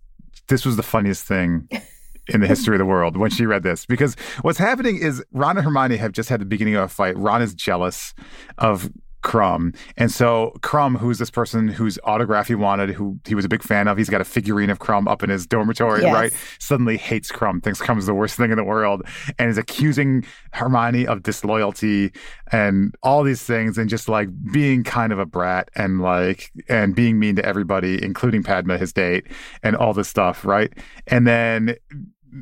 this 0.48 0.66
was 0.66 0.76
the 0.76 0.84
funniest 0.84 1.26
thing. 1.26 1.68
in 2.28 2.42
the 2.42 2.48
history 2.48 2.76
of 2.76 2.78
the 2.78 2.86
world 2.86 3.18
when 3.18 3.32
she 3.32 3.48
read 3.48 3.64
this 3.64 3.88
because 3.88 4.16
what's 4.44 4.60
happening 4.60 4.98
is 4.98 5.24
Ron 5.32 5.58
and 5.58 5.66
Hermione 5.66 5.98
have 5.98 6.12
just 6.12 6.30
had 6.30 6.40
the 6.40 6.46
beginning 6.46 6.76
of 6.76 6.84
a 6.84 6.88
fight. 6.88 7.18
Ron 7.18 7.42
is 7.42 7.56
jealous 7.56 8.14
of 8.60 8.92
Krum. 9.30 9.76
And 9.96 10.12
so 10.12 10.54
Krum, 10.62 10.98
who's 10.98 11.20
this 11.20 11.30
person 11.30 11.68
whose 11.68 12.00
autograph 12.04 12.48
he 12.48 12.56
wanted, 12.56 12.90
who 12.90 13.20
he 13.28 13.36
was 13.36 13.46
a 13.46 13.50
big 13.50 13.62
fan 13.62 13.88
of, 13.88 13.96
he's 13.96 14.10
got 14.10 14.22
a 14.22 14.26
figurine 14.26 14.72
of 14.72 14.80
Krum 14.80 15.08
up 15.08 15.22
in 15.22 15.30
his 15.30 15.46
dormitory, 15.46 16.02
yes. 16.02 16.14
right? 16.14 16.34
Suddenly 16.58 16.98
hates 16.98 17.32
Krum, 17.32 17.62
thinks 17.62 17.80
Krum 17.80 18.00
is 18.00 18.08
the 18.08 18.16
worst 18.16 18.38
thing 18.38 18.50
in 18.50 18.58
the 18.58 18.64
world, 18.64 19.04
and 19.38 19.52
is 19.52 19.58
accusing 19.60 20.26
Hermione 20.54 21.06
of 21.06 21.22
disloyalty 21.22 22.12
and 22.52 22.96
all 23.04 23.24
these 23.24 23.44
things, 23.44 23.78
and 23.78 23.88
just 23.88 24.10
like 24.10 24.30
being 24.52 24.84
kind 24.84 25.14
of 25.14 25.20
a 25.20 25.28
brat 25.28 25.70
and 25.76 26.02
like 26.02 26.52
and 26.68 26.96
being 26.96 27.20
mean 27.20 27.36
to 27.36 27.46
everybody, 27.46 28.04
including 28.04 28.42
Padma, 28.42 28.80
his 28.80 28.92
date, 28.92 29.28
and 29.62 29.76
all 29.76 29.94
this 29.94 30.08
stuff, 30.08 30.44
right? 30.44 30.74
And 31.06 31.28
then 31.28 31.76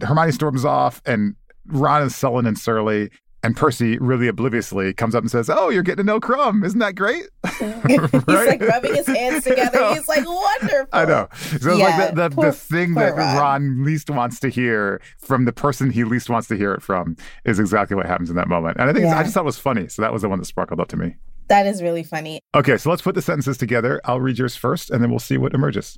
Hermione 0.01 0.31
storms 0.31 0.63
off 0.63 1.01
and 1.05 1.35
Ron 1.65 2.03
is 2.03 2.15
sullen 2.15 2.45
and 2.45 2.57
surly. 2.57 3.09
And 3.43 3.55
Percy, 3.55 3.97
really 3.99 4.27
obliviously, 4.27 4.93
comes 4.93 5.13
up 5.13 5.21
and 5.21 5.29
says, 5.29 5.49
"Oh, 5.49 5.69
you're 5.69 5.83
getting 5.83 6.05
to 6.05 6.11
know 6.11 6.19
Krum. 6.19 6.65
Isn't 6.65 6.79
that 6.79 6.95
great?" 6.95 7.27
He's 7.59 8.27
like 8.27 8.61
rubbing 8.61 8.95
his 8.95 9.07
hands 9.07 9.43
together. 9.45 9.93
He's 9.93 10.07
like, 10.07 10.25
"Wonderful." 10.25 10.87
I 10.91 11.05
know. 11.05 11.27
So 11.33 11.75
yeah, 11.75 11.85
like 11.85 12.15
the, 12.15 12.29
the, 12.29 12.35
poor, 12.35 12.45
the 12.45 12.51
thing 12.51 12.95
that 12.95 13.15
Ron. 13.15 13.37
Ron. 13.37 13.83
least 13.83 14.09
wants 14.09 14.39
to 14.39 14.49
hear 14.49 15.01
from 15.19 15.45
the 15.45 15.53
person 15.53 15.91
he 15.91 16.03
least 16.03 16.29
wants 16.29 16.47
to 16.47 16.55
hear 16.55 16.73
it 16.73 16.81
from 16.81 17.15
is 17.45 17.59
exactly 17.59 17.95
what 17.95 18.05
happens 18.07 18.29
in 18.29 18.35
that 18.37 18.47
moment. 18.47 18.77
And 18.79 18.89
I 18.89 18.93
think 18.93 19.05
yeah. 19.05 19.17
I 19.17 19.23
just 19.23 19.35
thought 19.35 19.41
it 19.41 19.45
was 19.45 19.59
funny. 19.59 19.87
So 19.87 20.01
that 20.01 20.11
was 20.11 20.23
the 20.23 20.29
one 20.29 20.39
that 20.39 20.45
sparkled 20.45 20.79
up 20.79 20.87
to 20.89 20.97
me. 20.97 21.15
That 21.47 21.65
is 21.65 21.81
really 21.81 22.03
funny. 22.03 22.41
Okay, 22.55 22.77
so 22.77 22.89
let's 22.89 23.01
put 23.01 23.15
the 23.15 23.21
sentences 23.21 23.57
together. 23.57 24.01
I'll 24.03 24.19
read 24.19 24.37
yours 24.37 24.55
first, 24.55 24.89
and 24.89 25.01
then 25.01 25.09
we'll 25.09 25.19
see 25.19 25.37
what 25.37 25.53
emerges. 25.53 25.97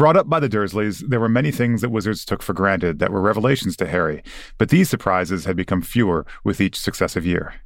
Brought 0.00 0.16
up 0.16 0.30
by 0.30 0.40
the 0.40 0.48
Dursleys, 0.48 1.06
there 1.06 1.20
were 1.20 1.28
many 1.28 1.50
things 1.50 1.82
that 1.82 1.90
wizards 1.90 2.24
took 2.24 2.42
for 2.42 2.54
granted 2.54 3.00
that 3.00 3.12
were 3.12 3.20
revelations 3.20 3.76
to 3.76 3.86
Harry, 3.86 4.22
but 4.56 4.70
these 4.70 4.88
surprises 4.88 5.44
had 5.44 5.56
become 5.56 5.82
fewer 5.82 6.24
with 6.42 6.58
each 6.58 6.78
successive 6.78 7.26
year. 7.26 7.56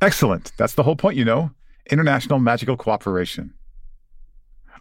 Excellent. 0.00 0.50
That's 0.56 0.74
the 0.74 0.82
whole 0.82 0.96
point, 0.96 1.16
you 1.16 1.24
know. 1.24 1.52
International 1.88 2.40
magical 2.40 2.76
cooperation. 2.76 3.54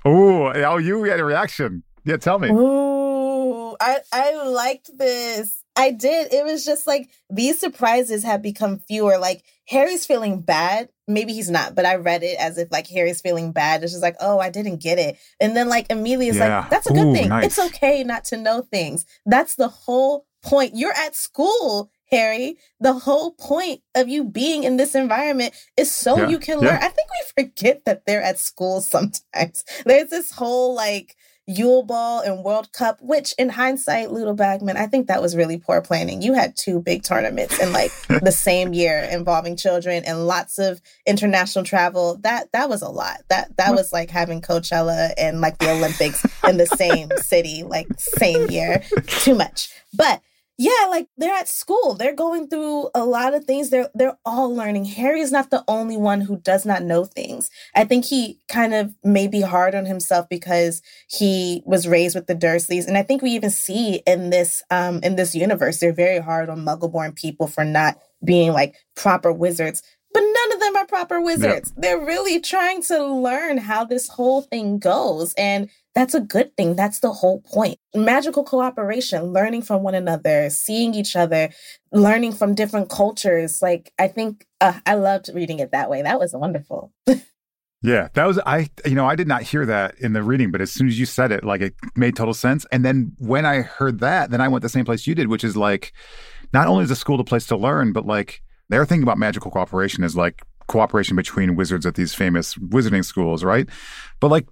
Oh, 0.05 0.51
oh, 0.51 0.77
you 0.77 1.03
had 1.03 1.19
a 1.19 1.23
reaction. 1.23 1.83
Yeah, 2.03 2.17
tell 2.17 2.39
me. 2.39 2.49
Ooh, 2.49 3.75
I, 3.79 3.99
I 4.11 4.43
liked 4.47 4.89
this. 4.97 5.63
I 5.75 5.91
did. 5.91 6.33
It 6.33 6.43
was 6.43 6.65
just 6.65 6.87
like 6.87 7.11
these 7.29 7.59
surprises 7.59 8.23
have 8.23 8.41
become 8.41 8.79
fewer. 8.79 9.19
Like 9.19 9.43
Harry's 9.71 10.05
feeling 10.05 10.41
bad. 10.41 10.89
Maybe 11.07 11.31
he's 11.33 11.49
not, 11.49 11.75
but 11.75 11.85
I 11.85 11.95
read 11.95 12.23
it 12.23 12.37
as 12.37 12.57
if 12.57 12.69
like 12.71 12.87
Harry's 12.87 13.21
feeling 13.21 13.53
bad. 13.53 13.83
It's 13.83 13.93
just 13.93 14.03
like, 14.03 14.17
oh, 14.19 14.37
I 14.37 14.49
didn't 14.49 14.81
get 14.81 14.99
it. 14.99 15.17
And 15.39 15.55
then 15.55 15.69
like 15.69 15.87
Amelia's 15.89 16.35
yeah. 16.35 16.59
like, 16.59 16.69
that's 16.69 16.87
a 16.87 16.93
good 16.93 17.07
Ooh, 17.07 17.13
thing. 17.13 17.29
Nice. 17.29 17.45
It's 17.45 17.59
okay 17.59 18.03
not 18.03 18.25
to 18.25 18.37
know 18.37 18.61
things. 18.61 19.05
That's 19.25 19.55
the 19.55 19.69
whole 19.69 20.25
point. 20.43 20.73
You're 20.75 20.93
at 20.93 21.15
school, 21.15 21.89
Harry. 22.11 22.57
The 22.81 22.91
whole 22.91 23.31
point 23.31 23.81
of 23.95 24.09
you 24.09 24.25
being 24.25 24.65
in 24.65 24.75
this 24.75 24.93
environment 24.93 25.53
is 25.77 25.89
so 25.89 26.17
yeah. 26.17 26.27
you 26.27 26.37
can 26.37 26.59
learn. 26.59 26.75
Yeah. 26.75 26.85
I 26.85 26.89
think 26.89 27.07
we 27.09 27.43
forget 27.43 27.85
that 27.85 28.05
they're 28.05 28.21
at 28.21 28.39
school 28.39 28.81
sometimes. 28.81 29.63
There's 29.85 30.09
this 30.09 30.31
whole 30.31 30.75
like 30.75 31.15
Yule 31.57 31.83
Ball 31.83 32.21
and 32.21 32.43
World 32.43 32.71
Cup, 32.71 32.99
which 33.01 33.33
in 33.37 33.49
hindsight, 33.49 34.11
Ludo 34.11 34.33
Bagman, 34.33 34.77
I 34.77 34.87
think 34.87 35.07
that 35.07 35.21
was 35.21 35.35
really 35.35 35.57
poor 35.57 35.81
planning. 35.81 36.21
You 36.21 36.33
had 36.33 36.55
two 36.55 36.81
big 36.81 37.03
tournaments 37.03 37.59
in 37.59 37.73
like 37.73 37.91
the 38.07 38.31
same 38.31 38.73
year 38.73 39.07
involving 39.11 39.57
children 39.57 40.03
and 40.05 40.27
lots 40.27 40.57
of 40.57 40.81
international 41.05 41.65
travel. 41.65 42.17
That 42.21 42.51
that 42.53 42.69
was 42.69 42.81
a 42.81 42.89
lot. 42.89 43.21
That 43.29 43.57
that 43.57 43.75
was 43.75 43.91
like 43.91 44.09
having 44.09 44.41
Coachella 44.41 45.11
and 45.17 45.41
like 45.41 45.57
the 45.57 45.71
Olympics 45.71 46.25
in 46.47 46.57
the 46.57 46.65
same 46.65 47.09
city, 47.17 47.63
like 47.63 47.87
same 47.97 48.49
year. 48.49 48.83
Too 49.07 49.35
much. 49.35 49.69
But 49.93 50.21
yeah, 50.61 50.85
like 50.91 51.07
they're 51.17 51.33
at 51.33 51.47
school. 51.47 51.95
They're 51.95 52.13
going 52.13 52.47
through 52.47 52.91
a 52.93 53.03
lot 53.03 53.33
of 53.33 53.45
things. 53.45 53.71
They're 53.71 53.89
they're 53.95 54.19
all 54.23 54.55
learning. 54.55 54.85
Harry 54.85 55.19
is 55.19 55.31
not 55.31 55.49
the 55.49 55.63
only 55.67 55.97
one 55.97 56.21
who 56.21 56.37
does 56.37 56.67
not 56.67 56.83
know 56.83 57.03
things. 57.03 57.49
I 57.75 57.83
think 57.83 58.05
he 58.05 58.37
kind 58.47 58.75
of 58.75 58.93
may 59.03 59.27
be 59.27 59.41
hard 59.41 59.73
on 59.73 59.87
himself 59.87 60.29
because 60.29 60.83
he 61.09 61.63
was 61.65 61.87
raised 61.87 62.13
with 62.13 62.27
the 62.27 62.35
Dursleys. 62.35 62.85
And 62.85 62.95
I 62.95 63.01
think 63.01 63.23
we 63.23 63.31
even 63.31 63.49
see 63.49 64.03
in 64.05 64.29
this 64.29 64.61
um 64.69 64.99
in 65.01 65.15
this 65.15 65.33
universe, 65.33 65.79
they're 65.79 65.93
very 65.93 66.19
hard 66.19 66.47
on 66.47 66.63
muggle-born 66.63 67.13
people 67.13 67.47
for 67.47 67.65
not 67.65 67.97
being 68.23 68.51
like 68.51 68.75
proper 68.95 69.33
wizards. 69.33 69.81
But 70.13 70.21
none 70.21 70.53
of 70.53 70.59
them 70.59 70.75
are 70.75 70.85
proper 70.85 71.21
wizards. 71.21 71.73
They're 71.75 72.05
really 72.05 72.39
trying 72.39 72.83
to 72.83 73.03
learn 73.03 73.57
how 73.57 73.85
this 73.85 74.09
whole 74.09 74.41
thing 74.41 74.77
goes. 74.77 75.33
And 75.35 75.69
that's 75.93 76.13
a 76.13 76.21
good 76.21 76.55
thing. 76.55 76.75
That's 76.75 76.99
the 76.99 77.11
whole 77.11 77.41
point. 77.41 77.77
Magical 77.93 78.43
cooperation, 78.43 79.33
learning 79.33 79.63
from 79.63 79.83
one 79.83 79.95
another, 79.95 80.49
seeing 80.49 80.93
each 80.93 81.15
other, 81.15 81.49
learning 81.91 82.33
from 82.33 82.55
different 82.55 82.89
cultures. 82.89 83.61
Like, 83.61 83.91
I 83.99 84.07
think 84.07 84.45
uh, 84.61 84.79
I 84.85 84.95
loved 84.95 85.29
reading 85.33 85.59
it 85.59 85.71
that 85.71 85.89
way. 85.89 86.01
That 86.01 86.19
was 86.19 86.33
wonderful. 86.33 86.93
yeah, 87.81 88.07
that 88.13 88.25
was, 88.25 88.39
I, 88.45 88.69
you 88.85 88.95
know, 88.95 89.05
I 89.05 89.15
did 89.15 89.27
not 89.27 89.41
hear 89.41 89.65
that 89.65 89.95
in 89.99 90.13
the 90.13 90.23
reading, 90.23 90.51
but 90.51 90.61
as 90.61 90.71
soon 90.71 90.87
as 90.87 90.97
you 90.97 91.05
said 91.05 91.31
it, 91.31 91.43
like 91.43 91.61
it 91.61 91.75
made 91.95 92.15
total 92.15 92.33
sense. 92.33 92.65
And 92.71 92.85
then 92.85 93.13
when 93.17 93.45
I 93.45 93.61
heard 93.61 93.99
that, 93.99 94.31
then 94.31 94.39
I 94.39 94.47
went 94.47 94.61
the 94.61 94.69
same 94.69 94.85
place 94.85 95.05
you 95.05 95.15
did, 95.15 95.27
which 95.27 95.43
is 95.43 95.57
like, 95.57 95.91
not 96.53 96.67
only 96.67 96.83
is 96.83 96.91
a 96.91 96.95
school 96.95 97.19
a 97.19 97.23
place 97.23 97.45
to 97.47 97.57
learn, 97.57 97.91
but 97.91 98.05
like, 98.05 98.41
their 98.69 98.85
thing 98.85 99.03
about 99.03 99.17
magical 99.17 99.51
cooperation 99.51 100.01
is 100.01 100.15
like 100.15 100.41
cooperation 100.67 101.17
between 101.17 101.57
wizards 101.57 101.85
at 101.85 101.95
these 101.95 102.13
famous 102.13 102.55
wizarding 102.55 103.03
schools, 103.03 103.43
right? 103.43 103.67
But 104.21 104.31
like 104.31 104.47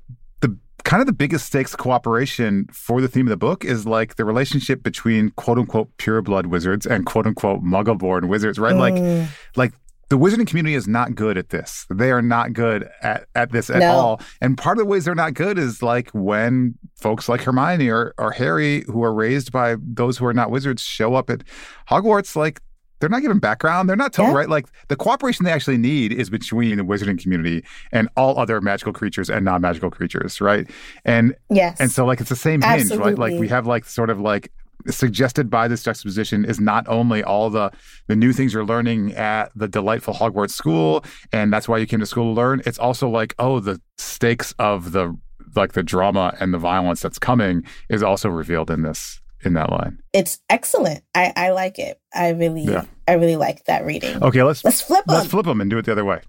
kind 0.83 1.01
of 1.01 1.07
the 1.07 1.13
biggest 1.13 1.45
stakes 1.45 1.75
cooperation 1.75 2.67
for 2.71 3.01
the 3.01 3.07
theme 3.07 3.27
of 3.27 3.31
the 3.31 3.37
book 3.37 3.65
is 3.65 3.85
like 3.85 4.15
the 4.15 4.25
relationship 4.25 4.83
between 4.83 5.31
quote 5.31 5.57
unquote 5.57 5.89
pure 5.97 6.21
blood 6.21 6.47
wizards 6.47 6.85
and 6.85 7.05
quote 7.05 7.27
unquote 7.27 7.63
muggle 7.63 7.97
born 7.97 8.27
wizards, 8.27 8.59
right? 8.59 8.75
Mm. 8.75 8.79
Like, 8.79 9.29
like 9.55 9.73
the 10.09 10.17
wizarding 10.17 10.47
community 10.47 10.73
is 10.73 10.87
not 10.87 11.13
good 11.13 11.37
at 11.37 11.49
this. 11.49 11.85
They 11.89 12.11
are 12.11 12.21
not 12.21 12.53
good 12.53 12.89
at, 13.01 13.27
at 13.35 13.51
this 13.51 13.69
at 13.69 13.79
no. 13.79 13.91
all. 13.91 14.21
And 14.41 14.57
part 14.57 14.77
of 14.77 14.83
the 14.83 14.89
ways 14.89 15.05
they're 15.05 15.15
not 15.15 15.35
good 15.35 15.59
is 15.59 15.83
like 15.83 16.09
when 16.11 16.75
folks 16.95 17.29
like 17.29 17.41
Hermione 17.41 17.89
or, 17.89 18.15
or 18.17 18.31
Harry, 18.31 18.83
who 18.87 19.03
are 19.03 19.13
raised 19.13 19.51
by 19.51 19.75
those 19.79 20.17
who 20.17 20.25
are 20.25 20.33
not 20.33 20.49
wizards, 20.49 20.81
show 20.81 21.13
up 21.13 21.29
at 21.29 21.43
Hogwarts, 21.89 22.35
like 22.35 22.59
they're 22.99 23.09
not 23.09 23.21
given 23.21 23.39
background. 23.39 23.89
They're 23.89 23.95
not 23.95 24.13
told, 24.13 24.29
yeah. 24.29 24.35
right? 24.35 24.49
Like 24.49 24.67
the 24.87 24.95
cooperation 24.95 25.45
they 25.45 25.51
actually 25.51 25.77
need 25.77 26.11
is 26.11 26.29
between 26.29 26.77
the 26.77 26.83
wizarding 26.83 27.21
community 27.21 27.63
and 27.91 28.09
all 28.15 28.37
other 28.37 28.61
magical 28.61 28.93
creatures 28.93 29.29
and 29.29 29.45
non-magical 29.45 29.91
creatures, 29.91 30.41
right? 30.41 30.69
And 31.05 31.35
yes, 31.49 31.79
and 31.79 31.91
so 31.91 32.05
like 32.05 32.19
it's 32.19 32.29
the 32.29 32.35
same 32.35 32.61
hinge, 32.61 32.91
right? 32.91 33.17
Like 33.17 33.33
we 33.39 33.47
have 33.47 33.65
like 33.65 33.85
sort 33.85 34.09
of 34.09 34.19
like 34.19 34.51
suggested 34.87 35.49
by 35.49 35.67
this 35.67 35.83
juxtaposition 35.83 36.45
is 36.45 36.59
not 36.59 36.87
only 36.87 37.23
all 37.23 37.49
the 37.49 37.71
the 38.07 38.15
new 38.15 38.33
things 38.33 38.53
you're 38.53 38.65
learning 38.65 39.13
at 39.13 39.51
the 39.55 39.67
delightful 39.67 40.13
Hogwarts 40.13 40.51
school, 40.51 41.03
and 41.31 41.51
that's 41.51 41.67
why 41.67 41.77
you 41.77 41.85
came 41.85 41.99
to 41.99 42.05
school 42.05 42.33
to 42.33 42.41
learn. 42.41 42.61
It's 42.65 42.79
also 42.79 43.09
like 43.09 43.35
oh, 43.39 43.59
the 43.59 43.81
stakes 43.97 44.53
of 44.59 44.91
the 44.91 45.17
like 45.55 45.73
the 45.73 45.83
drama 45.83 46.35
and 46.39 46.53
the 46.53 46.57
violence 46.57 47.01
that's 47.01 47.19
coming 47.19 47.63
is 47.89 48.03
also 48.03 48.29
revealed 48.29 48.69
in 48.69 48.83
this 48.83 49.19
in 49.43 49.53
that 49.53 49.71
line. 49.71 49.99
It's 50.13 50.39
excellent. 50.49 51.03
I, 51.15 51.33
I 51.35 51.51
like 51.51 51.79
it. 51.79 51.99
I 52.13 52.29
really, 52.29 52.63
yeah. 52.63 52.85
I 53.07 53.13
really 53.13 53.35
like 53.35 53.65
that 53.65 53.85
reading. 53.85 54.21
Okay, 54.21 54.43
let's 54.43 54.63
let's 54.63 54.81
flip 54.81 55.05
them. 55.05 55.15
Let's 55.15 55.29
flip 55.29 55.45
them 55.45 55.61
and 55.61 55.69
do 55.69 55.77
it 55.77 55.85
the 55.85 55.91
other 55.91 56.05
way. 56.05 56.21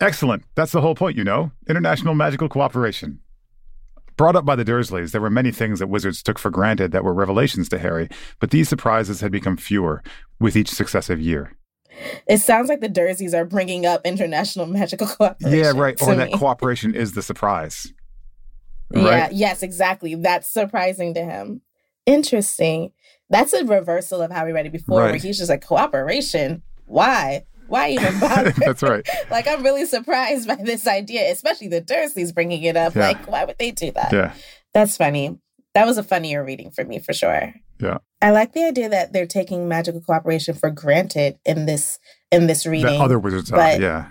Excellent. 0.00 0.44
That's 0.54 0.72
the 0.72 0.80
whole 0.80 0.94
point, 0.94 1.16
you 1.16 1.24
know. 1.24 1.52
International 1.68 2.14
magical 2.14 2.48
cooperation. 2.48 3.20
Brought 4.16 4.36
up 4.36 4.44
by 4.44 4.56
the 4.56 4.64
Dursleys, 4.64 5.12
there 5.12 5.20
were 5.20 5.30
many 5.30 5.52
things 5.52 5.78
that 5.78 5.88
wizards 5.88 6.22
took 6.22 6.38
for 6.38 6.50
granted 6.50 6.90
that 6.92 7.04
were 7.04 7.12
revelations 7.12 7.68
to 7.68 7.78
Harry, 7.78 8.08
but 8.40 8.50
these 8.50 8.68
surprises 8.68 9.20
had 9.20 9.30
become 9.30 9.58
fewer 9.58 10.02
with 10.40 10.56
each 10.56 10.70
successive 10.70 11.20
year. 11.20 11.54
It 12.26 12.38
sounds 12.38 12.68
like 12.68 12.80
the 12.80 12.88
Dursleys 12.88 13.34
are 13.34 13.44
bringing 13.44 13.84
up 13.84 14.02
international 14.04 14.66
magical 14.66 15.06
cooperation. 15.06 15.58
Yeah, 15.58 15.72
right. 15.74 16.00
Or 16.00 16.10
me. 16.10 16.16
that 16.16 16.32
cooperation 16.32 16.94
is 16.94 17.12
the 17.12 17.22
surprise. 17.22 17.92
Right? 18.90 19.04
Yeah, 19.04 19.28
yes, 19.32 19.62
exactly. 19.62 20.14
That's 20.14 20.52
surprising 20.52 21.14
to 21.14 21.24
him. 21.24 21.62
Interesting. 22.06 22.92
That's 23.28 23.52
a 23.52 23.64
reversal 23.64 24.22
of 24.22 24.30
how 24.30 24.46
we 24.46 24.52
read 24.52 24.66
it 24.66 24.72
before, 24.72 25.00
right. 25.00 25.10
where 25.10 25.18
he's 25.18 25.38
just 25.38 25.50
like, 25.50 25.66
cooperation? 25.66 26.62
Why? 26.86 27.44
Why 27.68 27.90
even 27.90 28.20
bother? 28.20 28.50
That's 28.56 28.82
right. 28.82 29.06
like, 29.30 29.48
I'm 29.48 29.62
really 29.62 29.86
surprised 29.86 30.46
by 30.46 30.56
this 30.56 30.86
idea, 30.86 31.30
especially 31.32 31.68
the 31.68 31.82
Dursleys 31.82 32.32
bringing 32.32 32.62
it 32.62 32.76
up. 32.76 32.94
Yeah. 32.94 33.08
Like, 33.08 33.28
why 33.28 33.44
would 33.44 33.58
they 33.58 33.72
do 33.72 33.90
that? 33.92 34.12
Yeah. 34.12 34.34
That's 34.72 34.96
funny. 34.96 35.38
That 35.74 35.86
was 35.86 35.98
a 35.98 36.02
funnier 36.02 36.44
reading 36.44 36.70
for 36.70 36.84
me, 36.84 37.00
for 37.00 37.12
sure. 37.12 37.52
Yeah. 37.80 37.98
I 38.22 38.30
like 38.30 38.52
the 38.52 38.64
idea 38.64 38.88
that 38.88 39.12
they're 39.12 39.26
taking 39.26 39.68
magical 39.68 40.00
cooperation 40.00 40.54
for 40.54 40.70
granted 40.70 41.38
in 41.44 41.66
this 41.66 41.98
in 42.32 42.46
this 42.46 42.66
reading. 42.66 42.86
That 42.86 43.00
other 43.00 43.18
wizards 43.18 43.50
but, 43.50 43.78
are, 43.78 43.82
yeah. 43.82 44.08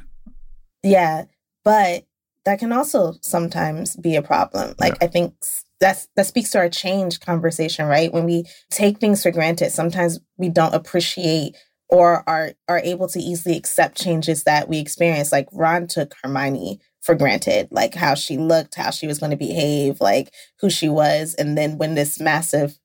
Yeah. 0.84 1.26
But 1.64 2.06
that 2.46 2.60
can 2.60 2.72
also 2.72 3.14
sometimes 3.22 3.96
be 3.96 4.16
a 4.16 4.22
problem. 4.22 4.76
Like 4.80 4.94
yeah. 4.94 5.06
I 5.06 5.08
think 5.08 5.34
that's 5.80 6.08
that 6.16 6.28
speaks 6.28 6.52
to 6.52 6.60
our 6.60 6.70
change 6.70 7.20
conversation, 7.20 7.88
right? 7.88 8.14
When 8.14 8.26
we 8.26 8.46
take 8.72 9.00
things 9.00 9.24
for 9.24 9.32
granted, 9.32 9.72
sometimes 9.72 10.20
we 10.38 10.50
don't 10.50 10.74
appreciate 10.74 11.56
or 11.90 12.24
are 12.28 12.54
are 12.68 12.80
able 12.80 13.08
to 13.10 13.20
easily 13.20 13.58
accept 13.58 13.98
changes 13.98 14.44
that 14.44 14.70
we 14.70 14.80
experience. 14.80 15.32
Like 15.32 15.48
Ron 15.52 15.88
took 15.88 16.14
Hermione 16.24 16.80
for 17.02 17.16
granted, 17.16 17.68
like 17.72 17.94
how 17.94 18.16
she 18.16 18.38
looked, 18.38 18.76
how 18.76 18.90
she 18.90 19.06
was 19.06 19.20
going 19.20 19.32
to 19.32 19.38
behave, 19.38 20.02
like 20.02 20.34
who 20.60 20.70
she 20.70 20.90
was, 20.90 21.36
and 21.36 21.58
then 21.58 21.78
when 21.78 21.96
this 21.96 22.20
massive 22.20 22.80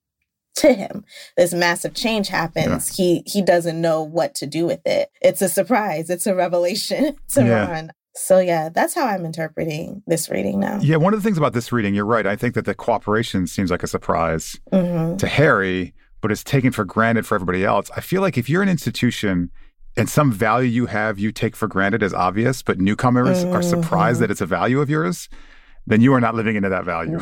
to 0.56 0.72
him 0.72 1.04
this 1.36 1.54
massive 1.54 1.94
change 1.94 2.26
happens 2.26 2.98
yeah. 2.98 3.04
he 3.04 3.22
he 3.24 3.40
doesn't 3.40 3.80
know 3.80 4.02
what 4.02 4.34
to 4.34 4.46
do 4.46 4.66
with 4.66 4.84
it 4.84 5.08
it's 5.22 5.40
a 5.40 5.48
surprise 5.48 6.10
it's 6.10 6.26
a 6.26 6.34
revelation 6.34 7.16
to 7.28 7.44
yeah. 7.44 7.70
ron 7.70 7.92
so 8.14 8.38
yeah, 8.38 8.68
that's 8.68 8.94
how 8.94 9.06
I'm 9.06 9.24
interpreting 9.24 10.02
this 10.06 10.28
reading 10.30 10.60
now. 10.60 10.78
Yeah, 10.80 10.96
one 10.96 11.14
of 11.14 11.20
the 11.20 11.24
things 11.24 11.38
about 11.38 11.52
this 11.52 11.70
reading, 11.72 11.94
you're 11.94 12.04
right. 12.04 12.26
I 12.26 12.36
think 12.36 12.54
that 12.54 12.64
the 12.64 12.74
cooperation 12.74 13.46
seems 13.46 13.70
like 13.70 13.82
a 13.82 13.86
surprise 13.86 14.58
mm-hmm. 14.72 15.16
to 15.16 15.26
Harry, 15.26 15.94
but 16.20 16.32
it's 16.32 16.44
taken 16.44 16.72
for 16.72 16.84
granted 16.84 17.26
for 17.26 17.34
everybody 17.36 17.64
else. 17.64 17.90
I 17.96 18.00
feel 18.00 18.20
like 18.20 18.36
if 18.36 18.48
you're 18.48 18.62
an 18.62 18.68
institution 18.68 19.50
and 19.96 20.08
some 20.08 20.32
value 20.32 20.68
you 20.68 20.86
have 20.86 21.18
you 21.18 21.32
take 21.32 21.54
for 21.54 21.68
granted 21.68 22.02
as 22.02 22.12
obvious, 22.12 22.62
but 22.62 22.78
newcomers 22.78 23.44
mm-hmm. 23.44 23.54
are 23.54 23.62
surprised 23.62 24.16
mm-hmm. 24.16 24.22
that 24.22 24.30
it's 24.30 24.40
a 24.40 24.46
value 24.46 24.80
of 24.80 24.90
yours, 24.90 25.28
then 25.86 26.00
you 26.00 26.12
are 26.14 26.20
not 26.20 26.34
living 26.34 26.56
into 26.56 26.68
that 26.68 26.84
value. 26.84 27.18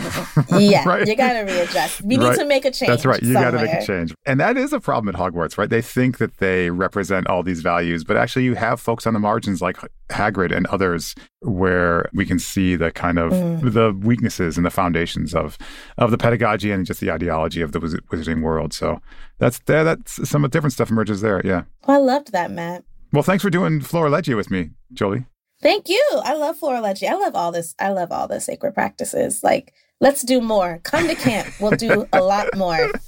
yeah, 0.58 0.86
right? 0.86 1.06
you 1.06 1.16
got 1.16 1.32
to 1.34 1.40
readjust. 1.40 2.02
We 2.02 2.18
right? 2.18 2.30
need 2.30 2.38
to 2.38 2.44
make 2.44 2.64
a 2.64 2.70
change. 2.70 2.88
That's 2.88 3.06
right. 3.06 3.22
You 3.22 3.32
got 3.32 3.52
to 3.52 3.58
make 3.58 3.72
a 3.72 3.86
change. 3.86 4.14
And 4.26 4.40
that 4.40 4.56
is 4.56 4.72
a 4.72 4.80
problem 4.80 5.14
at 5.14 5.20
Hogwarts, 5.20 5.56
right? 5.56 5.70
They 5.70 5.82
think 5.82 6.18
that 6.18 6.38
they 6.38 6.70
represent 6.70 7.28
all 7.28 7.42
these 7.42 7.60
values, 7.60 8.04
but 8.04 8.16
actually 8.16 8.44
you 8.44 8.54
have 8.54 8.80
folks 8.80 9.06
on 9.06 9.14
the 9.14 9.20
margins 9.20 9.62
like 9.62 9.78
Hagrid 10.10 10.54
and 10.54 10.66
others 10.66 11.14
where 11.40 12.08
we 12.12 12.26
can 12.26 12.38
see 12.38 12.76
the 12.76 12.90
kind 12.90 13.18
of 13.18 13.32
mm. 13.32 13.72
the 13.72 13.92
weaknesses 14.06 14.56
and 14.56 14.66
the 14.66 14.70
foundations 14.70 15.34
of 15.34 15.56
of 15.96 16.10
the 16.10 16.18
pedagogy 16.18 16.70
and 16.70 16.84
just 16.84 17.00
the 17.00 17.10
ideology 17.10 17.60
of 17.60 17.72
the 17.72 17.78
wizarding 17.78 18.42
world. 18.42 18.72
So 18.72 19.00
that's 19.38 19.60
there. 19.60 19.84
That's 19.84 20.28
some 20.28 20.42
different 20.48 20.72
stuff 20.72 20.90
emerges 20.90 21.20
there. 21.20 21.40
Yeah. 21.44 21.64
Well, 21.86 21.96
I 21.96 22.00
loved 22.00 22.32
that, 22.32 22.50
Matt. 22.50 22.84
Well, 23.12 23.22
thanks 23.22 23.42
for 23.42 23.50
doing 23.50 23.80
Florilegia 23.80 24.36
with 24.36 24.50
me, 24.50 24.70
Jolie. 24.92 25.24
Thank 25.60 25.88
you. 25.88 26.02
I 26.24 26.34
love 26.34 26.58
Florilegia. 26.58 27.08
I 27.08 27.14
love 27.14 27.34
all 27.34 27.52
this. 27.52 27.74
I 27.78 27.90
love 27.90 28.12
all 28.12 28.28
the 28.28 28.40
sacred 28.40 28.74
practices. 28.74 29.42
Like, 29.42 29.74
let's 30.00 30.22
do 30.22 30.40
more. 30.40 30.80
Come 30.84 31.08
to 31.08 31.14
camp. 31.14 31.48
We'll 31.60 31.72
do 31.72 32.06
a 32.12 32.22
lot 32.22 32.56
more. 32.56 32.90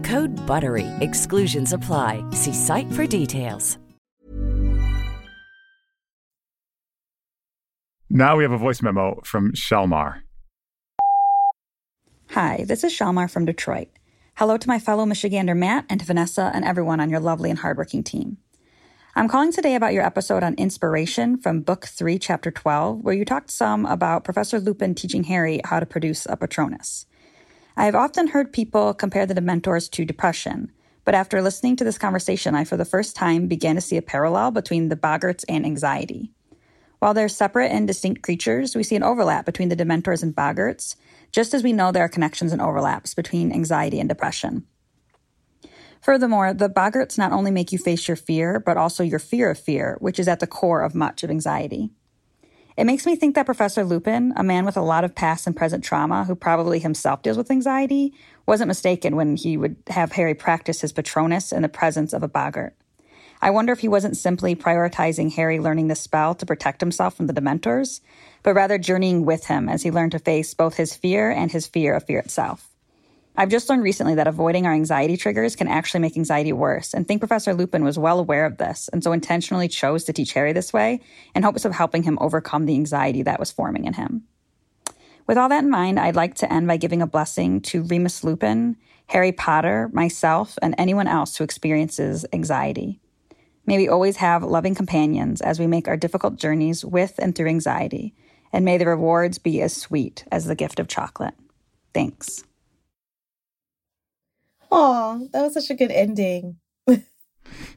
Code 0.03 0.31
BUTTERY. 0.47 0.87
Exclusions 1.01 1.73
apply. 1.73 2.23
See 2.31 2.53
site 2.53 2.91
for 2.93 3.05
details. 3.05 3.77
Now 8.13 8.35
we 8.35 8.43
have 8.43 8.51
a 8.51 8.57
voice 8.57 8.81
memo 8.81 9.21
from 9.23 9.53
Shalmar. 9.53 10.23
Hi, 12.31 12.65
this 12.67 12.83
is 12.83 12.93
Shalmar 12.93 13.29
from 13.31 13.45
Detroit. 13.45 13.87
Hello 14.35 14.57
to 14.57 14.67
my 14.67 14.79
fellow 14.79 15.05
Michigander 15.05 15.55
Matt 15.55 15.85
and 15.89 15.99
to 16.01 16.05
Vanessa 16.05 16.51
and 16.53 16.65
everyone 16.65 16.99
on 16.99 17.09
your 17.09 17.21
lovely 17.21 17.49
and 17.49 17.59
hardworking 17.59 18.03
team. 18.03 18.37
I'm 19.15 19.29
calling 19.29 19.53
today 19.53 19.75
about 19.75 19.93
your 19.93 20.05
episode 20.05 20.43
on 20.43 20.55
inspiration 20.55 21.37
from 21.37 21.61
Book 21.61 21.85
3, 21.85 22.17
Chapter 22.17 22.51
12, 22.51 22.99
where 23.01 23.13
you 23.13 23.23
talked 23.23 23.51
some 23.51 23.85
about 23.85 24.23
Professor 24.23 24.59
Lupin 24.59 24.93
teaching 24.93 25.25
Harry 25.25 25.61
how 25.63 25.79
to 25.79 25.85
produce 25.85 26.25
a 26.25 26.35
Patronus. 26.35 27.05
I 27.77 27.85
have 27.85 27.95
often 27.95 28.27
heard 28.27 28.51
people 28.51 28.93
compare 28.93 29.25
the 29.25 29.33
Dementors 29.33 29.89
to 29.91 30.03
depression, 30.03 30.71
but 31.05 31.15
after 31.15 31.41
listening 31.41 31.77
to 31.77 31.83
this 31.83 31.97
conversation, 31.97 32.53
I 32.53 32.65
for 32.65 32.75
the 32.75 32.85
first 32.85 33.15
time 33.15 33.47
began 33.47 33.75
to 33.75 33.81
see 33.81 33.97
a 33.97 34.01
parallel 34.01 34.51
between 34.51 34.89
the 34.89 34.97
Boggarts 34.97 35.45
and 35.47 35.65
anxiety. 35.65 36.31
While 36.99 37.13
they're 37.13 37.29
separate 37.29 37.71
and 37.71 37.87
distinct 37.87 38.21
creatures, 38.21 38.75
we 38.75 38.83
see 38.83 38.95
an 38.95 39.03
overlap 39.03 39.45
between 39.45 39.69
the 39.69 39.75
Dementors 39.75 40.21
and 40.21 40.35
Boggarts, 40.35 40.95
just 41.31 41.53
as 41.53 41.63
we 41.63 41.73
know 41.73 41.91
there 41.91 42.03
are 42.03 42.09
connections 42.09 42.51
and 42.51 42.61
overlaps 42.61 43.13
between 43.13 43.51
anxiety 43.51 43.99
and 43.99 44.09
depression. 44.09 44.67
Furthermore, 46.01 46.53
the 46.53 46.69
Boggarts 46.69 47.17
not 47.17 47.31
only 47.31 47.51
make 47.51 47.71
you 47.71 47.77
face 47.77 48.07
your 48.07 48.17
fear, 48.17 48.59
but 48.59 48.75
also 48.75 49.03
your 49.03 49.19
fear 49.19 49.49
of 49.49 49.59
fear, 49.59 49.97
which 49.99 50.19
is 50.19 50.27
at 50.27 50.39
the 50.39 50.47
core 50.47 50.81
of 50.81 50.93
much 50.93 51.23
of 51.23 51.29
anxiety. 51.29 51.91
It 52.81 52.85
makes 52.85 53.05
me 53.05 53.15
think 53.15 53.35
that 53.35 53.45
Professor 53.45 53.83
Lupin, 53.83 54.33
a 54.35 54.43
man 54.43 54.65
with 54.65 54.75
a 54.75 54.81
lot 54.81 55.03
of 55.03 55.13
past 55.13 55.45
and 55.45 55.55
present 55.55 55.83
trauma 55.83 56.23
who 56.23 56.33
probably 56.33 56.79
himself 56.79 57.21
deals 57.21 57.37
with 57.37 57.51
anxiety, 57.51 58.11
wasn't 58.47 58.69
mistaken 58.69 59.15
when 59.15 59.35
he 59.35 59.55
would 59.55 59.75
have 59.89 60.13
Harry 60.13 60.33
practice 60.33 60.81
his 60.81 60.91
Patronus 60.91 61.51
in 61.51 61.61
the 61.61 61.69
presence 61.69 62.11
of 62.11 62.23
a 62.23 62.27
Boggart. 62.27 62.75
I 63.39 63.51
wonder 63.51 63.71
if 63.71 63.81
he 63.81 63.87
wasn't 63.87 64.17
simply 64.17 64.55
prioritizing 64.55 65.31
Harry 65.33 65.59
learning 65.59 65.89
the 65.89 65.95
spell 65.95 66.33
to 66.33 66.43
protect 66.43 66.81
himself 66.81 67.13
from 67.15 67.27
the 67.27 67.33
Dementors, 67.33 68.01
but 68.41 68.55
rather 68.55 68.79
journeying 68.79 69.25
with 69.25 69.45
him 69.45 69.69
as 69.69 69.83
he 69.83 69.91
learned 69.91 70.13
to 70.13 70.19
face 70.19 70.55
both 70.55 70.77
his 70.77 70.95
fear 70.95 71.29
and 71.29 71.51
his 71.51 71.67
fear 71.67 71.93
of 71.93 72.05
fear 72.05 72.17
itself. 72.17 72.70
I've 73.37 73.49
just 73.49 73.69
learned 73.69 73.83
recently 73.83 74.15
that 74.15 74.27
avoiding 74.27 74.65
our 74.65 74.73
anxiety 74.73 75.15
triggers 75.15 75.55
can 75.55 75.69
actually 75.69 76.01
make 76.01 76.17
anxiety 76.17 76.51
worse, 76.51 76.93
and 76.93 77.07
think 77.07 77.21
Professor 77.21 77.53
Lupin 77.53 77.83
was 77.83 77.97
well 77.97 78.19
aware 78.19 78.45
of 78.45 78.57
this, 78.57 78.89
and 78.91 79.03
so 79.03 79.13
intentionally 79.13 79.69
chose 79.69 80.03
to 80.03 80.13
teach 80.13 80.33
Harry 80.33 80.51
this 80.51 80.73
way 80.73 80.99
in 81.33 81.43
hopes 81.43 81.63
of 81.63 81.71
helping 81.71 82.03
him 82.03 82.17
overcome 82.19 82.65
the 82.65 82.75
anxiety 82.75 83.23
that 83.23 83.39
was 83.39 83.51
forming 83.51 83.85
in 83.85 83.93
him. 83.93 84.23
With 85.27 85.37
all 85.37 85.47
that 85.49 85.63
in 85.63 85.69
mind, 85.69 85.97
I'd 85.97 86.15
like 86.15 86.35
to 86.35 86.51
end 86.51 86.67
by 86.67 86.75
giving 86.75 87.01
a 87.01 87.07
blessing 87.07 87.61
to 87.61 87.83
Remus 87.83 88.23
Lupin, 88.23 88.75
Harry 89.07 89.31
Potter, 89.31 89.89
myself, 89.93 90.57
and 90.61 90.75
anyone 90.77 91.07
else 91.07 91.37
who 91.37 91.45
experiences 91.45 92.25
anxiety. 92.33 92.99
May 93.65 93.77
we 93.77 93.87
always 93.87 94.17
have 94.17 94.43
loving 94.43 94.75
companions 94.75 95.39
as 95.39 95.57
we 95.57 95.67
make 95.67 95.87
our 95.87 95.95
difficult 95.95 96.35
journeys 96.35 96.83
with 96.83 97.13
and 97.17 97.33
through 97.33 97.47
anxiety, 97.47 98.13
and 98.51 98.65
may 98.65 98.77
the 98.77 98.87
rewards 98.87 99.37
be 99.37 99.61
as 99.61 99.73
sweet 99.73 100.25
as 100.31 100.45
the 100.45 100.55
gift 100.55 100.79
of 100.79 100.89
chocolate. 100.89 101.35
Thanks. 101.93 102.43
Oh, 104.71 105.27
that 105.33 105.41
was 105.41 105.53
such 105.53 105.69
a 105.69 105.75
good 105.75 105.91
ending. 105.91 106.57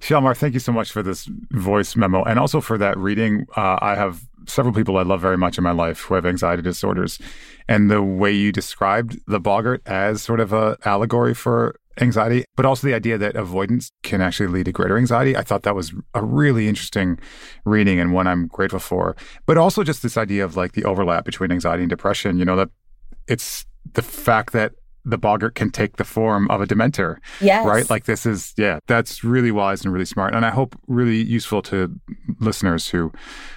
Shalmar, 0.01 0.37
thank 0.37 0.55
you 0.55 0.61
so 0.61 0.73
much 0.73 0.93
for 0.93 1.03
this 1.03 1.29
voice 1.51 1.97
memo 1.97 2.23
and 2.23 2.39
also 2.39 2.61
for 2.61 2.79
that 2.79 2.97
reading. 2.97 3.47
Uh, 3.57 3.79
I 3.81 3.95
have 3.95 4.27
several 4.47 4.75
people 4.75 4.99
I 4.99 5.03
love 5.03 5.21
very 5.21 5.39
much 5.39 5.59
in 5.59 5.65
my 5.65 5.73
life 5.73 6.01
who 6.01 6.15
have 6.15 6.27
anxiety 6.27 6.63
disorders. 6.63 7.19
And 7.69 7.91
the 7.91 8.03
way 8.03 8.31
you 8.31 8.53
described 8.53 9.19
the 9.27 9.41
boggart 9.41 9.83
as 9.87 10.23
sort 10.23 10.41
of 10.41 10.53
a 10.53 10.77
allegory 10.85 11.35
for 11.35 11.81
anxiety, 12.01 12.45
but 12.57 12.67
also 12.67 12.87
the 12.87 12.95
idea 12.95 13.17
that 13.19 13.37
avoidance 13.37 13.91
can 14.03 14.21
actually 14.21 14.49
lead 14.49 14.65
to 14.65 14.73
greater 14.73 14.99
anxiety. 14.99 15.37
I 15.37 15.43
thought 15.43 15.63
that 15.63 15.75
was 15.75 15.93
a 16.13 16.23
really 16.23 16.69
interesting 16.69 17.19
reading 17.65 18.01
and 18.01 18.13
one 18.13 18.27
I'm 18.27 18.49
grateful 18.49 18.81
for. 18.81 19.17
But 19.47 19.57
also 19.57 19.83
just 19.83 20.03
this 20.03 20.17
idea 20.17 20.45
of 20.45 20.57
like 20.57 20.73
the 20.73 20.85
overlap 20.85 21.25
between 21.25 21.51
anxiety 21.51 21.83
and 21.83 21.91
depression, 21.91 22.39
you 22.39 22.45
know, 22.45 22.57
that 22.57 22.71
it's 23.29 23.65
the 23.95 24.03
fact 24.03 24.53
that 24.53 24.73
the 25.05 25.19
boggart 25.19 25.55
can 25.55 25.71
take 25.71 25.97
the 25.97 26.05
form 26.05 26.51
of 26.51 26.61
a 26.61 26.67
dementor. 26.67 27.19
Yes. 27.41 27.67
Right? 27.67 27.89
Like 27.89 28.05
this 28.05 28.27
is 28.27 28.55
yeah, 28.57 28.79
that's 28.87 29.23
really 29.23 29.51
wise 29.51 29.85
and 29.85 29.93
really 29.93 30.05
smart. 30.05 30.35
And 30.35 30.45
I 30.45 30.51
hope 30.51 30.79
really 30.87 31.23
useful 31.23 31.63
to 31.63 31.95
listeners 32.41 32.89
who 32.89 33.13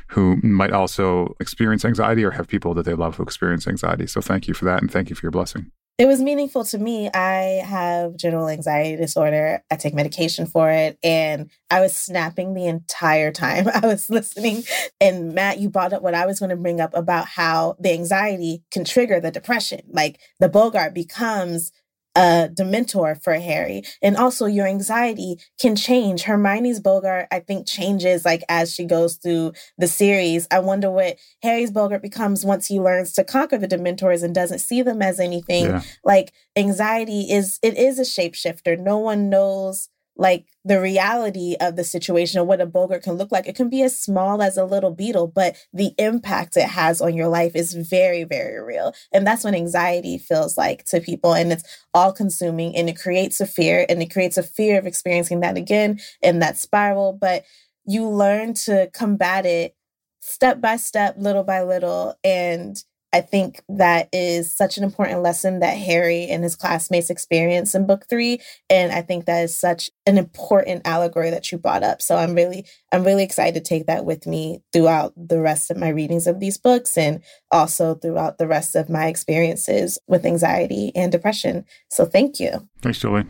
who 0.10 0.38
might 0.38 0.72
also 0.72 1.36
experience 1.40 1.86
anxiety 1.86 2.24
or 2.24 2.32
have 2.32 2.48
people 2.48 2.74
that 2.74 2.84
they 2.84 2.94
love 2.94 3.16
who 3.16 3.24
experience 3.24 3.68
anxiety. 3.68 4.08
So 4.08 4.22
thank 4.22 4.48
you 4.48 4.54
for 4.54 4.66
that 4.66 4.82
and 4.82 4.92
thank 4.92 5.10
you 5.10 5.16
for 5.16 5.26
your 5.26 5.32
blessing. 5.32 5.72
It 5.98 6.06
was 6.06 6.22
meaningful 6.22 6.64
to 6.66 6.78
me. 6.78 7.10
I 7.12 7.64
have 7.66 8.18
general 8.18 8.50
anxiety 8.50 8.96
disorder. 8.98 9.64
I 9.72 9.78
take 9.78 9.96
medication 9.96 10.46
for 10.46 10.70
it. 10.70 11.00
And 11.04 11.50
I 11.72 11.82
was 11.82 11.98
snapping 11.98 12.54
the 12.54 12.68
entire 12.68 13.32
time 13.32 13.68
I 13.74 13.80
was 13.80 14.08
listening. 14.08 14.64
And 15.02 15.34
Matt, 15.34 15.60
you 15.60 15.70
brought 15.70 15.94
up 15.94 16.04
what 16.04 16.14
I 16.14 16.28
was 16.28 16.40
going 16.40 16.52
to 16.52 16.56
bring 16.56 16.80
up 16.80 16.92
about 16.94 17.26
how 17.28 17.78
the 17.80 17.94
anxiety 17.94 18.64
can 18.70 18.86
trigger 18.86 19.20
the 19.20 19.32
depression. 19.32 19.82
Like 19.90 20.20
the 20.40 20.50
Boggart 20.50 20.94
becomes 20.94 21.72
a 22.18 22.50
dementor 22.50 23.22
for 23.22 23.34
Harry. 23.34 23.84
And 24.02 24.18
also 24.18 24.48
your 24.48 24.66
anxiety 24.66 25.40
can 25.60 25.76
change. 25.76 26.24
Hermione's 26.24 26.80
Boggart, 26.80 27.28
I 27.32 27.40
think, 27.40 27.68
changes 27.68 28.26
like 28.26 28.44
as 28.50 28.74
she 28.74 28.86
goes 28.86 29.18
through 29.18 29.54
the 29.78 29.88
series. 29.88 30.48
I 30.50 30.60
wonder 30.60 30.90
what 30.90 31.18
Harry's 31.44 31.72
Boggart 31.72 32.02
becomes 32.02 32.44
once 32.44 32.66
he 32.66 32.80
learns 32.80 33.14
to 33.14 33.24
conquer 33.24 33.60
the 33.60 33.68
Dementors 33.68 34.24
and 34.24 34.34
doesn't 34.34 34.60
see 34.60 34.82
them 34.82 35.02
as 35.02 35.20
anything. 35.20 35.66
Yeah. 35.66 35.82
Like 36.04 36.34
anxiety 36.56 37.32
is 37.32 37.60
it 37.62 37.78
is 37.78 38.00
a 38.00 38.02
shapeshifter. 38.02 38.80
No 38.80 38.98
one 38.98 39.30
knows 39.30 39.90
like 40.18 40.46
the 40.66 40.82
reality 40.82 41.56
of 41.62 41.76
the 41.76 41.84
situation 41.84 42.40
or 42.40 42.44
what 42.44 42.62
a 42.62 42.66
boggart 42.66 43.04
can 43.04 43.14
look 43.14 43.32
like. 43.32 43.48
It 43.48 43.56
can 43.56 43.70
be 43.70 43.84
as 43.84 43.98
small 43.98 44.42
as 44.42 44.58
a 44.58 44.66
little 44.66 44.92
beetle, 44.92 45.28
but 45.28 45.56
the 45.72 45.94
impact 45.98 46.58
it 46.58 46.70
has 46.70 47.02
on 47.02 47.16
your 47.16 47.28
life 47.28 47.56
is 47.56 47.74
very, 47.74 48.24
very 48.24 48.62
real. 48.62 48.94
And 49.14 49.26
that's 49.26 49.44
what 49.44 49.54
anxiety 49.54 50.18
feels 50.18 50.58
like 50.58 50.84
to 50.86 51.00
people. 51.00 51.34
And 51.34 51.52
it's 51.52 51.64
all 51.94 52.12
consuming 52.12 52.76
and 52.76 52.90
it 52.90 53.00
creates 53.00 53.40
a 53.40 53.46
fear 53.48 53.86
and 53.88 54.02
it 54.02 54.12
creates 54.12 54.38
a 54.38 54.44
fear 54.44 54.78
of 54.78 54.88
experiencing 54.88 55.40
that 55.42 55.58
again 55.58 56.00
in 56.22 56.40
that 56.40 56.58
spiral. 56.58 57.14
But 57.14 57.44
you 57.86 58.08
learn 58.08 58.54
to 58.54 58.90
combat 58.94 59.46
it 59.46 59.76
step 60.20 60.60
by 60.60 60.76
step, 60.76 61.16
little 61.18 61.44
by 61.44 61.64
little. 61.64 62.16
And 62.24 62.78
I 63.14 63.22
think 63.22 63.64
that 63.70 64.10
is 64.12 64.56
such 64.56 64.78
an 64.78 64.84
important 64.84 65.22
lesson 65.22 65.60
that 65.60 65.78
Harry 65.78 66.26
and 66.26 66.44
his 66.44 66.56
classmates 66.56 67.10
experience 67.10 67.74
in 67.74 67.88
book 67.88 68.06
three. 68.10 68.42
And 68.70 68.92
I 68.92 69.02
think 69.02 69.26
that 69.26 69.44
is 69.44 69.58
such 69.58 69.90
an 70.06 70.18
important 70.18 70.86
allegory 70.86 71.30
that 71.30 71.50
you 71.52 71.58
brought 71.58 71.84
up. 71.84 72.02
So 72.02 72.18
I'm 72.18 72.36
really, 72.36 72.66
I'm 72.92 73.06
really 73.06 73.24
excited 73.24 73.54
to 73.54 73.68
take 73.68 73.88
that 73.88 74.04
with 74.04 74.28
me 74.28 74.62
throughout 74.74 75.14
the 75.16 75.40
rest 75.40 75.72
of 75.72 75.78
my 75.78 75.88
readings 75.88 76.28
of 76.28 76.42
these 76.42 76.58
books 76.58 76.98
and 76.98 77.24
also 77.50 77.96
throughout 77.96 78.40
the 78.40 78.48
rest 78.48 78.76
of 78.76 78.90
my 78.90 79.08
experiences 79.08 79.98
with 80.08 80.26
anxiety 80.26 80.92
and 80.94 81.12
depression. 81.12 81.64
So 81.90 82.06
thank 82.06 82.42
you. 82.42 82.68
Thanks, 82.82 83.00
Jolie. 83.00 83.26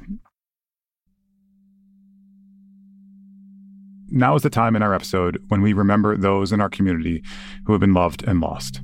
Now 4.10 4.36
is 4.36 4.42
the 4.42 4.50
time 4.50 4.76
in 4.76 4.82
our 4.82 4.94
episode 4.94 5.44
when 5.50 5.62
we 5.62 5.74
remember 5.74 6.18
those 6.18 6.52
in 6.52 6.62
our 6.62 6.70
community 6.70 7.24
who 7.66 7.74
have 7.74 7.82
been 7.82 7.94
loved 7.94 8.24
and 8.24 8.40
lost. 8.40 8.82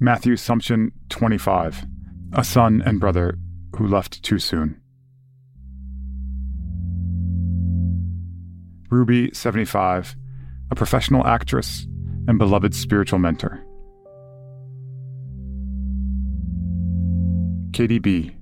Matthew 0.00 0.34
Sumption, 0.34 0.90
25, 1.08 1.86
a 2.32 2.42
son 2.42 2.82
and 2.84 2.98
brother 2.98 3.38
who 3.76 3.86
left 3.86 4.22
too 4.22 4.38
soon. 4.38 4.80
Ruby, 8.90 9.32
75, 9.32 10.16
a 10.70 10.74
professional 10.74 11.26
actress 11.26 11.86
and 12.26 12.38
beloved 12.38 12.74
spiritual 12.74 13.20
mentor. 13.20 13.64
Katie 17.72 17.98
B., 17.98 18.36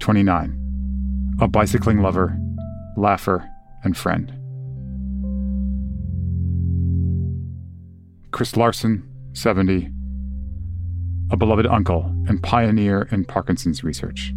29, 0.00 1.36
a 1.40 1.48
bicycling 1.48 2.02
lover, 2.02 2.38
laugher, 2.96 3.48
and 3.84 3.96
friend. 3.96 4.32
Chris 8.32 8.56
Larson, 8.56 9.08
70, 9.32 9.90
a 11.30 11.36
beloved 11.36 11.66
uncle 11.66 12.04
and 12.26 12.42
pioneer 12.42 13.08
in 13.10 13.24
Parkinson's 13.24 13.84
research. 13.84 14.32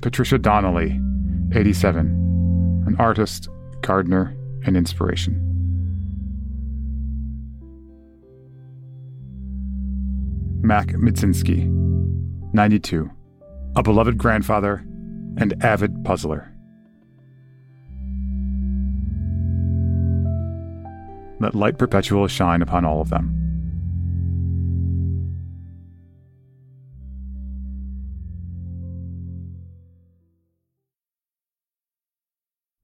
Patricia 0.00 0.38
Donnelly, 0.38 1.00
87, 1.54 2.06
an 2.86 2.96
artist, 2.98 3.48
gardener, 3.82 4.36
and 4.64 4.76
inspiration. 4.76 5.48
Mac 10.62 10.88
Midzinski, 10.88 11.66
92, 12.52 13.10
a 13.74 13.82
beloved 13.82 14.16
grandfather 14.16 14.84
and 15.38 15.54
avid 15.64 16.04
puzzler. 16.04 16.51
Let 21.42 21.56
light 21.56 21.76
perpetual 21.76 22.28
shine 22.28 22.62
upon 22.62 22.84
all 22.84 23.00
of 23.00 23.10
them. 23.10 23.38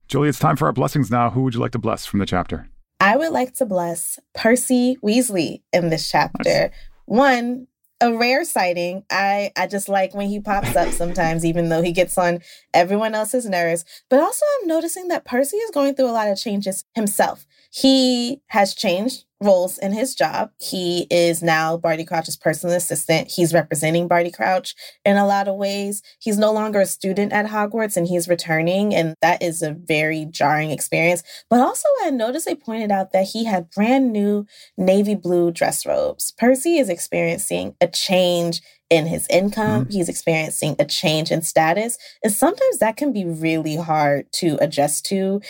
Jolie, 0.09 0.27
it's 0.27 0.39
time 0.39 0.57
for 0.57 0.65
our 0.65 0.73
blessings 0.73 1.09
now. 1.09 1.29
Who 1.29 1.43
would 1.43 1.53
you 1.53 1.61
like 1.61 1.71
to 1.71 1.79
bless 1.79 2.05
from 2.05 2.19
the 2.19 2.25
chapter? 2.25 2.67
I 2.99 3.15
would 3.15 3.31
like 3.31 3.53
to 3.55 3.65
bless 3.65 4.19
Percy 4.35 4.97
Weasley 5.01 5.61
in 5.71 5.89
this 5.89 6.11
chapter. 6.11 6.43
Nice. 6.43 6.71
One, 7.05 7.67
a 8.01 8.13
rare 8.13 8.43
sighting. 8.43 9.03
I 9.09 9.51
I 9.55 9.67
just 9.67 9.87
like 9.87 10.13
when 10.13 10.27
he 10.27 10.41
pops 10.41 10.75
up 10.75 10.89
sometimes, 10.93 11.45
even 11.45 11.69
though 11.69 11.81
he 11.81 11.91
gets 11.91 12.17
on 12.17 12.39
everyone 12.73 13.15
else's 13.15 13.45
nerves. 13.47 13.85
But 14.09 14.19
also, 14.19 14.45
I'm 14.59 14.67
noticing 14.67 15.07
that 15.09 15.23
Percy 15.25 15.57
is 15.57 15.71
going 15.71 15.95
through 15.95 16.09
a 16.09 16.11
lot 16.11 16.27
of 16.27 16.37
changes 16.37 16.83
himself. 16.93 17.45
He 17.71 18.41
has 18.47 18.73
changed 18.73 19.25
roles 19.41 19.77
in 19.77 19.93
his 19.93 20.15
job. 20.15 20.51
He 20.59 21.07
is 21.09 21.41
now 21.41 21.77
Barty 21.77 22.03
Crouch's 22.03 22.35
personal 22.35 22.75
assistant. 22.75 23.31
He's 23.31 23.53
representing 23.53 24.07
Barty 24.07 24.31
Crouch 24.31 24.75
in 25.05 25.17
a 25.17 25.25
lot 25.25 25.47
of 25.47 25.55
ways. 25.55 26.01
He's 26.19 26.37
no 26.37 26.51
longer 26.51 26.81
a 26.81 26.85
student 26.85 27.31
at 27.31 27.45
Hogwarts 27.45 27.95
and 27.95 28.07
he's 28.07 28.27
returning, 28.27 28.93
and 28.93 29.15
that 29.21 29.41
is 29.41 29.61
a 29.61 29.71
very 29.71 30.25
jarring 30.25 30.71
experience. 30.71 31.23
But 31.49 31.61
also, 31.61 31.87
I 32.03 32.09
noticed 32.09 32.45
they 32.45 32.55
pointed 32.55 32.91
out 32.91 33.11
that 33.13 33.27
he 33.27 33.45
had 33.45 33.71
brand 33.71 34.11
new 34.11 34.45
navy 34.77 35.15
blue 35.15 35.51
dress 35.51 35.85
robes. 35.85 36.33
Percy 36.37 36.77
is 36.77 36.89
experiencing 36.89 37.75
a 37.79 37.87
change 37.87 38.61
in 38.89 39.05
his 39.05 39.27
income. 39.29 39.83
Mm-hmm. 39.83 39.91
He's 39.91 40.09
experiencing 40.09 40.75
a 40.79 40.85
change 40.85 41.31
in 41.31 41.43
status. 41.43 41.97
And 42.23 42.33
sometimes 42.33 42.79
that 42.79 42.97
can 42.97 43.13
be 43.13 43.23
really 43.23 43.75
hard 43.75 44.31
to 44.33 44.57
adjust 44.59 45.05
to 45.07 45.41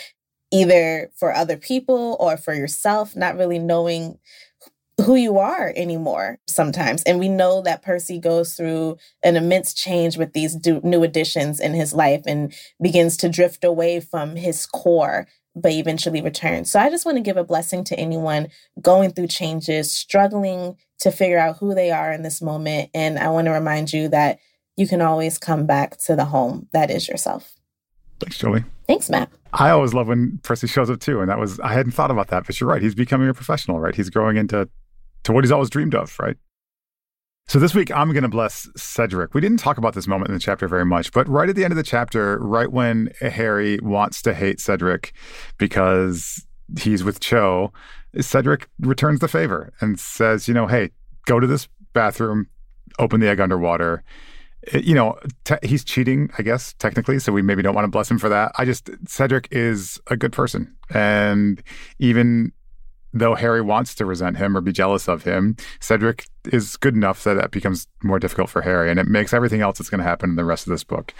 either 0.50 1.10
for 1.16 1.34
other 1.34 1.56
people 1.56 2.16
or 2.18 2.36
for 2.36 2.54
yourself, 2.54 3.16
not 3.16 3.36
really 3.36 3.58
knowing 3.58 4.18
who 5.00 5.14
you 5.14 5.38
are 5.38 5.72
anymore 5.76 6.38
sometimes. 6.46 7.02
And 7.04 7.18
we 7.18 7.28
know 7.28 7.62
that 7.62 7.82
Percy 7.82 8.18
goes 8.18 8.54
through 8.54 8.98
an 9.22 9.36
immense 9.36 9.72
change 9.72 10.16
with 10.16 10.32
these 10.32 10.54
do- 10.54 10.80
new 10.82 11.02
additions 11.02 11.60
in 11.60 11.72
his 11.72 11.92
life 11.94 12.22
and 12.26 12.52
begins 12.82 13.16
to 13.18 13.28
drift 13.28 13.64
away 13.64 14.00
from 14.00 14.36
his 14.36 14.66
core, 14.66 15.26
but 15.54 15.72
eventually 15.72 16.20
returns. 16.20 16.70
So 16.70 16.80
I 16.80 16.90
just 16.90 17.06
want 17.06 17.16
to 17.16 17.22
give 17.22 17.36
a 17.36 17.44
blessing 17.44 17.84
to 17.84 17.98
anyone 17.98 18.48
going 18.80 19.12
through 19.12 19.28
changes, 19.28 19.90
struggling 19.90 20.76
to 21.00 21.10
figure 21.10 21.38
out 21.38 21.56
who 21.58 21.74
they 21.74 21.90
are 21.90 22.12
in 22.12 22.22
this 22.22 22.42
moment. 22.42 22.90
And 22.92 23.18
I 23.18 23.28
want 23.28 23.46
to 23.46 23.52
remind 23.52 23.92
you 23.92 24.08
that 24.08 24.38
you 24.76 24.86
can 24.86 25.00
always 25.00 25.38
come 25.38 25.66
back 25.66 25.96
to 25.98 26.14
the 26.14 26.26
home 26.26 26.68
that 26.72 26.90
is 26.90 27.08
yourself. 27.08 27.54
Thanks, 28.18 28.38
Jolie. 28.38 28.64
Thanks, 28.86 29.08
Matt. 29.08 29.30
I 29.52 29.70
always 29.70 29.94
love 29.94 30.08
when 30.08 30.38
Percy 30.42 30.66
shows 30.66 30.90
up 30.90 31.00
too. 31.00 31.20
And 31.20 31.28
that 31.28 31.38
was, 31.38 31.58
I 31.60 31.72
hadn't 31.72 31.92
thought 31.92 32.10
about 32.10 32.28
that, 32.28 32.46
but 32.46 32.60
you're 32.60 32.68
right. 32.70 32.82
He's 32.82 32.94
becoming 32.94 33.28
a 33.28 33.34
professional, 33.34 33.80
right? 33.80 33.94
He's 33.94 34.10
growing 34.10 34.36
into 34.36 34.68
to 35.24 35.32
what 35.32 35.44
he's 35.44 35.52
always 35.52 35.70
dreamed 35.70 35.94
of, 35.94 36.16
right? 36.18 36.36
So 37.48 37.58
this 37.58 37.74
week, 37.74 37.90
I'm 37.90 38.12
going 38.12 38.22
to 38.22 38.28
bless 38.28 38.68
Cedric. 38.76 39.34
We 39.34 39.40
didn't 39.40 39.58
talk 39.58 39.76
about 39.76 39.94
this 39.94 40.06
moment 40.06 40.28
in 40.28 40.34
the 40.34 40.40
chapter 40.40 40.68
very 40.68 40.84
much, 40.84 41.10
but 41.10 41.28
right 41.28 41.48
at 41.48 41.56
the 41.56 41.64
end 41.64 41.72
of 41.72 41.76
the 41.76 41.82
chapter, 41.82 42.38
right 42.38 42.70
when 42.70 43.12
Harry 43.20 43.80
wants 43.80 44.22
to 44.22 44.34
hate 44.34 44.60
Cedric 44.60 45.12
because 45.58 46.46
he's 46.78 47.02
with 47.02 47.18
Cho, 47.18 47.72
Cedric 48.20 48.68
returns 48.78 49.18
the 49.18 49.26
favor 49.26 49.72
and 49.80 49.98
says, 49.98 50.46
you 50.46 50.54
know, 50.54 50.68
hey, 50.68 50.90
go 51.26 51.40
to 51.40 51.46
this 51.46 51.66
bathroom, 51.92 52.46
open 53.00 53.18
the 53.18 53.28
egg 53.28 53.40
underwater. 53.40 54.04
It, 54.62 54.84
you 54.84 54.94
know, 54.94 55.18
te- 55.44 55.56
he's 55.62 55.84
cheating, 55.84 56.30
I 56.38 56.42
guess, 56.42 56.74
technically. 56.74 57.18
So 57.18 57.32
we 57.32 57.42
maybe 57.42 57.62
don't 57.62 57.74
want 57.74 57.84
to 57.84 57.90
bless 57.90 58.10
him 58.10 58.18
for 58.18 58.28
that. 58.28 58.52
I 58.58 58.64
just, 58.64 58.90
Cedric 59.06 59.48
is 59.50 59.98
a 60.08 60.16
good 60.16 60.32
person. 60.32 60.76
And 60.92 61.62
even 61.98 62.52
though 63.12 63.34
Harry 63.34 63.60
wants 63.60 63.94
to 63.96 64.04
resent 64.04 64.36
him 64.36 64.56
or 64.56 64.60
be 64.60 64.72
jealous 64.72 65.08
of 65.08 65.24
him, 65.24 65.56
Cedric 65.80 66.26
is 66.52 66.76
good 66.76 66.94
enough 66.94 67.24
that 67.24 67.34
that 67.34 67.50
becomes 67.50 67.86
more 68.02 68.18
difficult 68.18 68.50
for 68.50 68.62
Harry. 68.62 68.90
And 68.90 69.00
it 69.00 69.06
makes 69.06 69.32
everything 69.32 69.62
else 69.62 69.78
that's 69.78 69.90
going 69.90 69.98
to 69.98 70.04
happen 70.04 70.30
in 70.30 70.36
the 70.36 70.44
rest 70.44 70.66
of 70.66 70.70
this 70.70 70.84
book 70.84 71.12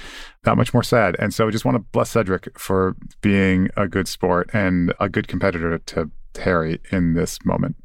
that 0.45 0.57
much 0.57 0.73
more 0.73 0.83
sad. 0.83 1.17
And 1.19 1.35
so 1.35 1.49
I 1.49 1.51
just 1.51 1.65
want 1.65 1.77
to 1.77 1.85
bless 1.93 2.11
Cedric 2.11 2.59
for 2.59 2.95
being 3.23 3.71
a 3.77 3.89
good 3.89 4.07
sport 4.07 4.51
and 4.53 4.95
a 5.01 5.09
good 5.09 5.29
competitor 5.29 5.79
to 5.79 6.11
Harry 6.39 6.81
in 6.93 7.15
this 7.15 7.39
moment. 7.45 7.77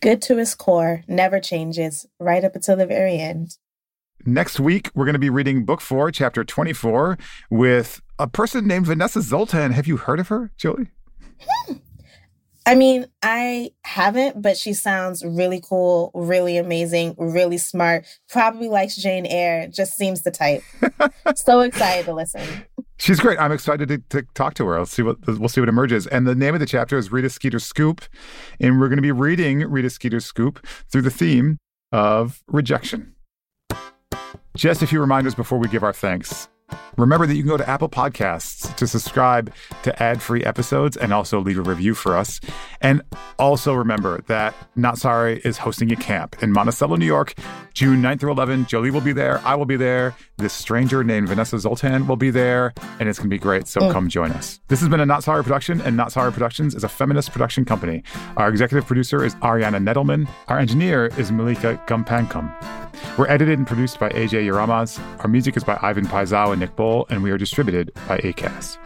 Good 0.00 0.20
to 0.22 0.36
his 0.36 0.54
core, 0.54 1.02
never 1.06 1.40
changes, 1.40 2.06
right 2.18 2.44
up 2.44 2.54
until 2.54 2.76
the 2.76 2.86
very 2.86 3.18
end. 3.18 3.56
Next 4.26 4.58
week, 4.58 4.90
we're 4.94 5.04
going 5.04 5.14
to 5.14 5.18
be 5.18 5.28
reading 5.28 5.64
book 5.64 5.82
four, 5.82 6.10
chapter 6.10 6.44
24, 6.44 7.18
with 7.50 8.00
a 8.18 8.26
person 8.26 8.66
named 8.66 8.86
Vanessa 8.86 9.20
Zoltan. 9.20 9.72
Have 9.72 9.86
you 9.86 9.98
heard 9.98 10.18
of 10.18 10.28
her, 10.28 10.50
Jolie? 10.56 10.88
Hmm. 11.66 11.74
I 12.66 12.74
mean, 12.74 13.06
I 13.22 13.72
haven't, 13.84 14.40
but 14.40 14.56
she 14.56 14.72
sounds 14.72 15.22
really 15.22 15.60
cool, 15.60 16.10
really 16.14 16.56
amazing, 16.56 17.14
really 17.18 17.58
smart. 17.58 18.06
Probably 18.30 18.68
likes 18.68 18.96
Jane 18.96 19.26
Eyre, 19.26 19.68
just 19.68 19.98
seems 19.98 20.22
the 20.22 20.30
type. 20.30 20.62
so 21.36 21.60
excited 21.60 22.06
to 22.06 22.14
listen. 22.14 22.40
She's 22.98 23.20
great. 23.20 23.38
I'm 23.38 23.52
excited 23.52 23.88
to, 23.88 23.98
to, 24.08 24.26
talk 24.32 24.54
to 24.54 24.66
her. 24.66 24.78
I'll 24.78 24.86
see 24.86 25.02
what 25.02 25.18
we'll 25.26 25.50
see 25.50 25.60
what 25.60 25.68
emerges. 25.68 26.06
And 26.06 26.26
the 26.26 26.34
name 26.34 26.54
of 26.54 26.60
the 26.60 26.66
chapter 26.66 26.96
is 26.96 27.12
Rita 27.12 27.28
Skeeter's 27.28 27.66
Scoop, 27.66 28.00
and 28.58 28.80
we're 28.80 28.88
going 28.88 28.96
to 28.96 29.02
be 29.02 29.12
reading 29.12 29.60
Rita 29.60 29.90
Skeeter's 29.90 30.24
Scoop 30.24 30.66
through 30.90 31.02
the 31.02 31.10
theme 31.10 31.58
of 31.92 32.42
rejection. 32.46 33.14
Just 34.56 34.82
a 34.82 34.86
few 34.86 35.00
reminders 35.00 35.34
before 35.34 35.58
we 35.58 35.68
give 35.68 35.82
our 35.82 35.92
thanks. 35.92 36.48
Remember 36.96 37.26
that 37.26 37.34
you 37.34 37.42
can 37.42 37.50
go 37.50 37.56
to 37.56 37.68
Apple 37.68 37.88
Podcasts 37.88 38.74
to 38.76 38.86
subscribe 38.86 39.52
to 39.82 40.02
ad 40.02 40.22
free 40.22 40.44
episodes 40.44 40.96
and 40.96 41.12
also 41.12 41.40
leave 41.40 41.58
a 41.58 41.62
review 41.62 41.94
for 41.94 42.16
us. 42.16 42.40
And 42.80 43.02
also 43.38 43.74
remember 43.74 44.20
that 44.28 44.54
Not 44.76 44.98
Sorry 44.98 45.40
is 45.44 45.58
hosting 45.58 45.90
a 45.92 45.96
camp 45.96 46.42
in 46.42 46.52
Monticello, 46.52 46.96
New 46.96 47.06
York, 47.06 47.34
June 47.74 48.00
9th 48.00 48.20
through 48.20 48.34
11th. 48.34 48.68
Jolie 48.68 48.92
will 48.92 49.00
be 49.00 49.12
there. 49.12 49.40
I 49.44 49.56
will 49.56 49.66
be 49.66 49.76
there. 49.76 50.14
This 50.36 50.52
stranger 50.52 51.02
named 51.02 51.28
Vanessa 51.28 51.58
Zoltan 51.58 52.06
will 52.06 52.16
be 52.16 52.30
there. 52.30 52.72
And 53.00 53.08
it's 53.08 53.18
going 53.18 53.28
to 53.28 53.34
be 53.34 53.40
great. 53.40 53.66
So 53.66 53.80
mm. 53.80 53.92
come 53.92 54.08
join 54.08 54.30
us. 54.30 54.60
This 54.68 54.80
has 54.80 54.88
been 54.88 55.00
a 55.00 55.06
Not 55.06 55.24
Sorry 55.24 55.42
production, 55.42 55.80
and 55.80 55.96
Not 55.96 56.12
Sorry 56.12 56.32
Productions 56.32 56.74
is 56.74 56.84
a 56.84 56.88
feminist 56.88 57.32
production 57.32 57.64
company. 57.64 58.04
Our 58.36 58.48
executive 58.48 58.86
producer 58.86 59.24
is 59.24 59.34
Ariana 59.36 59.82
Nedelman. 59.82 60.28
Our 60.46 60.58
engineer 60.58 61.06
is 61.18 61.32
Malika 61.32 61.82
Gumpankam. 61.86 62.83
We're 63.16 63.28
edited 63.28 63.58
and 63.58 63.66
produced 63.66 63.98
by 63.98 64.08
AJ 64.10 64.46
Yaramas. 64.46 65.00
Our 65.20 65.28
music 65.28 65.56
is 65.56 65.64
by 65.64 65.78
Ivan 65.82 66.06
Paisau 66.06 66.50
and 66.52 66.60
Nick 66.60 66.74
Bull, 66.76 67.06
and 67.10 67.22
we 67.22 67.30
are 67.30 67.38
distributed 67.38 67.92
by 68.08 68.18
Acast. 68.18 68.78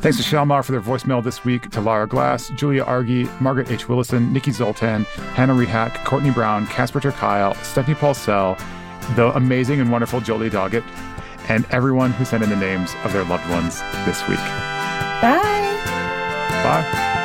Thanks 0.00 0.16
to 0.16 0.22
Shalmar 0.22 0.64
for 0.64 0.72
their 0.72 0.80
voicemail 0.80 1.22
this 1.22 1.44
week, 1.44 1.70
to 1.70 1.80
Lara 1.80 2.06
Glass, 2.06 2.50
Julia 2.56 2.82
Argy, 2.82 3.28
Margaret 3.40 3.70
H. 3.70 3.88
Willison, 3.88 4.32
Nikki 4.32 4.50
Zoltan, 4.50 5.04
Hannah 5.34 5.54
Rehack, 5.54 6.04
Courtney 6.04 6.30
Brown, 6.30 6.66
Casper 6.66 7.00
Kyle, 7.12 7.54
Stephanie 7.56 7.96
Paulsell, 7.96 8.58
the 9.16 9.34
amazing 9.36 9.80
and 9.80 9.92
wonderful 9.92 10.20
Jolie 10.20 10.50
Doggett, 10.50 10.84
and 11.48 11.66
everyone 11.70 12.10
who 12.12 12.24
sent 12.24 12.42
in 12.42 12.50
the 12.50 12.56
names 12.56 12.94
of 13.04 13.12
their 13.12 13.24
loved 13.24 13.48
ones 13.50 13.80
this 14.04 14.26
week. 14.28 14.38
Bye. 15.20 15.42
Bye. 16.62 17.15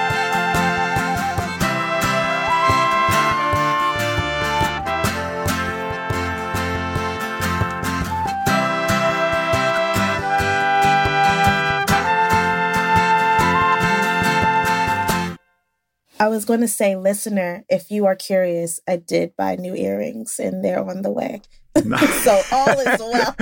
I 16.22 16.28
was 16.28 16.46
going 16.46 16.60
to 16.62 16.68
say, 16.68 16.96
listener, 16.96 17.66
if 17.68 17.90
you 17.90 18.06
are 18.06 18.16
curious, 18.16 18.80
I 18.88 18.98
did 18.98 19.36
buy 19.36 19.56
new 19.56 19.74
earrings 19.74 20.40
and 20.40 20.64
they're 20.64 20.88
on 20.88 21.02
the 21.02 21.10
way. 21.10 21.42
so 21.76 22.42
all 22.52 22.80
is 22.80 23.00
well. 23.00 23.36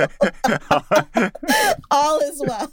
all 1.91 2.19
is 2.21 2.41
well. 2.47 2.71